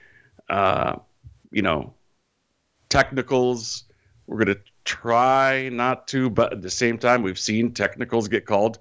uh, 0.49 0.97
you 1.51 1.63
know, 1.63 1.95
technicals, 2.89 3.85
we're 4.27 4.45
going 4.45 4.57
to 4.57 4.61
try 4.85 5.69
not 5.71 6.09
to. 6.09 6.31
But 6.31 6.53
at 6.53 6.63
the 6.63 6.71
same 6.71 6.99
time, 6.99 7.23
we've 7.23 7.39
seen 7.39 7.73
technicals 7.73 8.29
get 8.29 8.47
called 8.47 8.79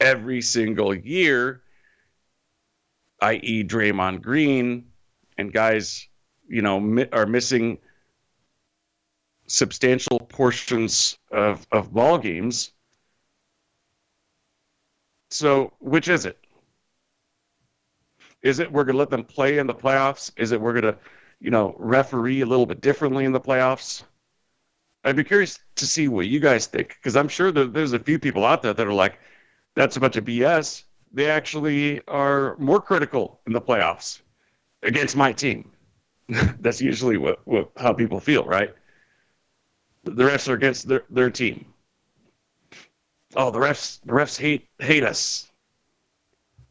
every 0.00 0.40
single 0.40 0.94
year, 0.94 1.62
i.e., 3.20 3.64
Draymond 3.64 4.22
Green 4.22 4.86
and 5.38 5.52
guys, 5.52 6.08
you 6.48 6.62
know, 6.62 6.80
mi- 6.80 7.08
are 7.12 7.26
missing 7.26 7.78
substantial 9.46 10.18
portions 10.20 11.18
of, 11.30 11.66
of 11.72 11.92
ball 11.92 12.18
games. 12.18 12.72
So, 15.38 15.72
which 15.78 16.08
is 16.08 16.26
it? 16.26 16.36
Is 18.42 18.58
it 18.58 18.72
we're 18.72 18.82
going 18.82 18.94
to 18.94 18.98
let 18.98 19.08
them 19.08 19.22
play 19.22 19.58
in 19.58 19.68
the 19.68 19.74
playoffs? 19.74 20.32
Is 20.36 20.50
it 20.50 20.60
we're 20.60 20.72
going 20.72 20.92
to, 20.92 20.98
you 21.38 21.52
know, 21.52 21.76
referee 21.78 22.40
a 22.40 22.46
little 22.46 22.66
bit 22.66 22.80
differently 22.80 23.24
in 23.24 23.30
the 23.30 23.40
playoffs? 23.40 24.02
I'd 25.04 25.14
be 25.14 25.22
curious 25.22 25.60
to 25.76 25.86
see 25.86 26.08
what 26.08 26.26
you 26.26 26.40
guys 26.40 26.66
think 26.66 26.88
because 26.88 27.14
I'm 27.14 27.28
sure 27.28 27.52
that 27.52 27.72
there's 27.72 27.92
a 27.92 28.00
few 28.00 28.18
people 28.18 28.44
out 28.44 28.62
there 28.62 28.74
that 28.74 28.84
are 28.84 28.92
like, 28.92 29.20
that's 29.76 29.96
a 29.96 30.00
bunch 30.00 30.16
of 30.16 30.24
BS. 30.24 30.82
They 31.12 31.30
actually 31.30 32.04
are 32.08 32.56
more 32.58 32.80
critical 32.80 33.40
in 33.46 33.52
the 33.52 33.60
playoffs 33.60 34.22
against 34.82 35.14
my 35.14 35.32
team. 35.32 35.70
that's 36.58 36.80
usually 36.80 37.16
what, 37.16 37.46
what 37.46 37.70
how 37.76 37.92
people 37.92 38.18
feel, 38.18 38.44
right? 38.44 38.74
The 40.02 40.24
refs 40.24 40.48
are 40.48 40.54
against 40.54 40.88
their, 40.88 41.04
their 41.10 41.30
team. 41.30 41.74
Oh, 43.38 43.52
the 43.52 43.60
refs 43.60 44.00
the 44.04 44.12
refs 44.12 44.36
hate 44.36 44.66
hate 44.80 45.04
us. 45.04 45.48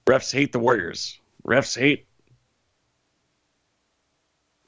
Refs 0.06 0.34
hate 0.34 0.52
the 0.52 0.60
Warriors. 0.60 1.18
Refs 1.46 1.80
hate 1.80 2.08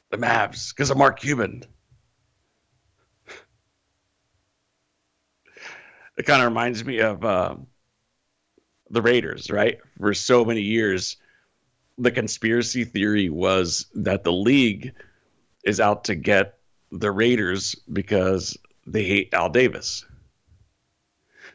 the 0.10 0.18
Mavs 0.18 0.74
because 0.74 0.90
of 0.92 0.98
Mark 0.98 1.20
Cuban. 1.20 1.66
It 6.18 6.26
kind 6.26 6.42
of 6.42 6.48
reminds 6.48 6.86
me 6.86 7.00
of 7.00 7.24
um, 7.26 7.68
the 8.90 9.02
Raiders, 9.02 9.52
right? 9.52 9.80
For 10.00 10.14
so 10.14 10.46
many 10.46 10.62
years, 10.62 11.18
the 11.98 12.12
conspiracy 12.12 12.86
theory 12.86 13.30
was 13.30 13.88
that 13.96 14.24
the 14.24 14.32
league 14.32 14.94
is 15.66 15.82
out 15.82 16.06
to 16.06 16.16
get 16.16 16.60
the 16.94 17.12
Raiders 17.12 17.76
because 17.92 18.58
they 18.88 19.04
hate 19.04 19.34
Al 19.34 19.50
Davis. 19.50 20.06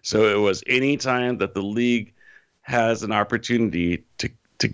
So 0.04 0.26
it 0.26 0.38
was 0.38 0.62
any 0.66 0.98
time 0.98 1.38
that 1.38 1.54
the 1.54 1.62
league 1.62 2.12
has 2.60 3.02
an 3.02 3.10
opportunity 3.10 4.04
to 4.18 4.30
to 4.58 4.70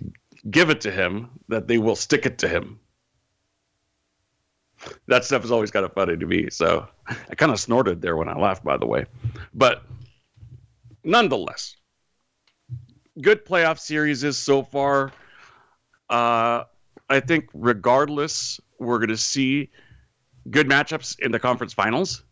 give 0.49 0.69
it 0.69 0.81
to 0.81 0.91
him 0.91 1.29
that 1.47 1.67
they 1.67 1.77
will 1.77 1.95
stick 1.95 2.25
it 2.25 2.39
to 2.39 2.49
him. 2.49 2.79
That 5.07 5.23
stuff 5.23 5.45
is 5.45 5.51
always 5.51 5.71
kind 5.71 5.85
of 5.85 5.93
funny 5.93 6.17
to 6.17 6.25
me. 6.25 6.49
So 6.49 6.85
I 7.07 7.35
kind 7.35 7.51
of 7.51 7.59
snorted 7.59 8.01
there 8.01 8.17
when 8.17 8.27
I 8.27 8.37
laughed, 8.37 8.63
by 8.63 8.75
the 8.75 8.85
way. 8.85 9.05
But 9.53 9.83
nonetheless, 11.03 11.77
good 13.21 13.45
playoff 13.45 13.79
series 13.79 14.23
is 14.23 14.37
so 14.37 14.63
far. 14.63 15.13
Uh, 16.09 16.63
I 17.09 17.19
think 17.21 17.49
regardless, 17.53 18.59
we're 18.79 18.97
going 18.97 19.09
to 19.09 19.17
see 19.17 19.69
good 20.49 20.67
matchups 20.67 21.19
in 21.19 21.31
the 21.31 21.39
conference 21.39 21.73
finals. 21.73 22.23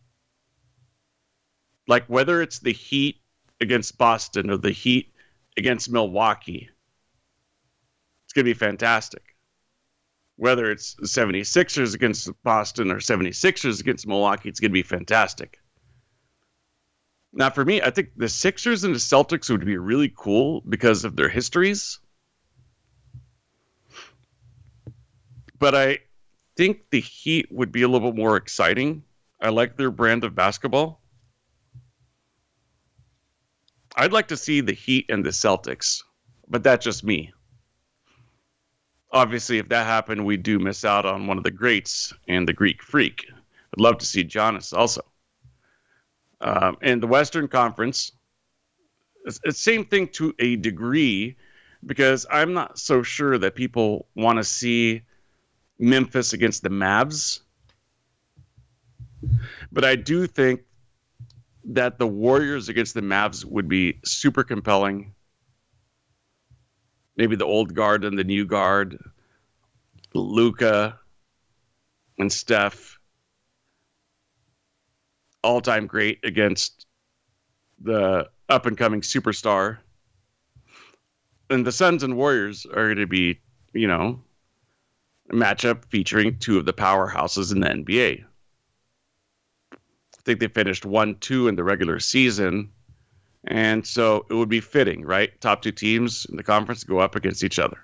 Like 1.86 2.06
whether 2.06 2.42
it's 2.42 2.58
the 2.58 2.72
Heat 2.72 3.20
against 3.60 3.98
Boston 3.98 4.50
or 4.50 4.56
the 4.56 4.70
Heat 4.70 5.12
against 5.56 5.90
Milwaukee, 5.90 6.70
it's 8.24 8.32
going 8.32 8.44
to 8.44 8.50
be 8.50 8.54
fantastic. 8.54 9.36
Whether 10.36 10.70
it's 10.70 10.94
the 10.94 11.06
76ers 11.06 11.94
against 11.94 12.30
Boston 12.42 12.90
or 12.90 12.96
76ers 12.96 13.80
against 13.80 14.06
Milwaukee, 14.06 14.48
it's 14.48 14.60
going 14.60 14.70
to 14.70 14.72
be 14.72 14.82
fantastic. 14.82 15.58
Now, 17.32 17.50
for 17.50 17.64
me, 17.64 17.80
I 17.80 17.90
think 17.90 18.10
the 18.16 18.28
Sixers 18.28 18.84
and 18.84 18.94
the 18.94 18.98
Celtics 18.98 19.50
would 19.50 19.64
be 19.64 19.78
really 19.78 20.12
cool 20.16 20.62
because 20.62 21.04
of 21.04 21.14
their 21.14 21.28
histories. 21.28 21.98
But 25.58 25.74
I 25.74 25.98
think 26.56 26.90
the 26.90 27.00
Heat 27.00 27.48
would 27.50 27.70
be 27.70 27.82
a 27.82 27.88
little 27.88 28.10
bit 28.10 28.18
more 28.18 28.36
exciting. 28.36 29.04
I 29.40 29.50
like 29.50 29.76
their 29.76 29.90
brand 29.90 30.24
of 30.24 30.34
basketball. 30.34 30.99
I'd 33.96 34.12
like 34.12 34.28
to 34.28 34.36
see 34.36 34.60
the 34.60 34.72
Heat 34.72 35.06
and 35.08 35.24
the 35.24 35.30
Celtics, 35.30 36.02
but 36.48 36.62
that's 36.62 36.84
just 36.84 37.04
me. 37.04 37.32
Obviously, 39.12 39.58
if 39.58 39.68
that 39.70 39.86
happened, 39.86 40.24
we 40.24 40.36
do 40.36 40.58
miss 40.58 40.84
out 40.84 41.04
on 41.04 41.26
one 41.26 41.36
of 41.36 41.44
the 41.44 41.50
greats 41.50 42.12
and 42.28 42.46
the 42.46 42.52
Greek 42.52 42.82
Freak. 42.82 43.26
I'd 43.28 43.80
love 43.80 43.98
to 43.98 44.06
see 44.06 44.24
Giannis 44.24 44.72
also. 44.72 45.02
Um, 46.40 46.76
and 46.80 47.02
the 47.02 47.08
Western 47.08 47.48
Conference, 47.48 48.12
it's 49.24 49.40
the 49.44 49.52
same 49.52 49.84
thing 49.84 50.08
to 50.08 50.34
a 50.38 50.56
degree, 50.56 51.36
because 51.84 52.26
I'm 52.30 52.52
not 52.54 52.78
so 52.78 53.02
sure 53.02 53.36
that 53.38 53.54
people 53.54 54.06
want 54.14 54.38
to 54.38 54.44
see 54.44 55.02
Memphis 55.78 56.32
against 56.32 56.62
the 56.62 56.70
Mavs. 56.70 57.40
But 59.72 59.84
I 59.84 59.96
do 59.96 60.26
think 60.26 60.62
that 61.74 61.98
the 61.98 62.06
Warriors 62.06 62.68
against 62.68 62.94
the 62.94 63.00
Mavs 63.00 63.44
would 63.44 63.68
be 63.68 64.00
super 64.04 64.42
compelling. 64.42 65.14
Maybe 67.16 67.36
the 67.36 67.44
old 67.44 67.74
guard 67.74 68.04
and 68.04 68.18
the 68.18 68.24
new 68.24 68.44
guard, 68.44 68.98
Luka 70.14 70.98
and 72.18 72.32
Steph 72.32 72.98
all 75.42 75.60
time 75.60 75.86
great 75.86 76.18
against 76.24 76.86
the 77.80 78.28
up 78.48 78.66
and 78.66 78.76
coming 78.76 79.00
superstar. 79.00 79.78
And 81.48 81.64
the 81.64 81.72
Suns 81.72 82.02
and 82.02 82.16
Warriors 82.16 82.66
are 82.66 82.86
going 82.86 82.96
to 82.96 83.06
be, 83.06 83.40
you 83.72 83.86
know, 83.86 84.22
a 85.30 85.34
matchup 85.34 85.84
featuring 85.88 86.38
two 86.38 86.58
of 86.58 86.64
the 86.64 86.72
powerhouses 86.72 87.52
in 87.52 87.60
the 87.60 87.68
NBA. 87.68 88.24
I 90.20 90.22
think 90.24 90.40
they 90.40 90.48
finished 90.48 90.84
1 90.84 91.16
2 91.16 91.48
in 91.48 91.56
the 91.56 91.64
regular 91.64 91.98
season. 91.98 92.70
And 93.46 93.86
so 93.86 94.26
it 94.28 94.34
would 94.34 94.50
be 94.50 94.60
fitting, 94.60 95.02
right? 95.02 95.38
Top 95.40 95.62
two 95.62 95.72
teams 95.72 96.26
in 96.28 96.36
the 96.36 96.42
conference 96.42 96.84
go 96.84 96.98
up 96.98 97.16
against 97.16 97.42
each 97.42 97.58
other. 97.58 97.78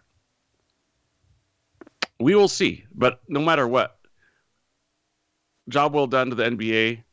We 2.20 2.34
will 2.34 2.48
see. 2.48 2.84
But 2.94 3.20
no 3.26 3.40
matter 3.40 3.66
what, 3.66 3.98
job 5.68 5.94
well 5.94 6.06
done 6.06 6.28
to 6.28 6.36
the 6.36 6.44
NBA 6.44 7.04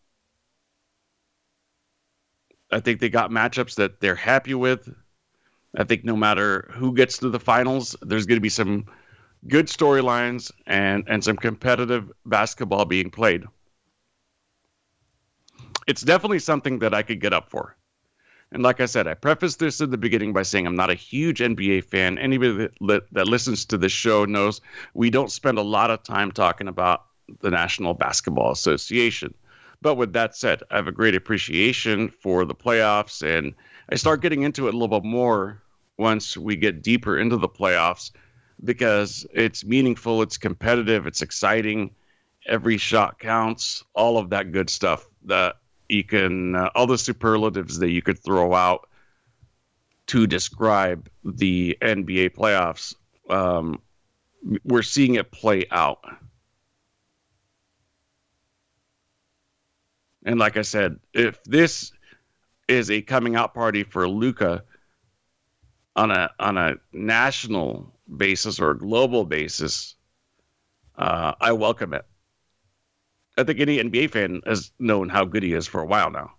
I 2.74 2.80
think 2.80 3.00
they 3.00 3.10
got 3.10 3.30
matchups 3.30 3.76
that 3.76 4.00
they're 4.02 4.16
happy 4.16 4.56
with. 4.56 4.94
I 5.78 5.84
think 5.84 6.04
no 6.04 6.16
matter 6.16 6.70
who 6.74 6.94
gets 6.94 7.20
to 7.20 7.30
the 7.30 7.40
finals, 7.40 7.96
there's 8.02 8.26
going 8.26 8.38
to 8.38 8.42
be 8.42 8.50
some 8.50 8.86
good 9.48 9.68
storylines 9.68 10.52
and 10.66 11.04
and 11.08 11.24
some 11.24 11.38
competitive 11.38 12.12
basketball 12.26 12.86
being 12.86 13.12
played. 13.12 13.44
It's 15.88 16.02
definitely 16.02 16.39
something 16.39 16.80
that 16.80 16.93
I 16.93 17.04
could 17.04 17.19
get 17.22 17.34
up 17.34 17.50
for. 17.50 17.76
And 18.52 18.62
like 18.62 18.80
I 18.80 18.86
said, 18.86 19.08
I 19.08 19.15
prefaced 19.15 19.58
this 19.60 19.82
in 19.82 19.89
the 19.89 19.98
beginning 19.98 20.32
by 20.32 20.43
saying 20.43 20.67
I'm 20.67 20.76
not 20.76 20.91
a 20.91 20.96
huge 20.96 21.39
NBA 21.39 21.86
fan. 21.86 22.19
Anybody 22.19 22.69
that, 22.82 23.12
that 23.12 23.28
listens 23.28 23.65
to 23.65 23.78
this 23.78 23.91
show 23.91 24.26
knows 24.26 24.62
we 24.93 25.10
don't 25.10 25.32
spend 25.32 25.58
a 25.58 25.63
lot 25.63 25.89
of 25.89 26.04
time 26.04 26.32
talking 26.32 26.67
about 26.67 27.06
the 27.41 27.50
National 27.50 27.96
Basketball 27.96 28.52
Association. 28.52 29.34
But 29.82 29.96
with 29.96 30.13
that 30.13 30.36
said, 30.36 30.62
I 30.69 30.76
have 30.76 30.88
a 30.88 30.91
great 30.91 31.15
appreciation 31.15 32.10
for 32.10 32.46
the 32.46 32.56
playoffs, 32.56 33.22
and 33.22 33.54
I 33.91 33.96
start 33.96 34.22
getting 34.22 34.43
into 34.43 34.67
it 34.67 34.74
a 34.74 34.78
little 34.78 35.00
bit 35.00 35.06
more 35.06 35.62
once 35.98 36.38
we 36.38 36.56
get 36.56 36.84
deeper 36.84 37.19
into 37.19 37.38
the 37.38 37.50
playoffs 37.50 38.12
because 38.63 39.26
it's 39.34 39.65
meaningful, 39.65 40.22
it's 40.22 40.38
competitive, 40.38 41.08
it's 41.08 41.22
exciting. 41.22 41.91
Every 42.46 42.78
shot 42.78 43.19
counts, 43.19 43.84
all 43.93 44.17
of 44.17 44.30
that 44.30 44.52
good 44.52 44.69
stuff 44.69 45.08
that 45.26 45.56
you 45.89 46.04
can, 46.04 46.56
uh, 46.56 46.69
all 46.76 46.88
the 46.88 46.98
superlatives 46.98 47.80
that 47.80 47.91
you 47.91 48.02
could 48.02 48.19
throw 48.19 48.54
out 48.54 48.89
to 50.08 50.28
describe 50.28 51.10
the 51.24 51.78
NBA 51.82 52.32
playoffs. 52.32 52.96
Um, 53.30 53.82
we're 54.63 54.82
seeing 54.82 55.15
it 55.15 55.32
play 55.32 55.65
out. 55.72 56.00
And 60.26 60.39
like 60.39 60.58
I 60.58 60.62
said, 60.62 61.00
if 61.13 61.43
this 61.43 61.91
is 62.67 62.89
a 62.89 63.02
coming 63.02 63.36
out 63.36 63.54
party 63.54 63.84
for 63.84 64.08
Luka 64.08 64.63
on 65.96 66.12
a 66.12 66.30
on 66.39 66.58
a 66.58 66.76
national 66.91 67.93
basis 68.15 68.60
or 68.60 68.74
global 68.74 69.26
basis, 69.26 69.96
uh, 70.98 71.34
I 71.39 71.52
welcome 71.54 71.93
it. 71.93 72.06
I 73.38 73.43
think 73.43 73.60
any 73.60 73.80
NBA 73.80 74.12
fan 74.12 74.41
has 74.46 74.72
known 74.80 75.10
how 75.10 75.26
good 75.26 75.43
he 75.43 75.54
is 75.54 75.67
for 75.67 75.82
a 75.82 75.86
while 75.86 76.12
now. 76.12 76.34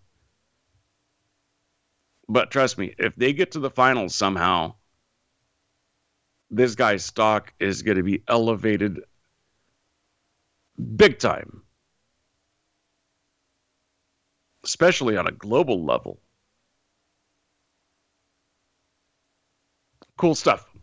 But 2.29 2.51
trust 2.51 2.79
me, 2.79 2.95
if 2.99 3.15
they 3.17 3.33
get 3.33 3.53
to 3.53 3.61
the 3.61 3.71
finals 3.71 4.15
somehow, 4.15 4.75
this 6.51 6.75
guy's 6.75 7.05
stock 7.05 7.53
is 7.59 7.83
going 7.83 7.97
to 7.97 8.03
be 8.03 8.23
elevated 8.29 9.01
big 10.97 11.19
time, 11.19 11.63
especially 14.65 15.17
on 15.17 15.27
a 15.27 15.33
global 15.33 15.85
level. 15.85 16.21
Cool 20.17 20.37
stuff 20.37 20.74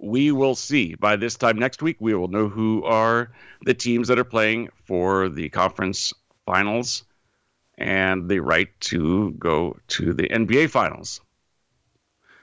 we 0.00 0.32
will 0.32 0.54
see. 0.54 0.94
By 0.94 1.16
this 1.16 1.36
time 1.36 1.58
next 1.58 1.82
week, 1.82 1.96
we 2.00 2.14
will 2.14 2.28
know 2.28 2.48
who 2.48 2.84
are 2.84 3.32
the 3.62 3.74
teams 3.74 4.08
that 4.08 4.18
are 4.18 4.24
playing 4.24 4.68
for 4.84 5.28
the 5.28 5.48
conference 5.48 6.12
finals 6.46 7.04
and 7.76 8.28
the 8.28 8.40
right 8.40 8.68
to 8.80 9.32
go 9.32 9.76
to 9.88 10.12
the 10.12 10.28
NBA 10.28 10.70
finals. 10.70 11.20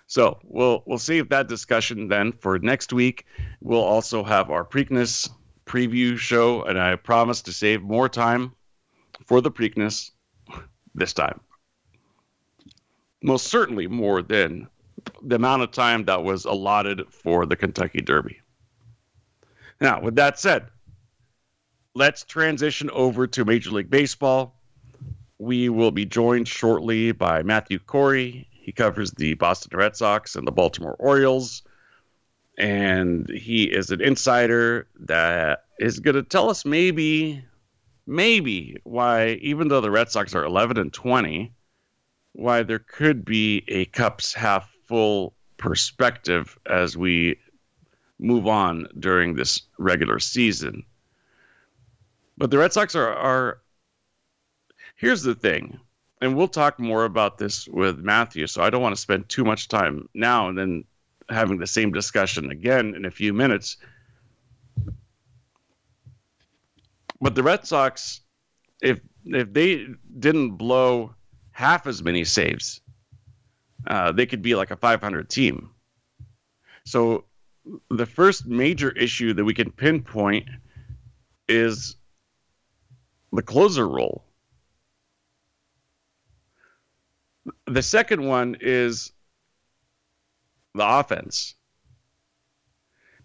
So 0.08 0.40
we'll 0.44 0.84
we'll 0.86 1.00
save 1.00 1.30
that 1.30 1.48
discussion 1.48 2.08
then 2.08 2.32
for 2.32 2.60
next 2.60 2.94
week. 2.94 3.26
We'll 3.62 3.84
also 3.84 4.24
have 4.24 4.52
our 4.52 4.64
Preakness 4.64 5.30
preview 5.66 6.18
show, 6.18 6.64
and 6.64 6.80
I 6.80 6.96
promise 6.96 7.42
to 7.44 7.54
save 7.54 7.82
more 7.82 8.08
time 8.08 8.54
for 9.26 9.42
the 9.42 9.52
Preakness 9.52 10.12
this 10.94 11.14
time. 11.14 11.40
Most 13.24 13.48
certainly 13.48 13.88
more 13.88 14.22
than 14.22 14.68
the 15.22 15.36
amount 15.36 15.64
of 15.64 15.72
time 15.72 16.06
that 16.06 16.24
was 16.24 16.46
allotted 16.46 17.02
for 17.10 17.46
the 17.46 17.56
Kentucky 17.56 18.02
Derby. 18.02 18.40
Now, 19.82 20.02
with 20.02 20.16
that 20.16 20.40
said, 20.40 20.68
let's 21.94 22.24
transition 22.24 22.90
over 22.92 23.28
to 23.28 23.46
Major 23.46 23.72
League 23.72 23.90
Baseball. 23.90 24.56
We 25.38 25.70
will 25.70 25.92
be 25.92 26.06
joined 26.06 26.48
shortly 26.48 27.12
by 27.12 27.44
Matthew 27.44 27.80
Kory. 27.80 28.48
He 28.52 28.72
covers 28.72 29.12
the 29.12 29.34
Boston 29.36 29.78
Red 29.78 29.96
Sox 29.96 30.36
and 30.36 30.48
the 30.48 30.52
Baltimore 30.52 30.96
Orioles. 30.98 31.64
And 32.58 33.30
he 33.30 33.66
is 33.66 33.92
an 33.92 34.02
insider 34.02 34.88
that 35.02 35.66
is 35.78 36.00
going 36.00 36.16
to 36.16 36.24
tell 36.24 36.50
us 36.50 36.64
maybe, 36.64 37.44
maybe 38.08 38.78
why, 38.84 39.40
even 39.42 39.68
though 39.68 39.82
the 39.82 39.92
Red 39.92 40.10
Sox 40.10 40.34
are 40.34 40.46
11 40.46 40.78
and 40.78 40.94
20, 40.94 41.54
why 42.32 42.64
there 42.64 42.80
could 42.80 43.26
be 43.26 43.64
a 43.68 43.86
Cups 43.86 44.34
half 44.34 44.75
full 44.88 45.34
perspective 45.58 46.58
as 46.66 46.98
we 46.98 47.40
move 48.20 48.48
on 48.48 48.88
during 49.00 49.36
this 49.36 49.62
regular 49.78 50.20
season. 50.20 50.84
But 52.38 52.52
the 52.52 52.58
Red 52.58 52.74
Sox 52.74 52.96
are, 52.96 53.14
are 53.14 53.62
here's 54.96 55.24
the 55.24 55.36
thing, 55.36 55.80
and 56.22 56.36
we'll 56.36 56.48
talk 56.48 56.80
more 56.80 57.06
about 57.06 57.38
this 57.38 57.68
with 57.68 58.00
Matthew, 58.00 58.48
so 58.48 58.62
I 58.62 58.70
don't 58.70 58.82
want 58.82 58.96
to 58.96 59.02
spend 59.02 59.30
too 59.30 59.44
much 59.44 59.68
time 59.68 60.10
now 60.14 60.50
and 60.50 60.58
then 60.58 60.84
having 61.30 61.58
the 61.58 61.68
same 61.68 61.92
discussion 61.92 62.52
again 62.52 62.94
in 62.96 63.06
a 63.06 63.12
few 63.12 63.34
minutes. 63.34 63.78
But 67.22 67.36
the 67.36 67.44
Red 67.44 67.66
Sox, 67.66 68.22
if 68.82 69.00
if 69.26 69.52
they 69.52 69.88
didn't 70.20 70.58
blow 70.58 71.16
half 71.52 71.88
as 71.88 72.04
many 72.04 72.26
saves 72.26 72.82
uh, 73.88 74.12
they 74.12 74.26
could 74.26 74.42
be 74.42 74.56
like 74.56 74.72
a 74.72 74.76
500 74.76 75.30
team. 75.30 75.72
So 76.86 77.26
the 77.90 78.06
first 78.06 78.46
major 78.46 78.92
issue 78.92 79.34
that 79.34 79.44
we 79.44 79.54
can 79.54 79.72
pinpoint 79.72 80.48
is 81.48 81.96
the 83.32 83.42
closer 83.42 83.88
role. 83.88 84.24
The 87.68 87.82
second 87.82 88.26
one 88.26 88.58
is 88.60 89.12
the 90.74 90.88
offense. 90.88 91.56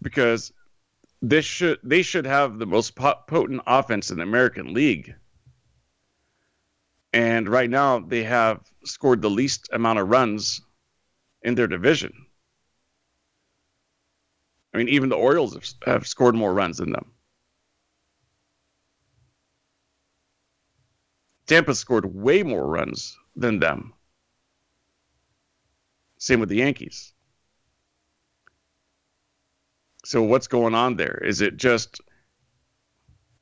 Because 0.02 0.52
this 1.22 1.44
should 1.44 1.78
they 1.82 2.00
should 2.00 2.24
have 2.24 2.58
the 2.58 2.66
most 2.66 2.94
potent 2.94 3.62
offense 3.66 4.10
in 4.10 4.16
the 4.16 4.22
American 4.22 4.72
League. 4.72 5.14
And 7.12 7.48
right 7.48 7.68
now 7.68 7.98
they 7.98 8.22
have 8.24 8.60
scored 8.84 9.20
the 9.20 9.30
least 9.30 9.68
amount 9.72 9.98
of 9.98 10.08
runs 10.08 10.60
in 11.42 11.54
their 11.54 11.66
division. 11.66 12.12
I 14.72 14.78
mean, 14.78 14.88
even 14.88 15.08
the 15.08 15.16
Orioles 15.16 15.54
have, 15.54 15.92
have 15.94 16.06
scored 16.06 16.34
more 16.34 16.54
runs 16.54 16.78
than 16.78 16.92
them. 16.92 17.12
Tampa 21.46 21.74
scored 21.74 22.14
way 22.14 22.44
more 22.44 22.64
runs 22.64 23.18
than 23.34 23.58
them. 23.58 23.92
Same 26.18 26.38
with 26.38 26.48
the 26.48 26.56
Yankees. 26.56 27.12
So 30.04 30.22
what's 30.22 30.46
going 30.46 30.74
on 30.74 30.96
there? 30.96 31.20
Is 31.24 31.40
it 31.40 31.56
just 31.56 32.00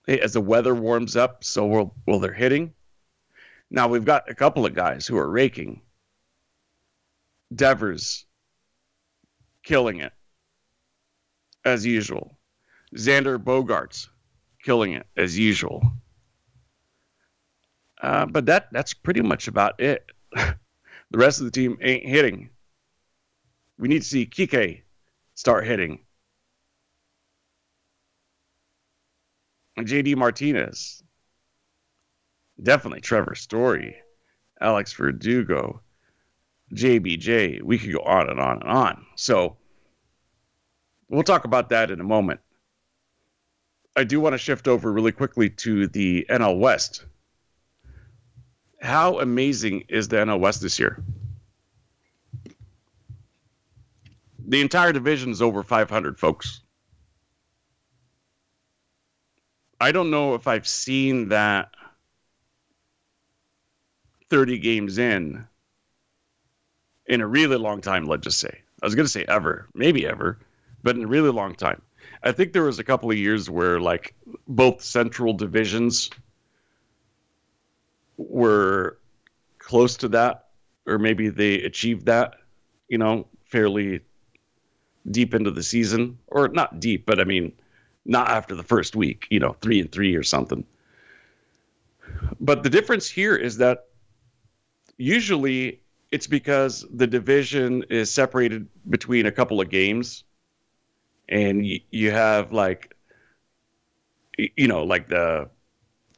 hey, 0.07 0.21
as 0.21 0.33
the 0.33 0.41
weather 0.41 0.75
warms 0.75 1.17
up, 1.17 1.45
so 1.45 1.67
will 1.67 1.95
will 2.07 2.19
they're 2.19 2.33
hitting? 2.33 2.73
Now 3.71 3.89
we've 3.89 4.05
got 4.05 4.31
a 4.31 4.35
couple 4.35 4.65
of 4.65 4.75
guys 4.75 5.07
who 5.07 5.19
are 5.19 5.29
raking. 5.29 5.83
Devers 7.55 8.25
killing 9.63 10.01
it 10.01 10.13
as 11.65 11.85
usual. 11.85 12.39
Xander 12.95 13.39
Bogaerts 13.39 14.09
killing 14.63 14.93
it 14.93 15.07
as 15.17 15.39
usual. 15.39 15.83
Uh, 18.01 18.27
but 18.27 18.47
that 18.47 18.69
that's 18.73 18.95
pretty 18.95 19.23
much 19.23 19.49
about 19.49 19.81
it. 19.81 20.07
the 20.33 20.57
rest 21.13 21.41
of 21.41 21.47
the 21.47 21.51
team 21.51 21.79
ain't 21.81 22.07
hitting. 22.07 22.51
We 23.79 23.89
need 23.89 24.03
to 24.03 24.09
see 24.09 24.27
Kike 24.27 24.83
start 25.35 25.67
hitting. 25.67 26.01
JD 29.79 30.17
Martinez 30.17 31.03
definitely 32.63 33.01
Trevor 33.01 33.35
Story, 33.35 33.97
Alex 34.61 34.93
Verdugo, 34.93 35.81
JBJ. 36.75 37.63
We 37.63 37.79
could 37.79 37.93
go 37.93 38.01
on 38.01 38.29
and 38.29 38.41
on 38.41 38.61
and 38.61 38.71
on. 38.71 39.07
So 39.17 39.57
we'll 41.09 41.23
talk 41.23 41.45
about 41.45 41.71
that 41.71 41.91
in 41.91 42.01
a 42.01 42.05
moment. 42.05 42.41
I 43.97 44.05
do 44.05 44.21
want 44.21 44.35
to 44.35 44.39
shift 44.39 44.69
over 44.69 44.93
really 44.93 45.13
quickly 45.13 45.51
to 45.51 45.89
the 45.89 46.27
NL 46.31 46.59
West. 46.59 47.05
How 48.81 49.19
amazing 49.19 49.85
is 49.89 50.09
the 50.09 50.19
NL 50.19 50.39
West 50.39 50.61
this 50.61 50.79
year? 50.79 51.03
The 54.47 54.61
entire 54.61 54.93
division 54.93 55.31
is 55.31 55.43
over 55.43 55.63
500, 55.63 56.19
folks. 56.19 56.63
I 59.81 59.93
don't 59.93 60.11
know 60.11 60.35
if 60.35 60.47
I've 60.47 60.67
seen 60.67 61.29
that 61.29 61.71
30 64.31 64.59
games 64.59 64.99
in 64.99 65.47
in 67.07 67.21
a 67.21 67.27
really 67.27 67.57
long 67.57 67.81
time. 67.81 68.07
Let's 68.07 68.25
just 68.25 68.39
say 68.39 68.61
I 68.83 68.87
was 68.87 68.95
going 68.95 69.07
to 69.07 69.11
say 69.11 69.25
ever, 69.29 69.69
maybe 69.75 70.07
ever, 70.07 70.39
but 70.83 70.97
in 70.97 71.05
a 71.05 71.09
really 71.09 71.31
long 71.31 71.55
time. 71.55 71.83
I 72.23 72.33
think 72.33 72.53
there 72.53 72.65
was 72.65 72.79
a 72.79 72.85
couple 72.85 73.11
of 73.11 73.17
years 73.17 73.49
where 73.49 73.81
like 73.81 74.15
both 74.47 74.83
central 74.83 75.33
divisions 75.33 76.11
were 78.17 78.99
close 79.59 79.97
to 79.99 80.09
that, 80.09 80.49
or 80.87 80.99
maybe 80.99 81.29
they 81.29 81.63
achieved 81.63 82.07
that, 82.07 82.37
you 82.89 82.99
know, 82.99 83.27
fairly 83.45 84.01
deep 85.11 85.35
into 85.35 85.51
the 85.51 85.63
season, 85.63 86.19
or 86.27 86.49
not 86.49 86.81
deep, 86.81 87.07
but 87.07 87.21
I 87.21 87.25
mean, 87.25 87.53
not 88.05 88.29
after 88.29 88.55
the 88.55 88.63
first 88.63 88.97
week, 88.97 89.27
you 89.31 89.39
know, 89.39 89.57
three 89.61 89.81
and 89.81 89.91
three 89.91 90.15
or 90.15 90.23
something. 90.23 90.65
But 92.41 92.63
the 92.63 92.71
difference 92.71 93.09
here 93.09 93.37
is 93.37 93.59
that 93.59 93.88
usually 94.99 95.81
it's 96.11 96.27
because 96.27 96.85
the 96.93 97.07
division 97.07 97.85
is 97.89 98.11
separated 98.11 98.67
between 98.91 99.27
a 99.27 99.33
couple 99.33 99.61
of 99.61 99.71
games. 99.71 100.25
And 101.29 101.67
you, 101.67 101.81
you 101.91 102.11
have 102.11 102.53
like 102.53 102.95
you 104.37 104.69
know 104.69 104.85
like 104.85 105.09
the 105.09 105.51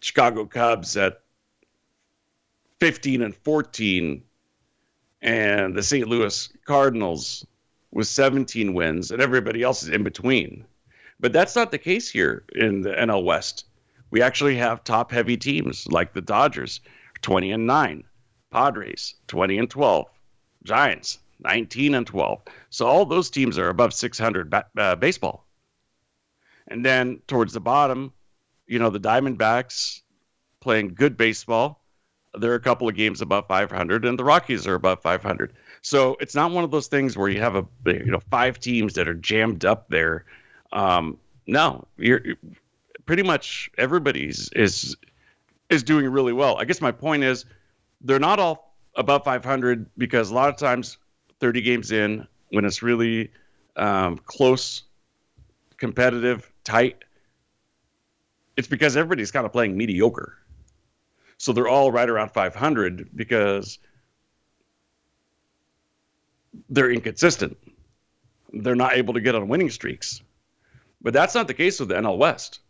chicago 0.00 0.44
cubs 0.44 0.96
at 0.96 1.22
15 2.80 3.22
and 3.22 3.34
14 3.34 4.22
and 5.22 5.74
the 5.74 5.82
st 5.82 6.06
louis 6.06 6.52
cardinals 6.66 7.46
with 7.92 8.06
17 8.06 8.74
wins 8.74 9.10
and 9.10 9.22
everybody 9.22 9.62
else 9.62 9.82
is 9.82 9.88
in 9.88 10.04
between. 10.04 10.64
But 11.18 11.32
that's 11.32 11.56
not 11.56 11.70
the 11.70 11.78
case 11.78 12.08
here 12.08 12.44
in 12.54 12.82
the 12.82 12.90
nl 12.90 13.24
west. 13.24 13.64
We 14.10 14.22
actually 14.22 14.56
have 14.56 14.84
top 14.84 15.10
heavy 15.10 15.36
teams 15.36 15.88
like 15.88 16.12
the 16.12 16.20
dodgers 16.20 16.80
20 17.22 17.50
and 17.50 17.66
9 17.66 18.04
Padres 18.50 19.14
20 19.28 19.58
and 19.58 19.70
12, 19.70 20.06
Giants 20.64 21.18
19 21.42 21.94
and 21.94 22.06
12. 22.06 22.40
So 22.70 22.86
all 22.86 23.04
those 23.04 23.30
teams 23.30 23.58
are 23.58 23.68
above 23.68 23.94
600 23.94 24.50
ba- 24.50 24.66
uh, 24.76 24.96
baseball. 24.96 25.46
And 26.68 26.84
then 26.84 27.20
towards 27.26 27.52
the 27.52 27.60
bottom, 27.60 28.12
you 28.66 28.78
know, 28.78 28.90
the 28.90 29.00
Diamondbacks 29.00 30.02
playing 30.60 30.94
good 30.94 31.16
baseball. 31.16 31.80
They're 32.34 32.54
a 32.54 32.60
couple 32.60 32.88
of 32.88 32.94
games 32.94 33.20
above 33.20 33.48
500, 33.48 34.04
and 34.04 34.16
the 34.16 34.22
Rockies 34.22 34.66
are 34.66 34.74
above 34.74 35.02
500. 35.02 35.52
So 35.82 36.16
it's 36.20 36.34
not 36.34 36.52
one 36.52 36.62
of 36.62 36.70
those 36.70 36.86
things 36.86 37.16
where 37.16 37.28
you 37.28 37.40
have 37.40 37.56
a 37.56 37.66
you 37.86 38.12
know 38.12 38.20
five 38.30 38.60
teams 38.60 38.94
that 38.94 39.08
are 39.08 39.14
jammed 39.14 39.64
up 39.64 39.88
there. 39.88 40.24
Um, 40.70 41.18
no, 41.48 41.88
you're 41.96 42.22
pretty 43.06 43.24
much 43.24 43.68
everybody's 43.76 44.48
is 44.52 44.96
is 45.70 45.82
doing 45.82 46.06
really 46.06 46.32
well. 46.32 46.56
I 46.58 46.64
guess 46.64 46.80
my 46.80 46.92
point 46.92 47.24
is 47.24 47.46
they're 48.00 48.18
not 48.18 48.38
all 48.38 48.74
above 48.96 49.24
500 49.24 49.86
because 49.96 50.30
a 50.30 50.34
lot 50.34 50.48
of 50.48 50.56
times 50.56 50.98
30 51.40 51.62
games 51.62 51.92
in 51.92 52.26
when 52.50 52.64
it's 52.64 52.82
really 52.82 53.30
um, 53.76 54.18
close 54.18 54.82
competitive 55.78 56.50
tight 56.64 56.96
it's 58.60 58.68
because 58.68 58.94
everybody's 58.94 59.30
kind 59.30 59.46
of 59.46 59.52
playing 59.52 59.74
mediocre. 59.74 60.36
So 61.38 61.54
they're 61.54 61.66
all 61.66 61.90
right 61.90 62.08
around 62.08 62.32
500 62.32 63.08
because 63.16 63.78
they're 66.68 66.90
inconsistent. 66.90 67.56
They're 68.52 68.74
not 68.74 68.96
able 68.96 69.14
to 69.14 69.20
get 69.20 69.34
on 69.34 69.48
winning 69.48 69.70
streaks. 69.70 70.20
But 71.00 71.14
that's 71.14 71.34
not 71.34 71.46
the 71.46 71.54
case 71.54 71.80
with 71.80 71.88
the 71.88 71.94
nl 71.94 72.18
west. 72.18 72.60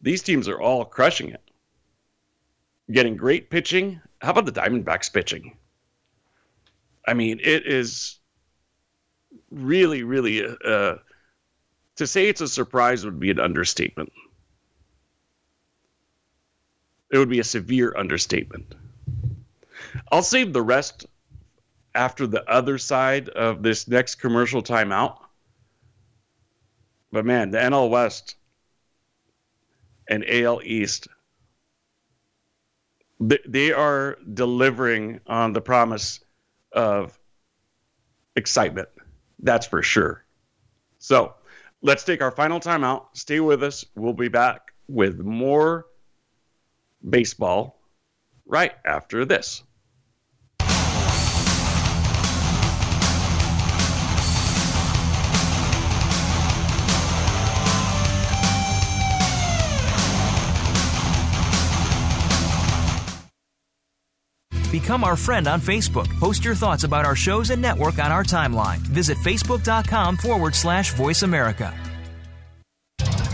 These 0.00 0.24
teams 0.24 0.48
are 0.48 0.60
all 0.60 0.84
crushing 0.84 1.28
it 1.28 1.45
getting 2.90 3.16
great 3.16 3.50
pitching. 3.50 4.00
How 4.20 4.30
about 4.30 4.46
the 4.46 4.52
Diamondbacks 4.52 5.12
pitching? 5.12 5.56
I 7.06 7.14
mean, 7.14 7.40
it 7.42 7.66
is 7.66 8.18
really, 9.50 10.02
really 10.02 10.44
uh, 10.44 10.96
to 11.96 12.06
say 12.06 12.28
it's 12.28 12.40
a 12.40 12.48
surprise 12.48 13.04
would 13.04 13.20
be 13.20 13.30
an 13.30 13.40
understatement. 13.40 14.12
It 17.10 17.18
would 17.18 17.28
be 17.28 17.38
a 17.38 17.44
severe 17.44 17.94
understatement. 17.96 18.74
I'll 20.10 20.22
save 20.22 20.52
the 20.52 20.62
rest 20.62 21.06
after 21.94 22.26
the 22.26 22.48
other 22.50 22.78
side 22.78 23.28
of 23.30 23.62
this 23.62 23.88
next 23.88 24.16
commercial 24.16 24.62
timeout. 24.62 25.18
But 27.12 27.24
man, 27.24 27.50
the 27.50 27.58
NL 27.58 27.88
West 27.88 28.36
and 30.08 30.24
AL 30.28 30.60
East 30.62 31.08
they 33.20 33.72
are 33.72 34.18
delivering 34.34 35.20
on 35.26 35.52
the 35.52 35.60
promise 35.60 36.20
of 36.72 37.18
excitement. 38.34 38.88
That's 39.38 39.66
for 39.66 39.82
sure. 39.82 40.24
So 40.98 41.34
let's 41.82 42.04
take 42.04 42.20
our 42.20 42.30
final 42.30 42.60
time 42.60 42.84
out. 42.84 43.16
Stay 43.16 43.40
with 43.40 43.62
us. 43.62 43.84
We'll 43.94 44.12
be 44.12 44.28
back 44.28 44.72
with 44.88 45.18
more 45.20 45.86
baseball 47.08 47.80
right 48.44 48.72
after 48.84 49.24
this. 49.24 49.62
Become 64.80 65.04
our 65.04 65.16
friend 65.16 65.48
on 65.48 65.58
Facebook. 65.58 66.06
Post 66.20 66.44
your 66.44 66.54
thoughts 66.54 66.84
about 66.84 67.06
our 67.06 67.16
shows 67.16 67.48
and 67.48 67.62
network 67.62 67.98
on 67.98 68.12
our 68.12 68.22
timeline. 68.22 68.76
Visit 68.92 69.16
facebook.com 69.16 70.18
forward 70.18 70.54
slash 70.54 70.92
voice 70.92 71.22
America. 71.22 71.72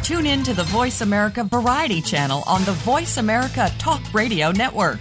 Tune 0.04 0.26
in 0.26 0.44
to 0.44 0.54
the 0.54 0.62
Voice 0.64 1.00
America 1.00 1.42
Variety 1.42 2.00
channel 2.00 2.44
on 2.46 2.62
the 2.64 2.72
Voice 2.72 3.16
America 3.16 3.68
Talk 3.78 4.02
Radio 4.14 4.52
Network. 4.52 5.00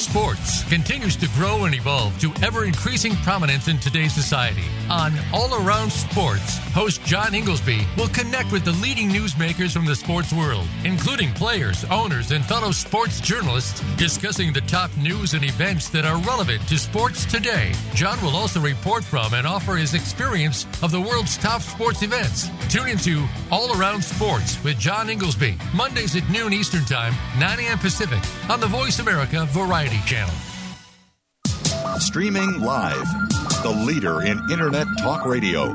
Sports 0.00 0.64
continues 0.64 1.14
to 1.16 1.28
grow 1.34 1.64
and 1.64 1.74
evolve 1.74 2.18
to 2.20 2.32
ever 2.42 2.64
increasing 2.64 3.14
prominence 3.16 3.68
in 3.68 3.78
today's 3.78 4.14
society. 4.14 4.64
On 4.88 5.12
All 5.32 5.54
Around 5.54 5.90
Sports, 5.90 6.58
host 6.70 7.04
John 7.04 7.34
Inglesby 7.34 7.86
will 7.96 8.08
connect 8.08 8.52
with 8.52 8.64
the 8.64 8.72
leading 8.72 9.08
newsmakers 9.08 9.72
from 9.72 9.86
the 9.86 9.94
sports 9.94 10.32
world, 10.32 10.66
including 10.84 11.32
players, 11.34 11.84
owners, 11.86 12.30
and 12.30 12.44
fellow 12.44 12.70
sports 12.70 13.20
journalists, 13.20 13.80
discussing 13.96 14.52
the 14.52 14.60
top 14.62 14.90
news 14.96 15.34
and 15.34 15.44
events 15.44 15.88
that 15.90 16.04
are 16.04 16.18
relevant 16.22 16.66
to 16.68 16.78
sports 16.78 17.24
today. 17.24 17.72
John 17.94 18.20
will 18.22 18.36
also 18.36 18.60
report 18.60 19.04
from 19.04 19.34
and 19.34 19.46
offer 19.46 19.76
his 19.76 19.94
experience 19.94 20.66
of 20.82 20.90
the 20.90 21.00
world's 21.00 21.36
top 21.36 21.62
sports 21.62 22.02
events. 22.02 22.48
Tune 22.68 22.88
into 22.88 23.26
All 23.50 23.78
Around 23.78 24.02
Sports 24.02 24.62
with 24.64 24.78
John 24.78 25.10
Inglesby, 25.10 25.56
Mondays 25.74 26.16
at 26.16 26.28
noon 26.30 26.52
Eastern 26.52 26.84
Time, 26.84 27.14
9 27.38 27.58
a.m. 27.60 27.78
Pacific, 27.78 28.20
on 28.48 28.60
the 28.60 28.66
Voice 28.66 28.98
America 28.98 29.46
Variety 29.50 30.00
Channel. 30.06 30.34
Streaming 31.98 32.60
live, 32.60 33.04
the 33.62 33.84
leader 33.86 34.22
in 34.22 34.38
Internet 34.50 34.86
talk 34.98 35.26
radio, 35.26 35.74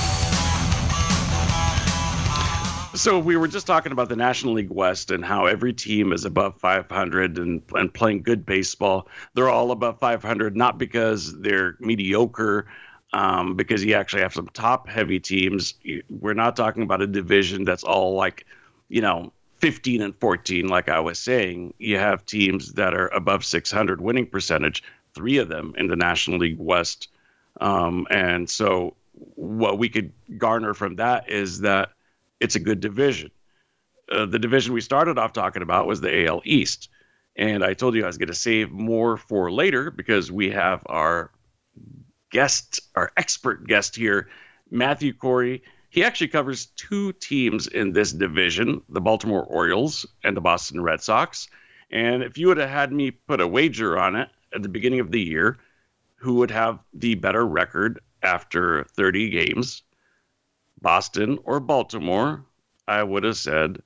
So 2.93 3.19
we 3.19 3.37
were 3.37 3.47
just 3.47 3.67
talking 3.67 3.93
about 3.93 4.09
the 4.09 4.17
National 4.17 4.53
League 4.53 4.69
West 4.69 5.11
and 5.11 5.23
how 5.23 5.45
every 5.45 5.71
team 5.71 6.11
is 6.11 6.25
above 6.25 6.59
500 6.59 7.37
and, 7.37 7.61
and 7.73 7.93
playing 7.93 8.21
good 8.21 8.45
baseball. 8.45 9.07
They're 9.33 9.49
all 9.49 9.71
above 9.71 9.97
500, 9.99 10.57
not 10.57 10.77
because 10.77 11.39
they're 11.39 11.77
mediocre, 11.79 12.67
um, 13.13 13.55
because 13.55 13.81
you 13.85 13.93
actually 13.93 14.23
have 14.23 14.33
some 14.33 14.49
top 14.49 14.89
heavy 14.89 15.21
teams. 15.21 15.75
We're 16.09 16.33
not 16.33 16.57
talking 16.57 16.83
about 16.83 17.01
a 17.01 17.07
division 17.07 17.63
that's 17.63 17.85
all 17.85 18.15
like, 18.15 18.45
you 18.89 19.01
know, 19.01 19.31
15 19.59 20.01
and 20.01 20.15
14, 20.19 20.67
like 20.67 20.89
I 20.89 20.99
was 20.99 21.17
saying. 21.17 21.73
You 21.77 21.97
have 21.97 22.25
teams 22.25 22.73
that 22.73 22.93
are 22.93 23.07
above 23.07 23.45
600 23.45 24.01
winning 24.01 24.27
percentage, 24.27 24.83
three 25.13 25.37
of 25.37 25.47
them 25.47 25.73
in 25.77 25.87
the 25.87 25.95
National 25.95 26.39
League 26.39 26.59
West. 26.59 27.07
Um, 27.61 28.05
and 28.09 28.49
so 28.49 28.95
what 29.35 29.77
we 29.77 29.87
could 29.87 30.11
garner 30.37 30.73
from 30.73 30.97
that 30.97 31.29
is 31.29 31.61
that 31.61 31.91
it's 32.41 32.55
a 32.55 32.59
good 32.59 32.81
division. 32.81 33.31
Uh, 34.11 34.25
the 34.25 34.39
division 34.39 34.73
we 34.73 34.81
started 34.81 35.17
off 35.17 35.31
talking 35.31 35.61
about 35.61 35.87
was 35.87 36.01
the 36.01 36.27
AL 36.27 36.41
East. 36.43 36.89
And 37.37 37.63
I 37.63 37.73
told 37.73 37.95
you 37.95 38.03
I 38.03 38.07
was 38.07 38.17
going 38.17 38.27
to 38.27 38.33
save 38.33 38.71
more 38.71 39.15
for 39.15 39.49
later 39.51 39.89
because 39.89 40.31
we 40.31 40.49
have 40.49 40.83
our 40.87 41.31
guest, 42.29 42.81
our 42.95 43.11
expert 43.15 43.67
guest 43.67 43.95
here, 43.95 44.27
Matthew 44.69 45.13
Kory. 45.13 45.63
He 45.89 46.03
actually 46.03 46.29
covers 46.29 46.67
two 46.75 47.13
teams 47.13 47.67
in 47.67 47.93
this 47.93 48.11
division 48.11 48.81
the 48.89 49.01
Baltimore 49.01 49.43
Orioles 49.43 50.05
and 50.23 50.35
the 50.35 50.41
Boston 50.41 50.81
Red 50.81 51.01
Sox. 51.01 51.47
And 51.91 52.23
if 52.23 52.37
you 52.37 52.47
would 52.47 52.57
have 52.57 52.69
had 52.69 52.91
me 52.91 53.11
put 53.11 53.39
a 53.39 53.47
wager 53.47 53.97
on 53.97 54.15
it 54.15 54.29
at 54.53 54.63
the 54.63 54.69
beginning 54.69 54.99
of 54.99 55.11
the 55.11 55.21
year, 55.21 55.57
who 56.15 56.35
would 56.35 56.51
have 56.51 56.79
the 56.93 57.15
better 57.15 57.45
record 57.45 57.99
after 58.23 58.83
30 58.95 59.29
games, 59.29 59.83
Boston 60.81 61.39
or 61.43 61.59
Baltimore, 61.59 62.43
I 62.87 63.03
would 63.03 63.23
have 63.23 63.37
said, 63.37 63.81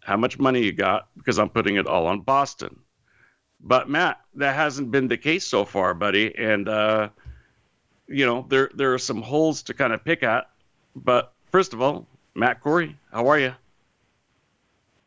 How 0.00 0.16
much 0.16 0.38
money 0.38 0.62
you 0.62 0.72
got? 0.72 1.08
Because 1.16 1.38
I'm 1.38 1.48
putting 1.48 1.76
it 1.76 1.86
all 1.86 2.06
on 2.06 2.20
Boston. 2.20 2.78
But 3.60 3.88
Matt, 3.88 4.20
that 4.34 4.54
hasn't 4.54 4.90
been 4.90 5.08
the 5.08 5.16
case 5.16 5.46
so 5.46 5.64
far, 5.64 5.94
buddy. 5.94 6.36
And 6.36 6.68
uh, 6.68 7.08
you 8.06 8.26
know, 8.26 8.46
there 8.48 8.70
there 8.74 8.94
are 8.94 8.98
some 8.98 9.22
holes 9.22 9.62
to 9.64 9.74
kind 9.74 9.92
of 9.92 10.04
pick 10.04 10.22
at. 10.22 10.50
But 10.94 11.32
first 11.50 11.72
of 11.72 11.80
all, 11.80 12.06
Matt 12.34 12.60
Kory, 12.60 12.96
how 13.12 13.26
are 13.28 13.38
you? 13.38 13.54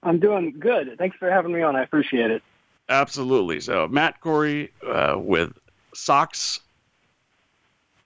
I'm 0.02 0.20
doing 0.20 0.56
good. 0.60 0.96
Thanks 0.98 1.18
for 1.18 1.30
having 1.30 1.52
me 1.52 1.62
on. 1.62 1.76
I 1.76 1.84
appreciate 1.84 2.32
it. 2.32 2.42
Absolutely. 2.90 3.60
So 3.60 3.88
Matt 3.88 4.20
Kory 4.22 4.72
uh, 4.86 5.16
with 5.18 5.54
Sox 5.94 6.60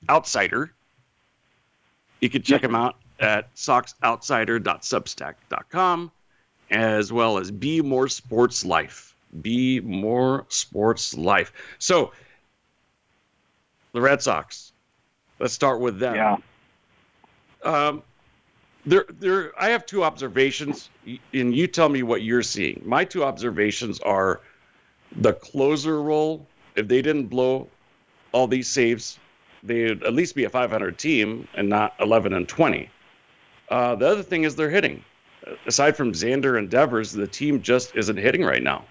Outsider. 0.10 0.74
You 2.20 2.30
can 2.30 2.42
check 2.42 2.64
him 2.64 2.74
out 2.74 2.96
at 3.24 3.56
soxoutsider.substack.com 3.56 6.12
as 6.72 7.14
well 7.14 7.38
as 7.38 7.52
Be 7.52 7.82
More 7.82 8.08
Sports 8.08 8.66
Life. 8.66 9.16
Be 9.42 9.80
More 9.80 10.46
Sports 10.50 11.16
Life. 11.16 11.54
So 11.80 12.12
the 13.94 14.02
Red 14.02 14.22
Sox, 14.22 14.72
Let's 15.40 15.54
start 15.54 15.80
with 15.82 16.00
them. 16.00 16.16
Yeah. 16.16 16.38
Um, 17.64 18.02
there, 18.86 19.06
there. 19.10 19.52
I 19.60 19.70
have 19.70 19.86
two 19.86 20.04
observations, 20.04 20.90
and 21.34 21.54
you 21.54 21.68
tell 21.68 21.90
me 21.90 22.02
what 22.02 22.22
you're 22.22 22.44
seeing. 22.44 22.82
My 22.86 23.04
two 23.04 23.26
observations 23.26 24.00
are 24.00 24.40
the 25.18 25.34
closer 25.34 26.02
role. 26.02 26.48
If 26.76 26.88
they 26.88 27.02
didn't 27.02 27.28
blow 27.28 27.68
all 28.32 28.48
these 28.48 28.70
saves, 28.70 29.20
they'd 29.64 30.02
at 30.04 30.14
least 30.14 30.34
be 30.34 30.46
a 30.46 30.50
500 30.50 30.98
team 30.98 31.46
and 31.56 31.68
not 31.68 31.94
11 32.00 32.32
and 32.34 32.48
20. 32.48 32.90
Uh, 33.74 33.96
the 33.96 34.08
other 34.08 34.22
thing 34.22 34.44
is 34.44 34.56
they're 34.56 34.70
hitting. 34.70 35.04
Aside 35.66 35.98
from 35.98 36.12
Xander 36.12 36.60
and 36.60 36.70
Devers, 36.70 37.12
the 37.12 37.26
team 37.26 37.60
just 37.60 37.96
isn't 37.96 38.18
hitting 38.18 38.44
right 38.44 38.62
now. 38.62 38.86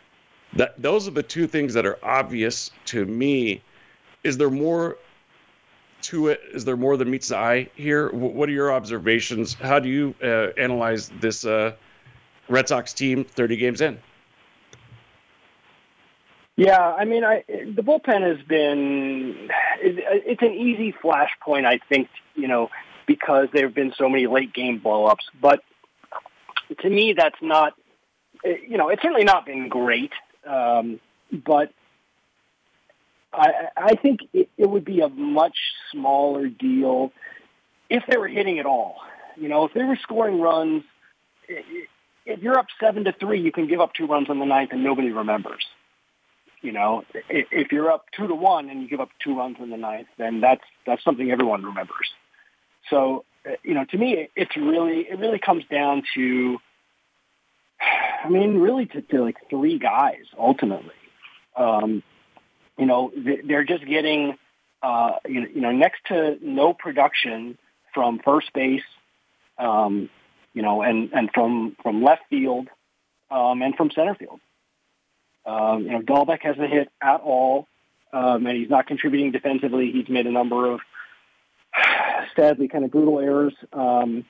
That 0.55 0.75
those 0.83 1.07
are 1.07 1.13
the 1.13 1.23
two 1.23 1.47
things 1.47 1.75
that 1.75 1.87
are 1.87 2.01
obvious 2.03 2.73
to 2.87 3.07
me. 3.07 3.63
Is 4.25 4.39
there 4.39 4.51
more 4.51 4.97
to 6.03 6.29
it? 6.29 6.41
Is 6.53 6.65
there 6.65 6.77
more 6.77 6.97
than 6.97 7.09
meets 7.09 7.29
the 7.29 7.37
eye 7.37 7.71
here? 7.77 8.11
What 8.11 8.49
are 8.49 8.53
your 8.53 8.73
observations? 8.73 9.55
How 9.55 9.79
do 9.79 9.89
you 9.89 10.17
uh, 10.21 10.49
analyze 10.61 11.13
this 11.21 11.45
uh, 11.45 11.75
Red 12.49 12.67
Sox 12.67 12.93
team 12.93 13.25
30 13.25 13.57
games 13.59 13.81
in? 13.83 14.01
Yeah, 16.57 16.81
I 16.81 17.05
mean, 17.05 17.23
I, 17.23 17.45
the 17.49 17.83
bullpen 17.83 18.21
has 18.23 18.45
been, 18.47 19.49
it's 19.81 20.43
an 20.43 20.53
easy 20.53 20.93
flashpoint, 20.93 21.67
I 21.67 21.79
think, 21.89 22.09
you 22.35 22.47
know, 22.49 22.69
because 23.07 23.49
there 23.53 23.67
have 23.67 23.75
been 23.75 23.93
so 23.97 24.09
many 24.09 24.27
late 24.27 24.53
game 24.53 24.81
blowups. 24.81 25.25
But 25.41 25.61
to 26.81 26.91
me, 26.91 27.15
that's 27.17 27.41
not, 27.41 27.75
you 28.45 28.77
know, 28.77 28.89
it's 28.89 29.03
certainly 29.03 29.25
not 29.25 29.47
been 29.47 29.69
great. 29.69 30.13
Um, 30.47 31.01
but 31.33 31.73
I, 33.33 33.51
I 33.77 33.95
think 33.95 34.21
it, 34.33 34.49
it 34.59 34.69
would 34.69 34.85
be 34.85 35.01
a 35.01 35.09
much 35.09 35.57
smaller 35.91 36.49
deal 36.49 37.13
if 37.89 38.03
they 38.09 38.17
were 38.17 38.29
hitting 38.29 38.59
at 38.59 38.67
all. 38.67 38.97
You 39.37 39.49
know, 39.49 39.65
if 39.65 39.73
they 39.73 39.85
were 39.85 39.97
scoring 40.03 40.41
runs, 40.41 40.83
if 41.49 42.43
you're 42.43 42.59
up 42.59 42.67
seven 42.81 43.05
to 43.05 43.13
three, 43.13 43.41
you 43.41 43.53
can 43.53 43.67
give 43.67 43.81
up 43.81 43.95
two 43.95 44.07
runs 44.07 44.29
on 44.31 44.39
the 44.39 44.45
ninth 44.45 44.71
and 44.73 44.85
nobody 44.85 45.11
remembers. 45.11 45.65
You 46.61 46.73
know, 46.73 47.05
if 47.29 47.73
you're 47.73 47.91
up 47.91 48.07
two 48.17 48.29
to 48.29 48.35
one 48.35 48.71
and 48.71 48.83
you 48.83 48.89
give 48.89 49.01
up 49.01 49.09
two 49.23 49.37
runs 49.37 49.57
in 49.61 49.71
the 49.71 49.77
ninth, 49.77 50.07
then 50.17 50.41
that's 50.41 50.63
that's 50.87 51.03
something 51.03 51.31
everyone 51.31 51.65
remembers. 51.65 52.09
So, 52.91 53.25
you 53.63 53.75
know, 53.75 53.85
to 53.87 53.99
me, 53.99 54.29
it's 54.37 54.57
really 54.57 55.01
it 55.01 55.19
really 55.19 55.39
comes 55.39 55.65
down 55.71 56.03
to, 56.15 56.59
I 58.25 58.29
mean, 58.29 58.59
really 58.59 58.87
to, 58.87 59.03
to 59.03 59.23
like 59.23 59.37
three 59.51 59.79
guys 59.79 60.25
ultimately. 60.39 60.95
Um, 61.57 62.03
you 62.79 62.87
know, 62.87 63.13
they're 63.17 63.65
just 63.65 63.87
getting, 63.87 64.39
uh, 64.83 65.13
you 65.29 65.61
know, 65.61 65.73
next 65.73 66.01
to 66.07 66.39
no 66.41 66.73
production 66.73 67.59
from 67.93 68.21
first 68.25 68.53
base, 68.53 68.83
um, 69.59 70.09
you 70.55 70.63
know, 70.63 70.83
and, 70.83 71.13
and 71.13 71.31
from, 71.35 71.77
from 71.83 72.03
left 72.03 72.23
field, 72.31 72.69
um, 73.31 73.63
and 73.63 73.77
from 73.77 73.91
center 73.91 74.15
field. 74.15 74.41
Um, 75.45 75.83
you 75.83 75.91
know, 75.91 76.01
Dalbec 76.01 76.43
hasn't 76.43 76.71
hit 76.71 76.89
at 77.03 77.21
all, 77.21 77.67
um, 78.13 78.47
and 78.47 78.57
he's 78.57 78.71
not 78.71 78.87
contributing 78.87 79.33
defensively. 79.33 79.91
He's 79.91 80.09
made 80.09 80.27
a 80.27 80.31
number 80.31 80.73
of, 80.73 80.81
sadly, 82.37 82.69
kind 82.69 82.85
of 82.85 82.91
brutal 82.91 83.21
errors 83.21 83.55
um, 83.73 84.25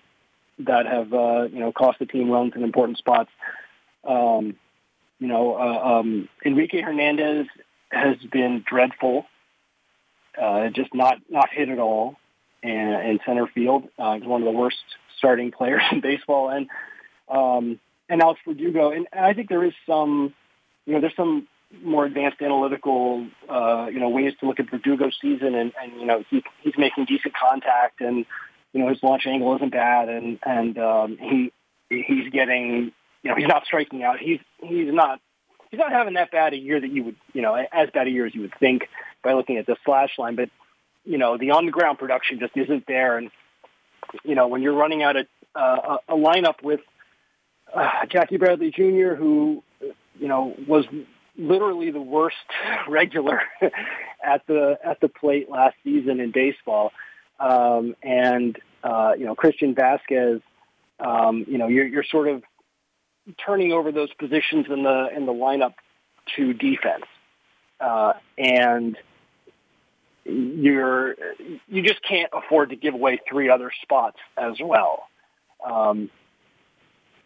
that 0.60 0.86
have, 0.86 1.12
uh, 1.12 1.42
you 1.44 1.60
know, 1.60 1.72
cost 1.72 1.98
the 1.98 2.06
team 2.06 2.30
runs 2.30 2.52
in 2.54 2.62
important 2.62 2.98
spots. 2.98 3.30
Um, 4.04 4.56
you 5.18 5.28
know, 5.28 5.54
uh, 5.54 5.98
um, 5.98 6.28
Enrique 6.44 6.80
Hernandez 6.80 7.46
has 7.90 8.16
been 8.30 8.64
dreadful. 8.66 9.26
Uh, 10.40 10.70
just 10.70 10.94
not 10.94 11.18
not 11.28 11.50
hit 11.50 11.68
at 11.68 11.78
all, 11.78 12.16
and 12.62 13.10
in 13.10 13.20
center 13.26 13.46
field, 13.46 13.88
uh, 13.98 14.14
he's 14.14 14.24
one 14.24 14.40
of 14.40 14.46
the 14.46 14.58
worst 14.58 14.78
starting 15.18 15.50
players 15.50 15.82
in 15.92 16.00
baseball, 16.00 16.48
and 16.48 16.68
um, 17.28 17.78
and 18.08 18.20
Alex 18.20 18.40
Verdugo, 18.46 18.90
and, 18.90 19.06
and 19.12 19.24
I 19.24 19.34
think 19.34 19.48
there 19.48 19.64
is 19.64 19.72
some, 19.86 20.34
you 20.86 20.94
know, 20.94 21.00
there's 21.00 21.16
some 21.16 21.48
more 21.82 22.04
advanced 22.04 22.42
analytical, 22.42 23.26
uh, 23.48 23.88
you 23.92 23.98
know, 23.98 24.08
ways 24.08 24.34
to 24.40 24.46
look 24.46 24.60
at 24.60 24.66
Verdugo's 24.66 25.16
season, 25.20 25.54
and, 25.54 25.72
and 25.80 26.00
you 26.00 26.06
know, 26.06 26.24
he, 26.30 26.42
he's 26.60 26.74
making 26.76 27.06
decent 27.06 27.34
contact, 27.34 28.00
and 28.00 28.26
you 28.72 28.80
know, 28.80 28.88
his 28.88 29.02
launch 29.02 29.26
angle 29.26 29.54
isn't 29.56 29.72
bad, 29.72 30.08
and 30.08 30.38
and 30.44 30.78
um, 30.78 31.16
he 31.18 31.52
he's 31.88 32.30
getting, 32.30 32.92
you 33.22 33.30
know, 33.30 33.36
he's 33.36 33.48
not 33.48 33.64
striking 33.64 34.02
out. 34.02 34.18
He's 34.18 34.40
he's 34.60 34.92
not 34.92 35.20
he's 35.72 35.78
not 35.78 35.90
having 35.90 36.14
that 36.14 36.30
bad 36.30 36.52
a 36.52 36.56
year 36.56 36.80
that 36.80 36.90
you 36.90 37.02
would, 37.02 37.16
you 37.32 37.42
know, 37.42 37.54
as 37.54 37.90
bad 37.90 38.06
a 38.06 38.10
year 38.10 38.26
as 38.26 38.34
you 38.34 38.42
would 38.42 38.54
think 38.60 38.88
by 39.24 39.32
looking 39.32 39.56
at 39.56 39.66
the 39.66 39.76
slash 39.84 40.10
line. 40.18 40.36
But, 40.36 40.50
you 41.04 41.18
know, 41.18 41.36
the 41.36 41.50
on 41.50 41.66
the 41.66 41.72
ground 41.72 41.98
production 41.98 42.38
just 42.38 42.56
isn't 42.56 42.86
there. 42.86 43.18
And, 43.18 43.30
you 44.22 44.36
know, 44.36 44.46
when 44.46 44.62
you're 44.62 44.74
running 44.74 45.02
out 45.02 45.16
a, 45.16 45.26
uh, 45.54 45.96
a 46.08 46.14
lineup 46.14 46.62
with 46.62 46.80
uh, 47.74 48.06
Jackie 48.08 48.36
Bradley 48.36 48.70
Jr., 48.70 49.14
who, 49.14 49.64
you 50.20 50.28
know, 50.28 50.54
was 50.68 50.84
literally 51.36 51.90
the 51.90 52.00
worst 52.00 52.36
regular 52.88 53.40
at 54.24 54.46
the 54.46 54.78
at 54.84 55.00
the 55.00 55.08
plate 55.08 55.50
last 55.50 55.76
season 55.84 56.20
in 56.20 56.30
baseball, 56.30 56.92
um, 57.40 57.94
and 58.02 58.58
uh, 58.82 59.12
you 59.18 59.24
know 59.24 59.34
Christian 59.34 59.74
Vazquez, 59.74 60.42
um, 61.00 61.44
you 61.48 61.58
know 61.58 61.68
you're 61.68 61.86
you're 61.86 62.04
sort 62.04 62.28
of 62.28 62.42
turning 63.44 63.72
over 63.72 63.92
those 63.92 64.12
positions 64.14 64.66
in 64.68 64.82
the 64.82 65.08
in 65.14 65.26
the 65.26 65.32
lineup 65.32 65.74
to 66.36 66.52
defense, 66.52 67.04
uh, 67.80 68.14
and 68.38 68.96
you're 70.24 71.16
you 71.68 71.82
just 71.82 72.02
can't 72.02 72.30
afford 72.32 72.70
to 72.70 72.76
give 72.76 72.94
away 72.94 73.20
three 73.28 73.48
other 73.48 73.72
spots 73.82 74.18
as 74.36 74.54
well. 74.60 75.04
Um, 75.64 76.10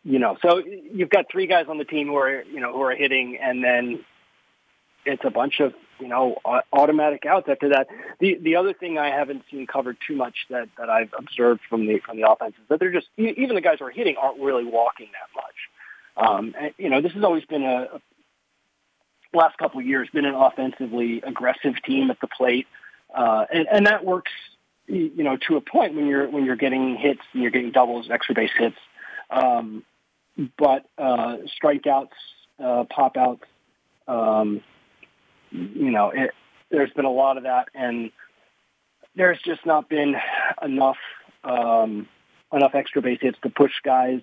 you 0.06 0.20
know, 0.20 0.36
so 0.40 0.62
you've 0.64 1.10
got 1.10 1.26
three 1.30 1.48
guys 1.48 1.66
on 1.68 1.78
the 1.78 1.84
team 1.84 2.06
who 2.06 2.16
are 2.16 2.42
you 2.42 2.60
know 2.60 2.72
who 2.72 2.80
are 2.82 2.94
hitting, 2.94 3.38
and 3.42 3.64
then 3.64 4.04
it's 5.04 5.24
a 5.24 5.30
bunch 5.30 5.58
of 5.58 5.74
you 5.98 6.06
know 6.06 6.36
automatic 6.72 7.26
outs 7.26 7.48
after 7.48 7.70
that. 7.70 7.88
The 8.20 8.38
the 8.40 8.54
other 8.54 8.72
thing 8.72 8.98
I 8.98 9.08
haven't 9.08 9.42
seen 9.50 9.66
covered 9.66 9.96
too 10.06 10.14
much 10.14 10.46
that 10.48 10.68
that 10.78 10.88
I've 10.88 11.12
observed 11.18 11.62
from 11.68 11.88
the 11.88 11.98
from 11.98 12.18
the 12.18 12.30
offense 12.30 12.54
is 12.54 12.68
that 12.68 12.78
they're 12.78 12.92
just 12.92 13.08
even 13.16 13.56
the 13.56 13.60
guys 13.60 13.80
who 13.80 13.86
are 13.86 13.90
hitting 13.90 14.14
aren't 14.16 14.40
really 14.40 14.64
walking 14.64 15.08
that 15.12 15.34
much. 15.34 16.28
Um, 16.28 16.54
and, 16.58 16.72
you 16.78 16.88
know, 16.88 17.02
this 17.02 17.12
has 17.12 17.24
always 17.24 17.44
been 17.44 17.64
a, 17.64 17.88
a 17.94 19.36
last 19.36 19.58
couple 19.58 19.80
of 19.80 19.86
years 19.86 20.08
been 20.14 20.24
an 20.24 20.36
offensively 20.36 21.20
aggressive 21.20 21.74
team 21.84 22.12
at 22.12 22.20
the 22.20 22.28
plate, 22.28 22.68
uh, 23.12 23.44
and, 23.52 23.66
and 23.70 23.86
that 23.86 24.04
works 24.04 24.30
you 24.86 25.24
know, 25.24 25.36
to 25.48 25.56
a 25.56 25.60
point 25.60 25.96
when 25.96 26.06
you're 26.06 26.28
when 26.30 26.44
you're 26.44 26.54
getting 26.54 26.94
hits 26.94 27.22
and 27.32 27.42
you're 27.42 27.50
getting 27.50 27.72
doubles, 27.72 28.08
extra 28.08 28.36
base 28.36 28.52
hits, 28.56 28.76
um, 29.30 29.82
but 30.58 30.86
uh, 30.98 31.38
strikeouts, 31.60 32.08
uh, 32.62 32.84
pop 32.84 33.16
outs, 33.16 33.44
um, 34.08 34.62
you 35.50 35.90
know, 35.90 36.10
it, 36.10 36.30
there's 36.70 36.90
been 36.92 37.04
a 37.04 37.10
lot 37.10 37.36
of 37.36 37.44
that, 37.44 37.68
and 37.74 38.10
there's 39.14 39.40
just 39.44 39.64
not 39.64 39.88
been 39.88 40.16
enough 40.62 40.98
um, 41.44 42.08
enough 42.52 42.74
extra 42.74 43.02
base 43.02 43.18
hits 43.20 43.38
to 43.42 43.50
push 43.50 43.72
guys 43.84 44.20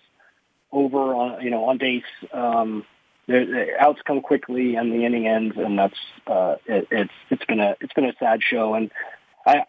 over 0.72 1.14
on 1.16 1.42
you 1.42 1.50
know 1.50 1.66
on 1.66 1.78
base. 1.78 2.04
Um, 2.32 2.86
the, 3.28 3.46
the 3.46 3.68
outs 3.80 4.02
come 4.06 4.22
quickly 4.22 4.76
and 4.76 4.92
the 4.92 5.06
inning 5.06 5.28
ends, 5.28 5.56
and 5.58 5.80
that's 5.80 5.98
uh, 6.28 6.56
it, 6.66 6.88
it's 6.92 7.14
it's 7.30 7.46
been 7.46 7.60
a 7.60 7.76
it's 7.80 7.94
been 7.94 8.06
a 8.06 8.14
sad 8.20 8.42
show. 8.44 8.74
And 8.74 8.92
I 9.46 9.64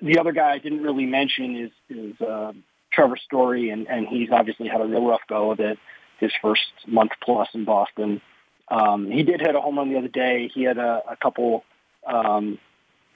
the 0.00 0.18
other 0.18 0.32
guy 0.32 0.52
I 0.52 0.58
didn't 0.58 0.82
really 0.82 1.06
mention 1.06 1.56
is 1.56 1.70
is 1.88 2.20
uh, 2.20 2.52
Trevor 2.96 3.16
Story, 3.18 3.70
and 3.70 3.86
and 3.88 4.08
he's 4.08 4.30
obviously 4.32 4.66
had 4.66 4.80
a 4.80 4.84
real 4.84 5.06
rough 5.06 5.20
go 5.28 5.52
of 5.52 5.60
it 5.60 5.78
his 6.18 6.32
first 6.40 6.62
month 6.86 7.12
plus 7.22 7.48
in 7.52 7.64
Boston. 7.64 8.22
Um, 8.68 9.10
he 9.10 9.22
did 9.22 9.40
hit 9.40 9.54
a 9.54 9.60
home 9.60 9.78
run 9.78 9.90
the 9.90 9.98
other 9.98 10.08
day. 10.08 10.50
He 10.52 10.62
had 10.62 10.78
a, 10.78 11.02
a 11.10 11.16
couple 11.16 11.62
um, 12.06 12.58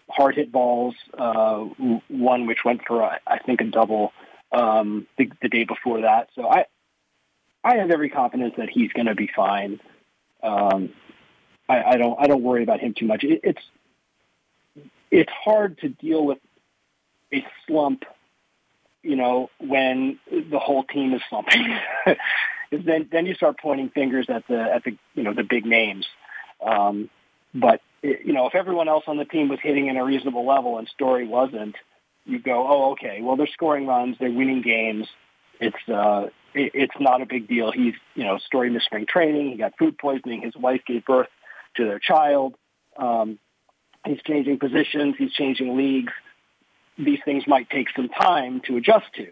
hard 0.09 0.35
hit 0.37 0.53
balls, 0.53 0.95
uh, 1.17 1.65
one 2.09 2.47
which 2.47 2.59
went 2.65 2.83
for 2.87 3.03
I 3.03 3.39
think 3.39 3.61
a 3.63 3.65
double 3.65 4.13
um, 4.53 5.07
the, 5.17 5.33
the 5.41 5.49
day 5.49 5.65
before 5.65 6.03
that. 6.03 6.29
So 6.35 6.47
I 6.47 6.67
I 7.65 7.77
have 7.77 7.91
every 7.91 8.11
confidence 8.11 8.55
that 8.59 8.69
he's 8.69 8.93
going 8.93 9.07
to 9.07 9.15
be 9.15 9.31
fine. 9.35 9.81
Um, 10.43 10.91
I, 11.69 11.83
I 11.83 11.97
don't 11.97 12.21
I 12.21 12.27
don't 12.27 12.43
worry 12.43 12.63
about 12.63 12.81
him 12.81 12.95
too 12.95 13.07
much. 13.07 13.25
It, 13.25 13.41
it's 13.43 13.63
it's 15.11 15.33
hard 15.33 15.79
to 15.79 15.89
deal 15.89 16.25
with 16.25 16.39
a 17.33 17.45
slump, 17.67 18.05
you 19.03 19.17
know, 19.17 19.51
when 19.59 20.19
the 20.31 20.59
whole 20.59 20.85
team 20.85 21.15
is 21.15 21.23
slumping. 21.29 21.79
then 22.71 23.09
then 23.11 23.27
you 23.27 23.35
start 23.35 23.59
pointing 23.61 23.91
fingers 23.91 24.27
at 24.29 24.47
the 24.49 24.61
at 24.61 24.85
the 24.85 24.97
you 25.15 25.23
know 25.23 25.35
the 25.35 25.43
big 25.43 25.67
names. 25.67 26.07
Um, 26.65 27.11
but 27.55 27.81
you 28.03 28.33
know, 28.33 28.47
if 28.47 28.55
everyone 28.55 28.89
else 28.89 29.05
on 29.07 29.17
the 29.17 29.25
team 29.25 29.49
was 29.49 29.59
hitting 29.63 29.89
in 29.89 29.97
a 29.97 30.05
reasonable 30.05 30.47
level 30.47 30.79
and 30.79 30.89
Story 30.89 31.27
wasn't, 31.27 31.77
you 32.25 32.39
go, 32.39 32.67
oh, 32.69 32.93
okay. 32.93 33.21
Well, 33.23 33.37
they're 33.37 33.49
scoring 33.53 33.87
runs, 33.87 34.17
they're 34.19 34.31
winning 34.31 34.63
games. 34.63 35.09
It's 35.61 35.89
uh, 35.89 36.29
it, 36.55 36.73
it's 36.75 36.95
not 37.01 37.23
a 37.23 37.27
big 37.27 37.49
deal. 37.49 37.73
He's 37.73 37.95
you 38.15 38.25
know, 38.25 38.39
Story 38.39 38.71
missed 38.71 38.87
spring 38.87 39.07
training. 39.07 39.51
He 39.51 39.57
got 39.57 39.77
food 39.79 39.99
poisoning. 39.99 40.43
His 40.43 40.57
wife 40.57 40.83
gave 40.87 41.05
birth 41.05 41.29
to 41.77 41.85
their 41.85 41.99
child. 41.99 42.55
Um, 42.97 43.39
he's 44.07 44.21
changing 44.27 44.59
positions. 44.59 45.17
He's 45.19 45.33
changing 45.33 45.77
leagues. 45.77 46.13
These 47.05 47.21
things 47.25 47.45
might 47.47 47.71
take 47.71 47.89
some 47.95 48.09
time 48.09 48.61
to 48.67 48.77
adjust 48.77 49.07
to. 49.17 49.29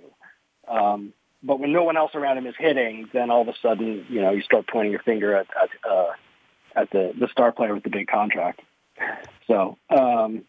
Um, 0.73 1.13
but 1.43 1.61
when 1.61 1.73
no 1.73 1.85
one 1.85 1.97
else 1.97 2.15
around 2.15 2.39
him 2.39 2.47
is 2.47 2.55
hitting, 2.59 3.09
then 3.13 3.31
all 3.31 3.43
of 3.43 3.49
a 3.49 3.55
sudden, 3.63 4.07
you 4.09 4.21
know, 4.21 4.33
you 4.33 4.43
start 4.43 4.67
pointing 4.67 4.93
your 4.93 5.03
finger 5.03 5.35
at 5.37 5.47
at, 5.63 5.91
uh, 5.91 6.13
at 6.75 6.91
the 6.91 7.13
the 7.19 7.29
star 7.29 7.53
player 7.53 7.75
with 7.75 7.85
the 7.85 7.91
big 7.91 8.09
contract. 8.09 8.61
So 9.47 9.79
um, 9.91 10.45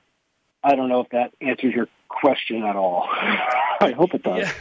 I 0.63 0.75
don't 0.75 0.89
know 0.89 1.01
if 1.01 1.09
that 1.09 1.31
answers 1.41 1.73
your 1.73 1.87
question 2.07 2.63
at 2.63 2.75
all. 2.75 3.07
I 3.11 3.93
hope 3.95 4.13
it 4.13 4.23
does. 4.23 4.39
Yeah. 4.39 4.51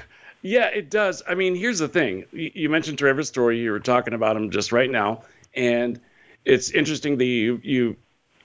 Yeah, 0.40 0.66
it 0.66 0.88
does. 0.88 1.22
I 1.28 1.34
mean, 1.34 1.56
here's 1.56 1.80
the 1.80 1.88
thing. 1.88 2.24
You 2.30 2.68
mentioned 2.68 2.96
Trevor's 2.98 3.26
Story. 3.26 3.59
You 3.59 3.72
were 3.72 3.80
talking 3.80 4.14
about 4.14 4.36
him 4.36 4.50
just 4.50 4.70
right 4.70 4.88
now, 4.88 5.22
and 5.52 6.00
it's 6.44 6.70
interesting 6.70 7.18
that 7.18 7.24
you 7.24 7.61
you 7.64 7.96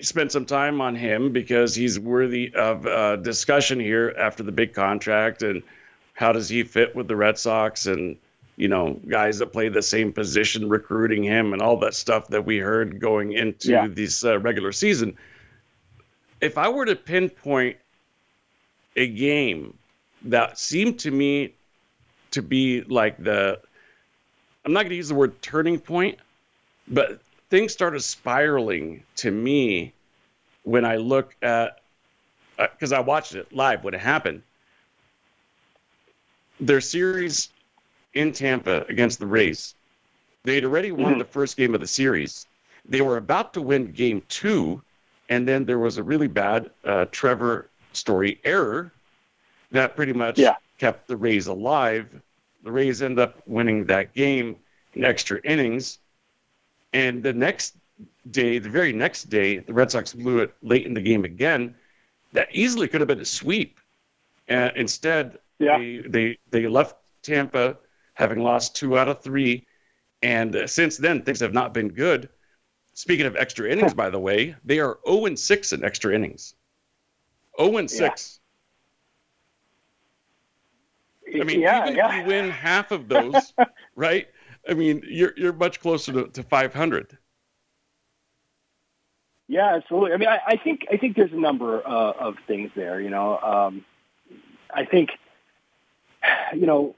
spent 0.03 0.31
some 0.31 0.45
time 0.45 0.81
on 0.81 0.95
him 0.95 1.31
because 1.31 1.75
he's 1.75 1.99
worthy 1.99 2.53
of 2.53 2.85
uh, 2.85 3.15
discussion 3.17 3.79
here 3.79 4.13
after 4.17 4.43
the 4.43 4.51
big 4.51 4.73
contract 4.73 5.43
and 5.43 5.63
how 6.13 6.31
does 6.31 6.49
he 6.49 6.63
fit 6.63 6.95
with 6.95 7.07
the 7.07 7.15
Red 7.15 7.37
Sox 7.37 7.85
and 7.85 8.17
you 8.55 8.67
know 8.67 8.99
guys 9.07 9.39
that 9.39 9.47
play 9.47 9.69
the 9.69 9.81
same 9.81 10.13
position 10.13 10.69
recruiting 10.69 11.23
him 11.23 11.53
and 11.53 11.61
all 11.61 11.77
that 11.77 11.93
stuff 11.93 12.27
that 12.27 12.45
we 12.45 12.57
heard 12.57 12.99
going 12.99 13.33
into 13.33 13.71
yeah. 13.71 13.87
this 13.87 14.23
uh, 14.23 14.37
regular 14.39 14.71
season. 14.71 15.17
If 16.41 16.57
I 16.57 16.69
were 16.69 16.85
to 16.85 16.95
pinpoint 16.95 17.77
a 18.95 19.07
game 19.07 19.77
that 20.25 20.59
seemed 20.59 20.99
to 20.99 21.11
me 21.11 21.53
to 22.31 22.41
be 22.41 22.81
like 22.81 23.21
the 23.23 23.59
I'm 24.65 24.73
not 24.73 24.81
going 24.81 24.91
to 24.91 24.95
use 24.95 25.09
the 25.09 25.15
word 25.15 25.41
turning 25.41 25.79
point, 25.79 26.19
but 26.87 27.21
things 27.53 27.71
started 27.71 28.01
spiraling 28.01 29.03
to 29.15 29.29
me 29.29 29.93
when 30.63 30.83
I 30.83 30.95
look 30.95 31.35
at 31.43 31.81
because 32.57 32.91
uh, 32.91 32.97
I 32.97 32.99
watched 33.01 33.35
it 33.35 33.53
live 33.53 33.83
when 33.83 33.93
it 33.93 33.99
happened 33.99 34.41
their 36.59 36.81
series 36.81 37.49
in 38.15 38.31
Tampa 38.31 38.85
against 38.89 39.19
the 39.19 39.27
Rays. 39.27 39.75
they'd 40.43 40.65
already 40.65 40.91
won 40.91 41.11
mm-hmm. 41.11 41.19
the 41.19 41.25
first 41.25 41.55
game 41.55 41.75
of 41.75 41.81
the 41.81 41.85
series. 41.85 42.47
They 42.85 43.01
were 43.01 43.17
about 43.17 43.53
to 43.53 43.61
win 43.61 43.91
game 43.91 44.23
two, 44.29 44.81
and 45.29 45.47
then 45.47 45.63
there 45.63 45.77
was 45.77 45.99
a 45.99 46.03
really 46.03 46.27
bad 46.27 46.71
uh, 46.83 47.05
Trevor 47.11 47.69
Story 47.91 48.39
error 48.43 48.91
that 49.69 49.95
pretty 49.95 50.13
much 50.13 50.39
yeah. 50.39 50.55
kept 50.79 51.07
the 51.07 51.17
Rays 51.17 51.45
alive. 51.45 52.07
The 52.63 52.71
Rays 52.71 53.03
end 53.03 53.19
up 53.19 53.43
winning 53.45 53.85
that 53.85 54.15
game 54.15 54.55
in 54.95 55.05
extra 55.05 55.39
innings. 55.43 55.99
And 56.93 57.23
the 57.23 57.33
next 57.33 57.75
day, 58.31 58.59
the 58.59 58.69
very 58.69 58.93
next 58.93 59.25
day, 59.25 59.59
the 59.59 59.73
Red 59.73 59.91
Sox 59.91 60.13
blew 60.13 60.39
it 60.39 60.53
late 60.61 60.85
in 60.85 60.93
the 60.93 61.01
game 61.01 61.25
again. 61.25 61.75
That 62.33 62.47
easily 62.51 62.87
could 62.87 63.01
have 63.01 63.07
been 63.07 63.19
a 63.19 63.25
sweep. 63.25 63.79
Uh, 64.49 64.69
instead, 64.75 65.39
yeah. 65.59 65.77
They, 65.77 65.97
they, 66.07 66.37
they 66.49 66.67
left 66.67 66.95
Tampa 67.21 67.77
having 68.15 68.39
lost 68.39 68.75
two 68.75 68.97
out 68.97 69.07
of 69.07 69.21
three. 69.21 69.65
And 70.21 70.55
uh, 70.55 70.67
since 70.67 70.97
then, 70.97 71.21
things 71.23 71.39
have 71.39 71.53
not 71.53 71.73
been 71.73 71.89
good. 71.89 72.29
Speaking 72.93 73.25
of 73.25 73.35
extra 73.35 73.69
innings, 73.69 73.93
by 74.03 74.09
the 74.09 74.19
way, 74.19 74.55
they 74.63 74.79
are 74.79 74.99
0 75.07 75.25
and 75.25 75.39
6 75.39 75.73
in 75.73 75.83
extra 75.83 76.13
innings. 76.13 76.55
0 77.59 77.77
and 77.77 77.89
6. 77.89 78.39
Yeah. 81.27 81.41
I 81.41 81.45
mean, 81.45 81.61
yeah, 81.61 81.89
even 81.89 81.99
if 81.99 82.15
you 82.15 82.23
win 82.25 82.49
half 82.49 82.91
of 82.91 83.07
those, 83.07 83.53
right? 83.95 84.27
I 84.67 84.73
mean, 84.73 85.03
you're 85.05 85.33
you're 85.35 85.53
much 85.53 85.79
closer 85.79 86.11
to, 86.13 86.27
to 86.29 86.43
500. 86.43 87.17
Yeah, 89.47 89.75
absolutely. 89.75 90.13
I 90.13 90.17
mean, 90.17 90.29
I, 90.29 90.39
I 90.47 90.57
think 90.57 90.85
I 90.91 90.97
think 90.97 91.15
there's 91.15 91.33
a 91.33 91.39
number 91.39 91.85
uh, 91.85 92.13
of 92.13 92.35
things 92.47 92.71
there. 92.75 93.01
You 93.01 93.09
know, 93.09 93.37
um, 93.39 93.85
I 94.73 94.85
think 94.85 95.09
you 96.53 96.65
know, 96.65 96.95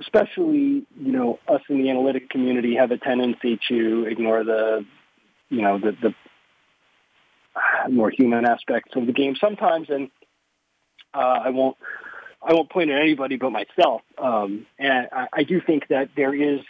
especially, 0.00 0.86
you 0.98 1.12
know, 1.12 1.38
us 1.48 1.60
in 1.68 1.82
the 1.82 1.90
analytic 1.90 2.30
community 2.30 2.76
have 2.76 2.90
a 2.90 2.98
tendency 2.98 3.58
to 3.68 4.06
ignore 4.06 4.44
the, 4.44 4.84
you 5.48 5.62
know, 5.62 5.78
the, 5.78 5.92
the 6.02 6.14
more 7.90 8.10
human 8.10 8.44
aspects 8.44 8.96
of 8.96 9.06
the 9.06 9.12
game 9.12 9.36
sometimes. 9.40 9.88
And 9.90 10.10
uh, 11.12 11.40
I 11.44 11.50
won't, 11.50 11.76
I 12.42 12.52
won't 12.52 12.70
point 12.70 12.90
at 12.90 13.00
anybody 13.00 13.36
but 13.36 13.50
myself. 13.50 14.02
Um, 14.18 14.66
and 14.78 15.08
I, 15.12 15.28
I 15.32 15.42
do 15.44 15.60
think 15.60 15.88
that 15.88 16.10
there 16.16 16.34
is 16.34 16.60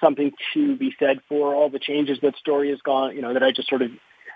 something 0.00 0.32
to 0.54 0.76
be 0.76 0.94
said 0.98 1.20
for 1.28 1.54
all 1.54 1.70
the 1.70 1.78
changes 1.78 2.18
that 2.22 2.36
Story 2.36 2.70
has 2.70 2.80
gone, 2.80 3.14
you 3.14 3.22
know, 3.22 3.32
that 3.34 3.42
I 3.42 3.52
just 3.52 3.68
sort 3.68 3.82
of 3.82 3.90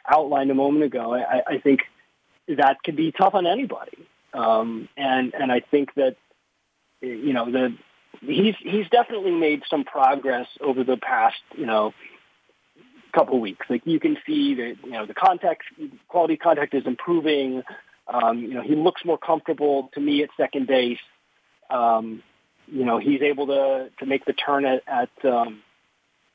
outlined 0.09 0.51
a 0.51 0.55
moment 0.55 0.85
ago. 0.85 1.15
I, 1.15 1.43
I 1.55 1.59
think 1.59 1.81
that 2.49 2.79
could 2.85 2.97
be 2.97 3.13
tough 3.13 3.35
on 3.35 3.47
anybody. 3.47 3.99
Um, 4.33 4.89
and, 4.97 5.35
and 5.35 5.51
I 5.51 5.61
think 5.61 5.95
that 5.95 6.17
you 7.01 7.33
know, 7.33 7.51
the 7.51 7.77
he's 8.21 8.55
he's 8.61 8.89
definitely 8.89 9.33
made 9.33 9.63
some 9.69 9.85
progress 9.85 10.47
over 10.61 10.85
the 10.85 10.97
past, 10.97 11.37
you 11.57 11.67
know, 11.67 11.93
couple 13.13 13.41
weeks. 13.41 13.67
Like 13.69 13.83
you 13.87 14.01
can 14.01 14.17
see 14.27 14.55
that 14.55 14.75
you 14.85 14.91
know 14.91 15.07
the 15.07 15.15
contact 15.15 15.63
quality 16.09 16.35
of 16.35 16.41
contact 16.41 16.75
is 16.75 16.87
improving. 16.87 17.63
Um, 18.09 18.39
you 18.39 18.55
know, 18.55 18.63
he 18.63 18.75
looks 18.75 19.05
more 19.05 19.19
comfortable 19.19 19.91
to 19.95 20.01
me 20.01 20.23
at 20.23 20.31
second 20.37 20.67
base. 20.67 20.99
Um, 21.71 22.23
you 22.67 22.85
know, 22.85 22.99
he's 22.99 23.23
able 23.23 23.47
to 23.49 23.91
to 23.99 24.07
make 24.07 24.25
the 24.25 24.33
turn 24.33 24.65
at, 24.65 24.83
at 24.87 25.25
um, 25.25 25.63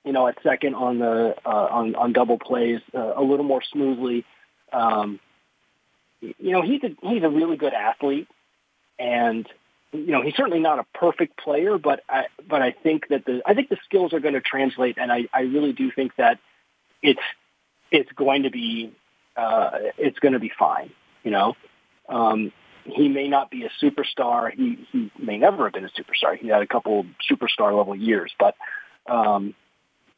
you 0.04 0.12
know 0.12 0.28
at 0.28 0.38
second 0.44 0.76
on 0.76 1.00
the 1.00 1.36
uh, 1.46 1.50
on 1.50 1.96
on 1.96 2.14
double 2.14 2.40
plays 2.40 2.82
uh, 2.94 3.14
a 3.16 3.22
little 3.22 3.46
more 3.46 3.62
smoothly. 3.62 4.26
Um, 4.72 5.20
you 6.22 6.52
know, 6.52 6.62
he's 6.62 6.84
a 6.84 6.96
he's 7.02 7.24
a 7.24 7.30
really 7.30 7.58
good 7.58 7.74
athlete, 7.74 8.28
and 9.00 9.48
you 9.94 10.12
know, 10.12 10.22
he's 10.22 10.36
certainly 10.36 10.60
not 10.60 10.80
a 10.80 10.86
perfect 10.98 11.38
player, 11.38 11.78
but 11.78 12.02
I, 12.08 12.28
but 12.48 12.62
I 12.62 12.72
think 12.72 13.10
that 13.10 13.26
the, 13.26 13.42
I 13.46 13.54
think 13.54 13.70
the 13.70 13.78
skills 13.84 14.14
are 14.14 14.20
going 14.20 14.36
to 14.36 14.42
translate, 14.42 14.98
and 14.98 15.12
I, 15.12 15.28
I 15.34 15.42
really 15.42 15.74
do 15.74 15.92
think 15.92 16.16
that 16.16 16.40
it's, 17.02 17.22
it's 17.92 18.12
going 18.14 18.44
to 18.44 18.50
be, 18.50 18.94
uh, 19.36 19.72
it's 19.98 20.20
going 20.20 20.34
to 20.34 20.40
be 20.40 20.52
fine. 20.58 20.92
You 21.24 21.32
know, 21.32 21.56
um, 22.08 22.52
he 22.86 23.08
may 23.08 23.28
not 23.28 23.52
be 23.52 23.66
a 23.66 23.70
superstar. 23.84 24.52
He, 24.52 24.86
he 24.92 25.12
may 25.20 25.38
never 25.38 25.66
have 25.66 25.74
been 25.74 25.86
a 25.86 25.90
superstar. 25.90 26.38
He 26.38 26.48
had 26.48 26.62
a 26.62 26.68
couple 26.68 27.06
superstar 27.30 27.76
level 27.78 27.96
years, 27.96 28.32
but, 28.40 28.56
um, 29.08 29.54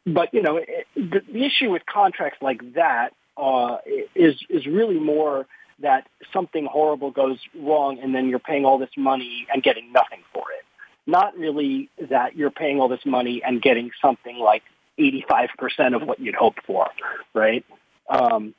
but 0.05 0.33
you 0.33 0.41
know, 0.41 0.57
it, 0.57 0.87
the, 0.95 1.21
the 1.31 1.45
issue 1.45 1.71
with 1.71 1.85
contracts 1.85 2.39
like 2.41 2.73
that 2.75 3.11
uh, 3.37 3.77
is 4.15 4.35
is 4.49 4.65
really 4.65 4.99
more 4.99 5.47
that 5.79 6.07
something 6.31 6.65
horrible 6.65 7.11
goes 7.11 7.37
wrong 7.59 7.99
and 8.01 8.13
then 8.13 8.29
you're 8.29 8.39
paying 8.39 8.65
all 8.65 8.77
this 8.77 8.91
money 8.97 9.47
and 9.51 9.63
getting 9.63 9.91
nothing 9.91 10.19
for 10.33 10.43
it. 10.57 10.65
Not 11.05 11.37
really 11.37 11.89
that 12.09 12.35
you're 12.35 12.51
paying 12.51 12.79
all 12.79 12.87
this 12.87 13.05
money 13.05 13.41
and 13.45 13.61
getting 13.61 13.91
something 14.01 14.37
like 14.37 14.63
85% 14.99 15.95
of 15.95 16.07
what 16.07 16.19
you'd 16.19 16.35
hoped 16.35 16.61
for, 16.65 16.87
right? 17.33 17.65
Um, 18.09 18.53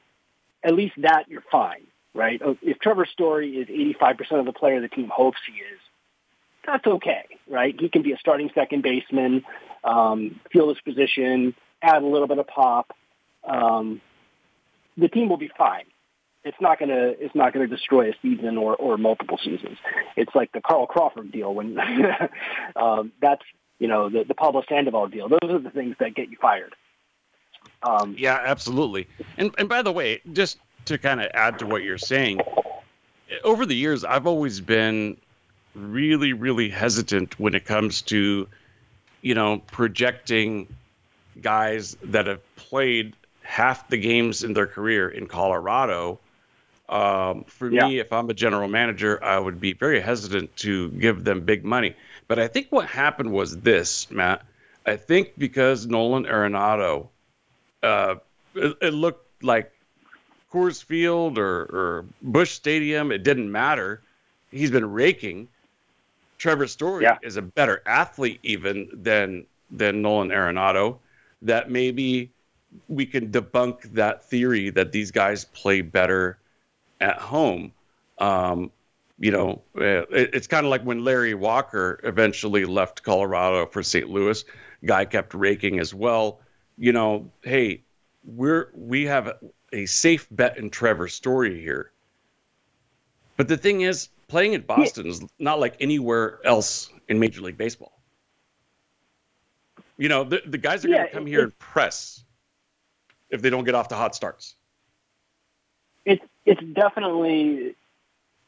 at 0.62 0.74
least 0.74 0.94
that 0.98 1.28
you're 1.28 1.44
fine, 1.50 1.86
right? 2.14 2.40
If 2.62 2.78
Trevor 2.78 3.06
Story 3.06 3.56
is 3.56 3.68
85% 4.00 4.40
of 4.40 4.46
the 4.46 4.52
player 4.52 4.80
the 4.80 4.88
team 4.88 5.10
hopes 5.12 5.38
he 5.46 5.52
is, 5.58 5.80
that's 6.66 6.86
okay, 6.86 7.26
right? 7.48 7.74
He 7.78 7.88
can 7.88 8.02
be 8.02 8.12
a 8.12 8.18
starting 8.18 8.50
second 8.54 8.82
baseman, 8.82 9.44
um, 9.82 10.40
field 10.50 10.70
his 10.70 10.80
position, 10.80 11.54
add 11.82 12.02
a 12.02 12.06
little 12.06 12.28
bit 12.28 12.38
of 12.38 12.46
pop. 12.46 12.92
Um, 13.46 14.00
the 14.96 15.08
team 15.08 15.28
will 15.28 15.36
be 15.36 15.50
fine. 15.58 15.84
It's 16.44 16.56
not 16.60 16.78
gonna 16.78 17.14
it's 17.18 17.34
not 17.34 17.52
gonna 17.52 17.66
destroy 17.66 18.10
a 18.10 18.14
season 18.20 18.58
or, 18.58 18.76
or 18.76 18.98
multiple 18.98 19.38
seasons. 19.42 19.78
It's 20.16 20.34
like 20.34 20.52
the 20.52 20.60
Carl 20.60 20.86
Crawford 20.86 21.32
deal 21.32 21.54
when 21.54 21.78
um, 22.76 23.12
that's 23.20 23.42
you 23.78 23.88
know 23.88 24.10
the 24.10 24.24
the 24.24 24.34
Pablo 24.34 24.62
Sandoval 24.68 25.08
deal. 25.08 25.28
Those 25.28 25.50
are 25.50 25.58
the 25.58 25.70
things 25.70 25.96
that 26.00 26.14
get 26.14 26.30
you 26.30 26.36
fired. 26.40 26.74
Um, 27.82 28.14
yeah, 28.18 28.40
absolutely. 28.44 29.08
And 29.38 29.54
and 29.58 29.68
by 29.68 29.82
the 29.82 29.92
way, 29.92 30.20
just 30.32 30.58
to 30.86 30.98
kind 30.98 31.20
of 31.20 31.30
add 31.34 31.58
to 31.60 31.66
what 31.66 31.82
you're 31.82 31.98
saying, 31.98 32.40
over 33.42 33.66
the 33.66 33.74
years 33.74 34.04
I've 34.04 34.26
always 34.26 34.60
been 34.60 35.16
really 35.74 36.32
really 36.32 36.68
hesitant 36.68 37.38
when 37.40 37.54
it 37.54 37.64
comes 37.64 38.02
to 38.02 38.46
you 39.22 39.34
know 39.34 39.58
projecting 39.72 40.68
guys 41.40 41.96
that 42.02 42.26
have 42.26 42.56
played 42.56 43.14
half 43.42 43.88
the 43.88 43.96
games 43.96 44.42
in 44.42 44.54
their 44.54 44.66
career 44.66 45.08
in 45.08 45.26
Colorado. 45.26 46.18
Um, 46.88 47.44
for 47.44 47.70
yeah. 47.70 47.86
me, 47.86 47.98
if 47.98 48.12
I'm 48.12 48.28
a 48.28 48.34
general 48.34 48.68
manager, 48.68 49.22
I 49.22 49.38
would 49.38 49.60
be 49.60 49.72
very 49.72 50.00
hesitant 50.00 50.54
to 50.58 50.90
give 50.90 51.24
them 51.24 51.40
big 51.40 51.64
money. 51.64 51.94
But 52.28 52.38
I 52.38 52.48
think 52.48 52.68
what 52.70 52.86
happened 52.86 53.32
was 53.32 53.56
this, 53.58 54.10
Matt. 54.10 54.42
I 54.86 54.96
think 54.96 55.32
because 55.38 55.86
Nolan 55.86 56.24
Arenado, 56.24 57.08
uh, 57.82 58.16
it, 58.54 58.76
it, 58.82 58.94
looked 58.94 59.42
like 59.42 59.72
Coors 60.54 60.82
Field 60.82 61.36
or, 61.36 61.62
or 61.62 62.04
Busch 62.22 62.52
Stadium. 62.52 63.10
It 63.10 63.24
didn't 63.24 63.50
matter. 63.50 64.00
He's 64.52 64.70
been 64.70 64.90
raking. 64.90 65.48
Trevor 66.38 66.68
Story 66.68 67.02
yeah. 67.04 67.18
is 67.22 67.36
a 67.36 67.42
better 67.42 67.82
athlete 67.86 68.38
even 68.44 68.88
than 68.92 69.46
than 69.70 70.00
Nolan 70.00 70.28
Arenado. 70.28 70.98
That 71.42 71.70
maybe 71.70 72.30
we 72.88 73.04
can 73.04 73.30
debunk 73.30 73.82
that 73.94 74.24
theory 74.24 74.70
that 74.70 74.92
these 74.92 75.10
guys 75.10 75.44
play 75.44 75.80
better 75.80 76.38
at 77.00 77.18
home. 77.18 77.72
Um, 78.18 78.70
you 79.18 79.32
know, 79.32 79.60
it, 79.74 80.08
it's 80.10 80.46
kind 80.46 80.64
of 80.64 80.70
like 80.70 80.82
when 80.82 81.02
Larry 81.04 81.34
Walker 81.34 82.00
eventually 82.04 82.64
left 82.64 83.02
Colorado 83.02 83.66
for 83.66 83.82
St. 83.82 84.08
Louis. 84.08 84.44
Guy 84.84 85.04
kept 85.04 85.34
raking 85.34 85.80
as 85.80 85.94
well. 85.94 86.40
You 86.78 86.92
know, 86.92 87.30
hey, 87.42 87.82
we're 88.24 88.70
we 88.74 89.04
have 89.04 89.36
a 89.74 89.86
safe 89.86 90.26
bet 90.30 90.56
in 90.56 90.70
Trevor 90.70 91.08
Story 91.08 91.60
here. 91.60 91.90
But 93.36 93.48
the 93.48 93.56
thing 93.56 93.80
is, 93.80 94.08
playing 94.28 94.54
at 94.54 94.66
Boston 94.66 95.06
is 95.06 95.22
not 95.38 95.58
like 95.58 95.76
anywhere 95.80 96.38
else 96.44 96.90
in 97.08 97.18
Major 97.18 97.40
League 97.40 97.58
Baseball. 97.58 97.92
You 99.98 100.08
know, 100.08 100.24
the, 100.24 100.42
the 100.46 100.58
guys 100.58 100.84
are 100.84 100.88
yeah, 100.88 100.96
going 100.96 101.08
to 101.08 101.14
come 101.14 101.26
it, 101.26 101.30
here 101.30 101.42
and 101.42 101.58
press 101.58 102.24
if 103.30 103.42
they 103.42 103.50
don't 103.50 103.64
get 103.64 103.74
off 103.74 103.88
to 103.88 103.96
hot 103.96 104.14
starts. 104.14 104.54
It's 106.04 106.24
it's 106.46 106.62
definitely 106.62 107.74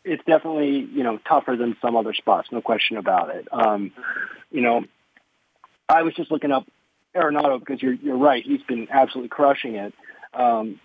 it's 0.05 0.23
definitely 0.25 0.79
you 0.79 1.03
know 1.03 1.19
tougher 1.29 1.57
than 1.57 1.77
some 1.83 1.97
other 1.97 2.15
spots, 2.15 2.49
no 2.53 2.61
question 2.61 2.97
about 2.97 3.35
it. 3.35 3.49
Um, 3.51 3.93
you 4.51 4.61
know, 4.61 4.85
I 5.89 6.03
was 6.03 6.15
just 6.15 6.31
looking 6.31 6.53
up 6.53 6.67
Arenado 7.15 7.59
because 7.59 7.83
you're 7.83 7.95
you're 7.95 8.19
right, 8.19 8.45
he's 8.45 8.63
been 8.63 8.89
absolutely 8.91 9.29
crushing 9.29 9.75
it. 9.77 9.95
Um, 10.35 10.79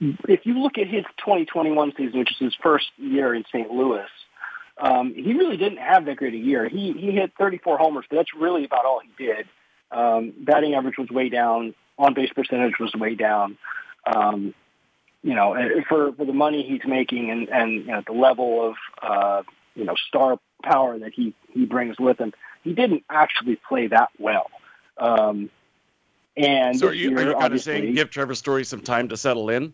if 0.00 0.44
you 0.44 0.58
look 0.58 0.78
at 0.78 0.86
his 0.86 1.04
2021 1.18 1.92
season, 1.96 2.18
which 2.18 2.30
is 2.32 2.38
his 2.38 2.54
first 2.62 2.86
year 2.96 3.34
in 3.34 3.44
St. 3.52 3.70
Louis, 3.70 4.06
um, 4.78 5.14
he 5.14 5.32
really 5.34 5.56
didn't 5.56 5.78
have 5.78 6.04
that 6.06 6.16
great 6.16 6.34
a 6.34 6.38
year. 6.38 6.68
He 6.68 6.92
he 6.92 7.12
hit 7.12 7.32
34 7.38 7.78
homers, 7.78 8.04
but 8.10 8.16
that's 8.16 8.34
really 8.34 8.64
about 8.64 8.84
all 8.84 9.00
he 9.00 9.24
did. 9.24 9.46
Um, 9.90 10.32
batting 10.36 10.74
average 10.74 10.98
was 10.98 11.08
way 11.10 11.28
down. 11.28 11.74
On 11.96 12.12
base 12.12 12.30
percentage 12.34 12.80
was 12.80 12.92
way 12.94 13.14
down. 13.14 13.56
Um, 14.04 14.52
you 15.22 15.34
know, 15.34 15.56
for 15.88 16.12
for 16.12 16.24
the 16.24 16.32
money 16.32 16.66
he's 16.68 16.86
making 16.86 17.30
and 17.30 17.48
and 17.48 17.72
you 17.72 17.92
know 17.92 18.02
the 18.04 18.12
level 18.12 18.68
of 18.68 18.74
uh, 19.00 19.42
you 19.76 19.84
know 19.84 19.94
star 20.08 20.38
power 20.62 20.98
that 20.98 21.12
he 21.14 21.34
he 21.52 21.66
brings 21.66 21.98
with 22.00 22.18
him, 22.18 22.32
he 22.64 22.72
didn't 22.72 23.04
actually 23.08 23.56
play 23.68 23.86
that 23.86 24.10
well. 24.18 24.50
Um, 24.98 25.50
and 26.36 26.76
so 26.76 26.88
are 26.88 26.92
you, 26.92 27.16
are 27.16 27.22
you 27.22 27.34
kind 27.34 27.54
of 27.54 27.62
saying 27.62 27.94
give 27.94 28.10
Trevor 28.10 28.34
Story 28.34 28.64
some 28.64 28.80
time 28.80 29.08
to 29.10 29.16
settle 29.16 29.50
in? 29.50 29.72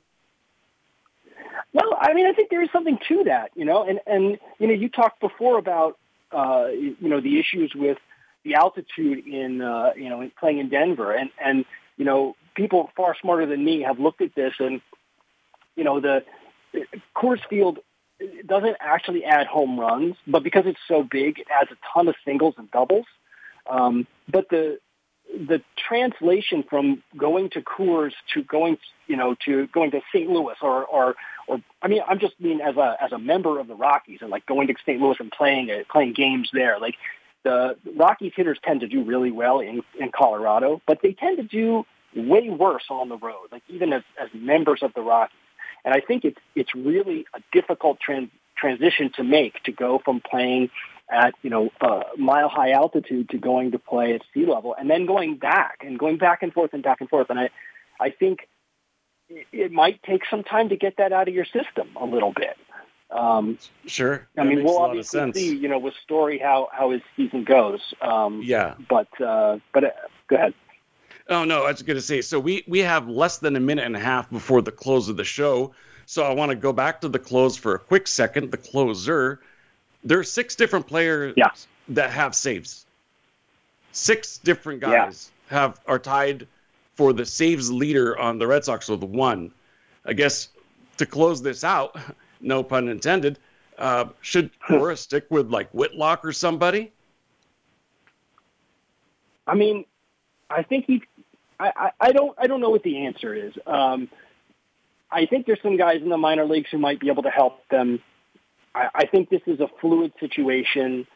Well, 1.72 1.96
I 2.00 2.14
mean, 2.14 2.26
I 2.26 2.32
think 2.32 2.50
there 2.50 2.62
is 2.62 2.70
something 2.72 2.98
to 3.08 3.24
that, 3.24 3.50
you 3.54 3.64
know, 3.64 3.84
and 3.84 4.00
and 4.06 4.38
you 4.58 4.66
know, 4.66 4.74
you 4.74 4.88
talked 4.88 5.20
before 5.20 5.58
about 5.58 5.98
uh, 6.32 6.68
you 6.68 7.08
know 7.08 7.20
the 7.20 7.38
issues 7.38 7.72
with 7.74 7.98
the 8.44 8.54
altitude 8.54 9.26
in 9.26 9.60
uh, 9.60 9.92
you 9.96 10.08
know 10.08 10.28
playing 10.38 10.58
in 10.58 10.68
Denver, 10.68 11.12
and 11.12 11.30
and 11.42 11.64
you 11.96 12.04
know 12.04 12.34
people 12.54 12.90
far 12.96 13.14
smarter 13.20 13.46
than 13.46 13.64
me 13.64 13.82
have 13.82 14.00
looked 14.00 14.20
at 14.20 14.34
this, 14.34 14.54
and 14.58 14.80
you 15.76 15.84
know 15.84 16.00
the 16.00 16.24
Coors 17.16 17.40
Field 17.48 17.78
doesn't 18.46 18.76
actually 18.80 19.24
add 19.24 19.46
home 19.46 19.78
runs, 19.78 20.16
but 20.26 20.42
because 20.42 20.64
it's 20.66 20.80
so 20.88 21.02
big, 21.02 21.38
it 21.38 21.46
adds 21.50 21.70
a 21.70 21.76
ton 21.94 22.08
of 22.08 22.14
singles 22.24 22.54
and 22.58 22.70
doubles. 22.70 23.06
Um, 23.68 24.06
but 24.28 24.48
the 24.50 24.78
the 25.32 25.62
translation 25.76 26.64
from 26.68 27.02
going 27.16 27.50
to 27.50 27.60
Coors 27.60 28.12
to 28.34 28.42
going, 28.42 28.78
you 29.06 29.16
know, 29.16 29.36
to 29.46 29.66
going 29.68 29.90
to 29.92 30.00
St. 30.12 30.28
Louis 30.28 30.56
or, 30.62 30.84
or, 30.84 31.14
or, 31.46 31.60
I 31.82 31.88
mean, 31.88 32.02
I'm 32.06 32.18
just 32.18 32.40
mean 32.40 32.60
as 32.60 32.76
a, 32.76 32.96
as 33.00 33.12
a 33.12 33.18
member 33.18 33.58
of 33.58 33.68
the 33.68 33.74
Rockies 33.74 34.18
and 34.22 34.30
like 34.30 34.46
going 34.46 34.66
to 34.68 34.74
St. 34.82 35.00
Louis 35.00 35.16
and 35.20 35.30
playing, 35.30 35.70
uh, 35.70 35.84
playing 35.90 36.14
games 36.14 36.50
there. 36.52 36.78
Like 36.78 36.96
the 37.44 37.76
Rockies 37.96 38.32
hitters 38.34 38.58
tend 38.62 38.80
to 38.80 38.88
do 38.88 39.02
really 39.04 39.30
well 39.30 39.60
in, 39.60 39.82
in 39.98 40.10
Colorado, 40.10 40.80
but 40.86 41.00
they 41.02 41.12
tend 41.12 41.38
to 41.38 41.44
do 41.44 41.84
way 42.14 42.50
worse 42.50 42.84
on 42.90 43.08
the 43.08 43.16
road, 43.16 43.48
like 43.52 43.62
even 43.68 43.92
as, 43.92 44.02
as 44.20 44.28
members 44.34 44.82
of 44.82 44.92
the 44.94 45.00
Rockies. 45.00 45.36
And 45.84 45.94
I 45.94 46.00
think 46.00 46.24
it's, 46.24 46.38
it's 46.54 46.74
really 46.74 47.26
a 47.34 47.40
difficult 47.52 48.00
trans, 48.00 48.30
transition 48.56 49.10
to 49.16 49.24
make 49.24 49.62
to 49.64 49.72
go 49.72 50.00
from 50.04 50.20
playing 50.20 50.70
at 51.10 51.34
you 51.42 51.50
know 51.50 51.70
uh, 51.80 52.02
mile 52.16 52.48
high 52.48 52.70
altitude 52.70 53.28
to 53.30 53.38
going 53.38 53.72
to 53.72 53.78
play 53.78 54.14
at 54.14 54.22
sea 54.32 54.46
level 54.46 54.74
and 54.78 54.88
then 54.88 55.06
going 55.06 55.36
back 55.36 55.78
and 55.84 55.98
going 55.98 56.16
back 56.16 56.42
and 56.42 56.52
forth 56.52 56.72
and 56.72 56.82
back 56.82 57.00
and 57.00 57.08
forth. 57.08 57.28
And 57.30 57.38
i 57.38 57.50
i 57.98 58.10
think 58.10 58.48
it 59.52 59.70
might 59.70 60.02
take 60.02 60.22
some 60.28 60.42
time 60.42 60.68
to 60.70 60.76
get 60.76 60.96
that 60.96 61.12
out 61.12 61.28
of 61.28 61.34
your 61.34 61.44
system 61.44 61.88
a 61.96 62.04
little 62.04 62.32
bit. 62.32 62.56
Um, 63.10 63.58
sure. 63.86 64.28
I 64.36 64.44
mean 64.44 64.62
we'll 64.62 64.78
obviously 64.78 65.32
see 65.32 65.56
you 65.56 65.68
know 65.68 65.78
with 65.78 65.94
story 66.02 66.38
how 66.38 66.68
how 66.72 66.90
his 66.90 67.02
season 67.16 67.44
goes. 67.44 67.80
Um, 68.00 68.42
yeah. 68.44 68.74
but 68.88 69.08
uh, 69.20 69.58
but 69.72 69.84
uh, 69.84 69.90
go 70.28 70.36
ahead. 70.36 70.54
Oh 71.28 71.44
no 71.44 71.64
i 71.64 71.70
was 71.70 71.82
going 71.82 71.96
to 71.96 72.02
say 72.02 72.22
so 72.22 72.40
we 72.40 72.64
we 72.66 72.80
have 72.80 73.08
less 73.08 73.38
than 73.38 73.54
a 73.54 73.60
minute 73.60 73.84
and 73.84 73.96
a 73.96 74.00
half 74.00 74.30
before 74.30 74.62
the 74.62 74.72
close 74.72 75.08
of 75.08 75.16
the 75.16 75.24
show. 75.24 75.72
So 76.06 76.24
i 76.24 76.32
want 76.34 76.50
to 76.50 76.56
go 76.56 76.72
back 76.72 77.00
to 77.02 77.08
the 77.08 77.18
close 77.18 77.56
for 77.56 77.74
a 77.74 77.78
quick 77.78 78.06
second. 78.06 78.50
The 78.50 78.56
closer 78.56 79.40
there 80.04 80.18
are 80.18 80.24
six 80.24 80.54
different 80.54 80.86
players 80.86 81.34
yeah. 81.36 81.50
that 81.88 82.10
have 82.10 82.34
saves. 82.34 82.86
Six 83.92 84.38
different 84.38 84.80
guys 84.80 85.30
yeah. 85.50 85.58
have 85.58 85.80
are 85.86 85.98
tied 85.98 86.46
for 86.94 87.12
the 87.12 87.26
saves 87.26 87.70
leader 87.70 88.18
on 88.18 88.38
the 88.38 88.46
Red 88.46 88.64
Sox 88.64 88.88
with 88.88 89.02
one. 89.02 89.52
I 90.04 90.12
guess 90.12 90.48
to 90.96 91.06
close 91.06 91.42
this 91.42 91.64
out, 91.64 91.96
no 92.40 92.62
pun 92.62 92.88
intended, 92.88 93.38
uh, 93.78 94.06
should 94.20 94.50
Cora 94.66 94.96
stick 94.96 95.26
with 95.30 95.50
like 95.50 95.70
Whitlock 95.70 96.24
or 96.24 96.32
somebody? 96.32 96.92
I 99.46 99.54
mean, 99.54 99.84
I 100.48 100.62
think 100.62 100.86
he. 100.86 101.02
I, 101.58 101.72
I, 101.76 101.90
I 102.00 102.12
don't. 102.12 102.36
I 102.38 102.46
don't 102.46 102.60
know 102.60 102.70
what 102.70 102.82
the 102.82 103.06
answer 103.06 103.34
is. 103.34 103.52
Um, 103.66 104.08
I 105.10 105.26
think 105.26 105.46
there's 105.46 105.60
some 105.62 105.76
guys 105.76 106.02
in 106.02 106.08
the 106.08 106.16
minor 106.16 106.44
leagues 106.44 106.70
who 106.70 106.78
might 106.78 107.00
be 107.00 107.08
able 107.08 107.24
to 107.24 107.30
help 107.30 107.66
them 107.68 108.00
I, 108.74 108.88
I 108.94 109.06
think 109.06 109.30
this 109.30 109.42
is 109.46 109.60
a 109.60 109.68
fluid 109.80 110.12
situation. 110.20 111.06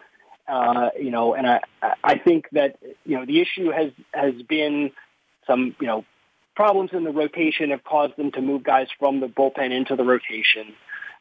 Uh, 0.47 0.91
you 1.01 1.11
know, 1.11 1.33
and 1.33 1.47
I, 1.47 1.61
I 2.03 2.19
think 2.19 2.51
that, 2.53 2.77
you 3.07 3.17
know, 3.19 3.25
the 3.25 3.41
issue 3.41 3.71
has, 3.71 3.93
has 4.13 4.35
been 4.43 4.91
some, 5.47 5.75
you 5.81 5.87
know, 5.87 6.05
problems 6.55 6.91
in 6.93 7.03
the 7.03 7.11
rotation 7.11 7.71
have 7.71 7.83
caused 7.83 8.15
them 8.17 8.31
to 8.33 8.43
move 8.43 8.63
guys 8.63 8.89
from 8.99 9.21
the 9.21 9.27
bullpen 9.27 9.73
into 9.73 9.97
the 9.97 10.05
rotation. 10.05 10.75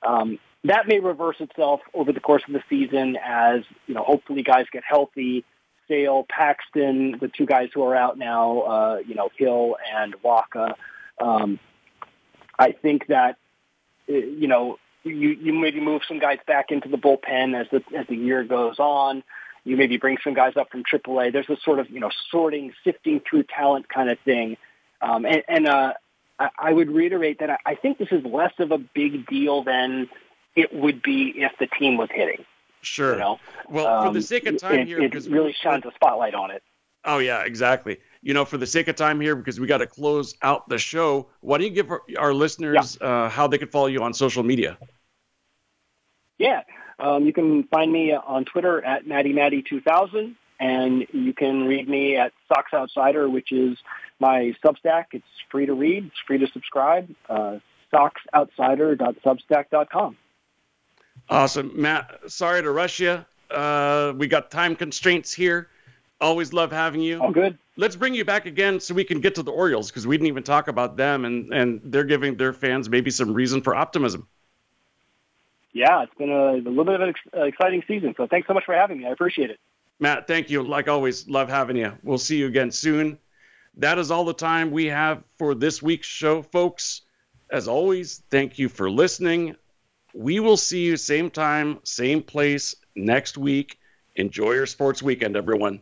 Um, 0.06 0.40
that 0.66 0.88
may 0.90 1.00
reverse 1.00 1.38
itself 1.40 1.80
over 1.94 2.12
the 2.12 2.20
course 2.20 2.44
of 2.48 2.54
the 2.54 2.64
season 2.70 3.18
as, 3.24 3.62
you 3.88 3.94
know, 3.94 4.04
hopefully 4.04 4.44
guys 4.44 4.66
get 4.74 4.84
healthy. 4.86 5.46
Sale, 5.88 6.26
Paxton, 6.30 7.18
the 7.20 7.30
two 7.30 7.46
guys 7.46 7.70
who 7.74 7.84
are 7.84 7.96
out 7.96 8.18
now, 8.18 8.60
uh, 8.62 8.98
you 9.06 9.16
know, 9.16 9.30
Hill 9.38 9.76
and 9.94 10.16
Wacha. 10.22 10.74
Um, 11.20 11.60
I 12.60 12.72
think 12.72 13.08
that, 13.08 13.38
you 14.08 14.48
know, 14.48 14.80
you 15.04 15.30
you 15.30 15.54
maybe 15.54 15.80
move 15.80 16.02
some 16.08 16.20
guys 16.20 16.40
back 16.48 16.72
into 16.72 16.90
the 16.90 16.98
bullpen 16.98 17.60
as 17.60 17.68
the 17.72 17.84
as 17.98 18.08
the 18.08 18.16
year 18.16 18.44
goes 18.44 18.80
on. 18.80 19.24
You 19.66 19.78
maybe 19.78 19.98
bring 19.98 20.18
some 20.24 20.34
guys 20.34 20.58
up 20.58 20.70
from 20.72 20.84
AAA. 20.84 21.32
There's 21.32 21.48
this 21.48 21.64
sort 21.64 21.80
of 21.80 21.90
you 21.90 22.00
know 22.00 22.12
sorting, 22.32 22.74
sifting 22.84 23.22
through 23.28 23.44
talent 23.44 23.88
kind 23.90 24.10
of 24.10 24.20
thing. 24.20 24.58
Um, 25.02 25.26
and 25.26 25.44
and 25.48 25.68
uh, 25.68 25.94
I, 26.40 26.50
I 26.58 26.74
would 26.74 26.90
reiterate 26.90 27.40
that 27.40 27.50
I, 27.50 27.58
I 27.66 27.76
think 27.76 27.98
this 27.98 28.10
is 28.12 28.24
less 28.26 28.54
of 28.60 28.72
a 28.72 28.78
big 28.78 29.28
deal 29.28 29.64
than 29.64 30.10
it 30.56 30.74
would 30.74 31.02
be 31.02 31.34
if 31.38 31.52
the 31.60 31.68
team 31.68 31.98
was 31.98 32.10
hitting. 32.12 32.46
Sure. 32.82 33.14
You 33.14 33.20
know? 33.20 33.40
Well, 33.70 33.88
Um, 33.88 34.08
for 34.08 34.14
the 34.14 34.22
sake 34.22 34.46
of 34.46 34.58
time 34.58 34.80
it, 34.80 34.88
here, 34.88 35.02
it 35.02 35.14
really 35.30 35.54
shines 35.54 35.86
a 35.86 35.92
spotlight 35.96 36.34
on 36.36 36.52
it. 36.52 36.62
Oh 37.06 37.20
yeah, 37.20 37.44
exactly. 37.44 38.00
You 38.24 38.34
know, 38.34 38.46
for 38.46 38.58
the 38.58 38.66
sake 38.66 38.88
of 38.88 38.96
time 38.96 39.20
here, 39.20 39.36
because 39.36 39.60
we 39.60 39.68
got 39.68 39.80
to 39.80 39.88
close 39.88 40.36
out 40.42 40.70
the 40.70 40.78
show. 40.78 41.28
Why 41.42 41.58
don't 41.58 41.68
you 41.68 41.74
give 41.74 41.92
our, 41.92 42.02
our 42.18 42.34
listeners 42.34 42.98
uh, 43.02 43.28
how 43.30 43.48
they 43.48 43.58
can 43.58 43.68
follow 43.68 43.88
you 43.88 44.02
on 44.02 44.14
social 44.14 44.44
media? 44.44 44.78
Yeah. 46.38 46.62
Um, 47.00 47.26
you 47.26 47.34
can 47.34 47.64
find 47.64 47.92
me 47.92 48.14
on 48.14 48.46
Twitter 48.46 48.82
at 48.84 49.06
MattyMatty2000, 49.06 50.36
and 50.60 51.08
you 51.12 51.34
can 51.34 51.66
read 51.66 51.90
me 51.90 52.16
at 52.16 52.32
Sox 52.48 52.72
Outsider, 52.74 53.30
which 53.30 53.52
is 53.52 53.78
my 54.20 54.56
Substack. 54.64 55.08
It's 55.12 55.26
free 55.52 55.66
to 55.66 55.74
read. 55.74 56.06
It's 56.06 56.20
free 56.26 56.38
to 56.38 56.48
subscribe. 56.48 57.14
Uh, 57.28 57.58
SoxOutsider.substack.com. 57.94 60.16
Awesome, 61.30 61.72
Matt. 61.76 62.20
Sorry 62.28 62.62
to 62.62 62.72
rush 62.72 63.00
you. 63.00 63.26
Uh, 63.50 64.14
we 64.16 64.28
got 64.28 64.52
time 64.52 64.76
constraints 64.76 65.34
here. 65.34 65.70
Always 66.24 66.54
love 66.54 66.72
having 66.72 67.02
you. 67.02 67.20
All 67.20 67.34
good. 67.34 67.58
Let's 67.76 67.98
bring 67.98 68.14
you 68.16 68.24
back 68.24 68.46
again 68.46 68.80
so 68.80 68.94
we 68.94 69.04
can 69.04 69.20
get 69.20 69.36
to 69.36 69.44
the 69.44 69.52
Orioles 69.52 69.90
because 69.90 70.08
we 70.08 70.16
didn't 70.16 70.28
even 70.28 70.44
talk 70.44 70.70
about 70.70 70.96
them, 70.96 71.26
and 71.26 71.54
and 71.54 71.82
they're 71.84 72.06
giving 72.06 72.38
their 72.38 72.54
fans 72.54 72.90
maybe 72.90 73.12
some 73.12 73.34
reason 73.34 73.62
for 73.62 73.76
optimism. 73.76 74.26
Yeah, 75.74 76.04
it's 76.04 76.14
been 76.18 76.32
a, 76.32 76.54
a 76.54 76.64
little 76.64 76.86
bit 76.86 77.02
of 77.02 77.02
an 77.02 77.14
uh, 77.36 77.42
exciting 77.42 77.84
season. 77.90 78.14
So 78.16 78.26
thanks 78.26 78.48
so 78.48 78.54
much 78.54 78.64
for 78.64 78.74
having 78.74 79.00
me. 79.00 79.06
I 79.06 79.10
appreciate 79.10 79.50
it. 79.50 79.60
Matt, 80.00 80.26
thank 80.28 80.50
you. 80.50 80.64
Like 80.64 80.88
always, 80.88 81.28
love 81.28 81.50
having 81.50 81.76
you. 81.76 81.92
We'll 82.04 82.18
see 82.18 82.38
you 82.38 82.48
again 82.48 82.72
soon. 82.72 83.18
That 83.78 83.98
is 83.98 84.10
all 84.10 84.24
the 84.24 84.34
time 84.34 84.72
we 84.72 84.86
have 84.86 85.24
for 85.38 85.56
this 85.56 85.84
week's 85.84 86.08
show, 86.08 86.42
folks. 86.42 87.02
As 87.52 87.68
always, 87.68 88.24
thank 88.30 88.60
you 88.60 88.70
for 88.70 88.90
listening. 88.90 89.58
We 90.14 90.40
will 90.40 90.58
see 90.58 90.86
you 90.86 90.96
same 90.96 91.30
time, 91.30 91.80
same 91.84 92.24
place 92.24 92.76
next 92.96 93.38
week. 93.38 93.78
Enjoy 94.16 94.54
your 94.54 94.68
sports 94.68 95.04
weekend, 95.04 95.36
everyone. 95.36 95.82